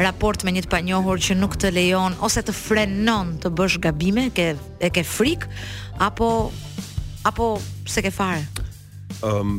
raport 0.05 0.45
me 0.45 0.53
një 0.57 0.65
të 0.67 0.73
panjohur 0.73 1.21
që 1.27 1.37
nuk 1.39 1.57
të 1.61 1.73
lejon 1.75 2.17
ose 2.23 2.43
të 2.45 2.53
frenon 2.53 3.33
të 3.41 3.53
bësh 3.57 3.79
gabime, 3.87 4.27
ke 4.35 4.51
e 4.85 4.91
ke 4.93 5.03
frik 5.07 5.47
apo 6.01 6.29
apo 7.25 7.49
se 7.89 8.03
ke 8.05 8.11
fare. 8.13 8.43
Ëm 9.17 9.23
ehm, 9.23 9.55
um, 9.55 9.57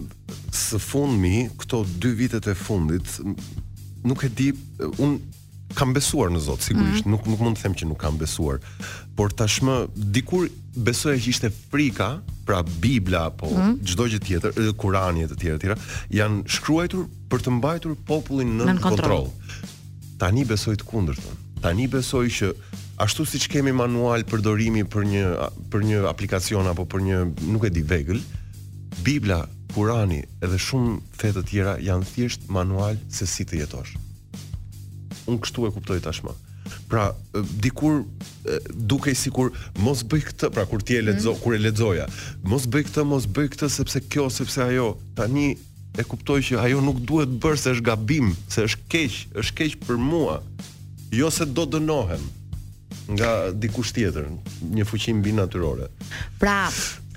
së 0.54 0.78
fundmi 0.80 1.48
këto 1.60 1.82
dy 2.02 2.10
vitet 2.16 2.46
e 2.48 2.54
fundit 2.56 3.18
nuk 4.08 4.22
e 4.24 4.30
di 4.32 4.48
un 5.02 5.18
kam 5.76 5.92
besuar 5.92 6.30
në 6.32 6.40
Zot 6.42 6.64
sigurisht, 6.64 7.04
mm. 7.04 7.12
nuk 7.12 7.26
nuk 7.28 7.40
mund 7.42 7.58
të 7.58 7.64
them 7.66 7.74
që 7.76 7.88
nuk 7.90 8.00
kam 8.00 8.16
besuar. 8.20 8.60
Por 9.16 9.32
tashmë 9.36 9.74
dikur 10.14 10.48
besoja 10.76 11.18
që 11.20 11.32
ishte 11.32 11.50
frika, 11.70 12.12
pra 12.48 12.62
Bibla 12.64 13.26
apo 13.28 13.50
mhm. 13.50 13.74
çdo 13.84 14.06
mm. 14.06 14.12
gjë 14.14 14.20
tjetër, 14.24 14.72
Kurani 14.80 15.26
e 15.26 15.30
të 15.32 15.38
tjerë 15.42 15.60
tjera, 15.64 15.76
janë 16.14 16.46
shkruar 16.56 16.94
për 17.28 17.44
të 17.44 17.56
mbajtur 17.58 17.98
popullin 18.08 18.54
në 18.62 18.78
kontrol. 18.80 19.26
kontrol. 19.34 19.76
Tani 20.20 20.46
besoj 20.48 20.78
të 20.80 20.88
kundërtën. 20.88 21.42
Tani 21.62 21.86
besoj 21.90 22.24
që 22.38 22.52
ashtu 23.04 23.26
siç 23.28 23.46
kemi 23.52 23.72
manual 23.76 24.24
përdorimi 24.30 24.86
për 24.90 25.06
një 25.12 25.24
për 25.72 25.84
një 25.88 26.00
aplikacion 26.10 26.66
apo 26.70 26.86
për 26.88 27.04
një 27.08 27.20
nuk 27.52 27.68
e 27.68 27.74
di 27.74 27.84
vegël, 27.86 28.22
Bibla, 29.04 29.42
Kurani 29.74 30.22
edhe 30.42 30.56
shumë 30.58 30.96
fe 31.20 31.30
të 31.36 31.44
tjera 31.50 31.76
janë 31.84 32.06
thjesht 32.14 32.48
manual 32.50 32.96
se 33.12 33.28
si 33.28 33.44
të 33.46 33.60
jetosh 33.60 33.98
un 35.30 35.38
kështu 35.42 35.66
e 35.68 35.72
kuptoj 35.74 35.98
tashmë. 36.04 36.34
Pra, 36.90 37.06
dikur 37.64 38.02
dukej 38.88 39.14
sikur 39.16 39.52
mos 39.84 40.02
bëj 40.08 40.26
këtë, 40.32 40.50
pra 40.52 40.66
kur 40.68 40.82
ti 40.84 40.98
e 40.98 41.04
lexo, 41.04 41.34
mm. 41.34 41.42
kur 41.44 41.56
e 41.56 41.60
lexoja, 41.62 42.08
mos 42.50 42.66
bëj 42.68 42.86
këtë, 42.90 43.06
mos 43.08 43.28
bëj 43.36 43.50
këtë 43.54 43.70
sepse 43.72 44.02
kjo, 44.08 44.26
sepse 44.32 44.64
ajo. 44.66 44.90
Tani 45.16 45.50
e 45.98 46.04
kuptoj 46.06 46.40
që 46.48 46.60
ajo 46.64 46.82
nuk 46.84 47.00
duhet 47.08 47.32
bërë 47.44 47.60
se 47.62 47.74
është 47.76 47.86
gabim, 47.88 48.32
se 48.52 48.66
është 48.68 48.84
keq, 48.92 49.20
është 49.44 49.56
keq 49.62 49.78
për 49.86 50.00
mua. 50.08 50.38
Jo 51.16 51.30
se 51.32 51.46
do 51.56 51.64
dënohem 51.76 52.24
nga 53.16 53.32
dikush 53.56 53.94
tjetër, 53.96 54.28
një 54.76 54.84
fuqi 54.88 55.14
mbi 55.16 55.32
natyrore. 55.38 55.88
Pra, 56.40 56.66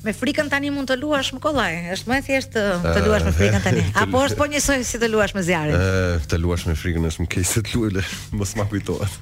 Me 0.01 0.13
frikën 0.17 0.47
tani 0.49 0.71
mund 0.73 0.89
të 0.89 0.95
luash 0.97 1.29
më 1.35 1.39
kollaj. 1.43 1.75
Është 1.95 2.09
më 2.09 2.17
thjesht 2.25 2.55
uh, 2.57 2.79
të 2.81 3.01
eh, 3.03 3.05
luash 3.05 3.25
me 3.27 3.33
frikën 3.37 3.61
tani. 3.61 3.83
Apo 4.01 4.23
është 4.25 4.37
po 4.39 4.47
njësoj 4.49 4.79
si 4.87 4.97
të 5.01 5.09
luash 5.13 5.35
me 5.37 5.43
zjarrin? 5.45 5.77
Ëh, 5.77 6.01
eh, 6.15 6.23
të 6.31 6.39
luash 6.41 6.65
me 6.65 6.73
frikën 6.77 7.05
është 7.11 7.21
më 7.25 7.29
keq 7.35 7.45
se 7.45 7.61
të 7.67 7.75
luajë, 7.75 8.05
mos 8.39 8.53
ma 8.57 8.65
kujtohet. 8.71 9.21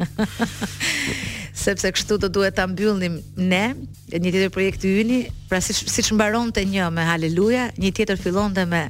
Sepse 1.60 1.92
kështu 1.92 2.16
do 2.24 2.30
duhet 2.32 2.56
ta 2.56 2.64
mbyllnim 2.72 3.18
ne 3.36 3.64
një 4.16 4.32
tjetër 4.32 4.54
projekt 4.56 4.86
yni, 4.88 5.26
pra 5.52 5.60
siç 5.62 5.82
siç 5.92 6.14
mbaronte 6.16 6.64
një 6.64 6.88
me 6.96 7.04
haleluja, 7.10 7.66
një 7.76 7.92
tjetër 7.98 8.22
fillonte 8.24 8.64
me 8.72 8.86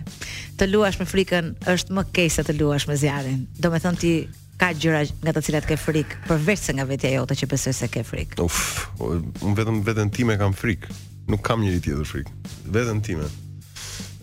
të 0.62 0.70
luash 0.70 1.02
me 1.02 1.10
frikën 1.10 1.56
është 1.74 1.98
më 1.98 2.06
keq 2.14 2.30
se 2.36 2.46
të 2.46 2.54
luash 2.60 2.86
me 2.92 3.00
zjarrin. 3.02 3.48
Domethën 3.66 3.98
ti 4.04 4.14
ka 4.62 4.70
gjëra 4.78 5.02
nga 5.26 5.34
të 5.40 5.48
cilat 5.48 5.66
ke 5.66 5.80
frikë, 5.80 6.22
përveçse 6.30 6.76
nga 6.78 6.86
vetja 6.86 7.16
jote 7.18 7.34
që 7.42 7.50
besoj 7.50 7.74
se 7.80 7.90
ke 7.90 8.04
frikë. 8.06 8.44
Uf, 8.46 8.62
unë 9.02 9.56
vetëm 9.64 9.82
veten 9.88 10.14
time 10.14 10.38
kam 10.42 10.54
frikë. 10.54 10.94
Nuk 11.30 11.42
kam 11.46 11.62
njëri 11.62 11.80
tjetër 11.82 12.06
frik. 12.10 12.28
Veten 12.72 13.02
time. 13.06 13.26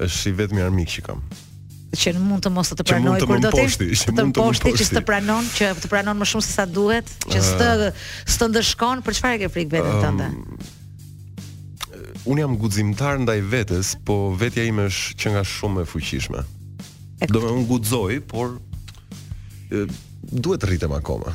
Është 0.02 0.28
i 0.30 0.32
vetmi 0.40 0.60
armik 0.62 0.90
që 0.96 1.04
kam. 1.06 1.22
Që 1.96 2.12
në 2.16 2.20
mund 2.20 2.42
të 2.44 2.50
mos 2.52 2.68
të 2.72 2.76
të 2.80 2.84
pranoj 2.90 3.18
kur 3.22 3.40
do 3.40 3.50
të 3.52 3.52
poshti, 3.54 3.86
që 3.96 4.14
të 4.18 4.24
poshti 4.36 4.72
që 4.76 4.86
të 4.98 5.02
pranon, 5.08 5.46
që 5.56 5.68
të 5.80 5.88
pranon 5.88 6.18
më 6.20 6.26
shumë 6.28 6.44
se 6.44 6.52
sa 6.56 6.64
duhet, 6.68 7.12
që 7.30 7.38
uh, 7.38 7.46
s'të 8.26 8.48
ah. 8.48 8.50
ndeshkon 8.50 9.00
për 9.06 9.16
çfarë 9.16 9.38
ke 9.44 9.48
frik 9.54 9.70
veten 9.72 9.94
um, 9.94 10.02
tënde? 10.02 10.26
Ehm, 10.26 10.58
eh, 10.58 12.28
Unë 12.34 12.42
jam 12.44 12.58
guximtar 12.60 13.22
ndaj 13.22 13.38
vetes, 13.48 13.94
po 14.04 14.18
vetja 14.40 14.66
ime 14.68 14.88
është 14.90 15.16
që 15.22 15.34
nga 15.38 15.46
shumë 15.54 15.86
e 15.86 15.90
fuqishme. 15.94 16.44
Do 17.32 17.44
më 17.46 17.64
guxoj, 17.70 18.20
por 18.28 18.58
e, 18.58 19.86
eh, 19.86 19.96
duhet 20.32 20.66
të 20.66 20.72
rritem 20.74 20.92
akoma. 20.98 21.32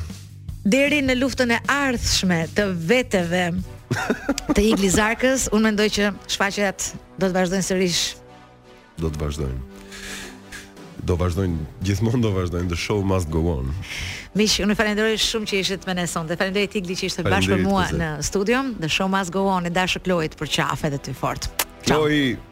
Deri 0.62 1.00
në 1.02 1.18
luftën 1.18 1.56
e 1.56 1.62
ardhshme 1.80 2.44
të 2.54 2.70
veteve, 2.92 3.48
të 4.54 4.62
igli 4.72 4.90
zarkës, 4.92 5.48
unë 5.52 5.64
mendoj 5.70 5.88
që 5.96 6.08
shfaqet 6.32 6.88
do 7.20 7.28
të 7.28 7.34
vazhdojnë 7.36 7.66
sërish. 7.66 8.02
Do 9.02 9.10
të 9.12 9.20
vazhdojnë. 9.22 9.70
Do 11.08 11.16
vazhdojnë, 11.18 11.64
gjithmonë 11.88 12.20
do 12.22 12.30
vazhdojnë, 12.36 12.68
the 12.70 12.78
show 12.78 13.00
must 13.06 13.30
go 13.34 13.42
on. 13.56 13.72
Mish, 14.38 14.60
unë 14.64 14.76
falenderoj 14.78 15.16
shumë 15.20 15.50
që 15.50 15.58
ishit 15.64 15.88
me 15.88 15.96
ne 15.98 16.04
sot. 16.08 16.30
Dhe 16.30 16.36
falenderoj 16.40 16.70
Tigli 16.72 16.94
që 17.00 17.10
ishte 17.10 17.24
bashkë 17.26 17.58
me 17.58 17.66
mua 17.66 17.88
në 17.90 18.12
studio. 18.24 18.62
The 18.84 18.90
show 18.98 19.10
must 19.12 19.34
go 19.34 19.44
on, 19.50 19.66
e 19.68 19.74
dashur 19.74 20.04
Kloe 20.06 20.30
për 20.38 20.54
qafet 20.60 20.96
e 20.96 21.02
ty 21.08 21.16
fort. 21.24 21.50
Kloe. 21.88 21.92
Ciao. 21.92 22.50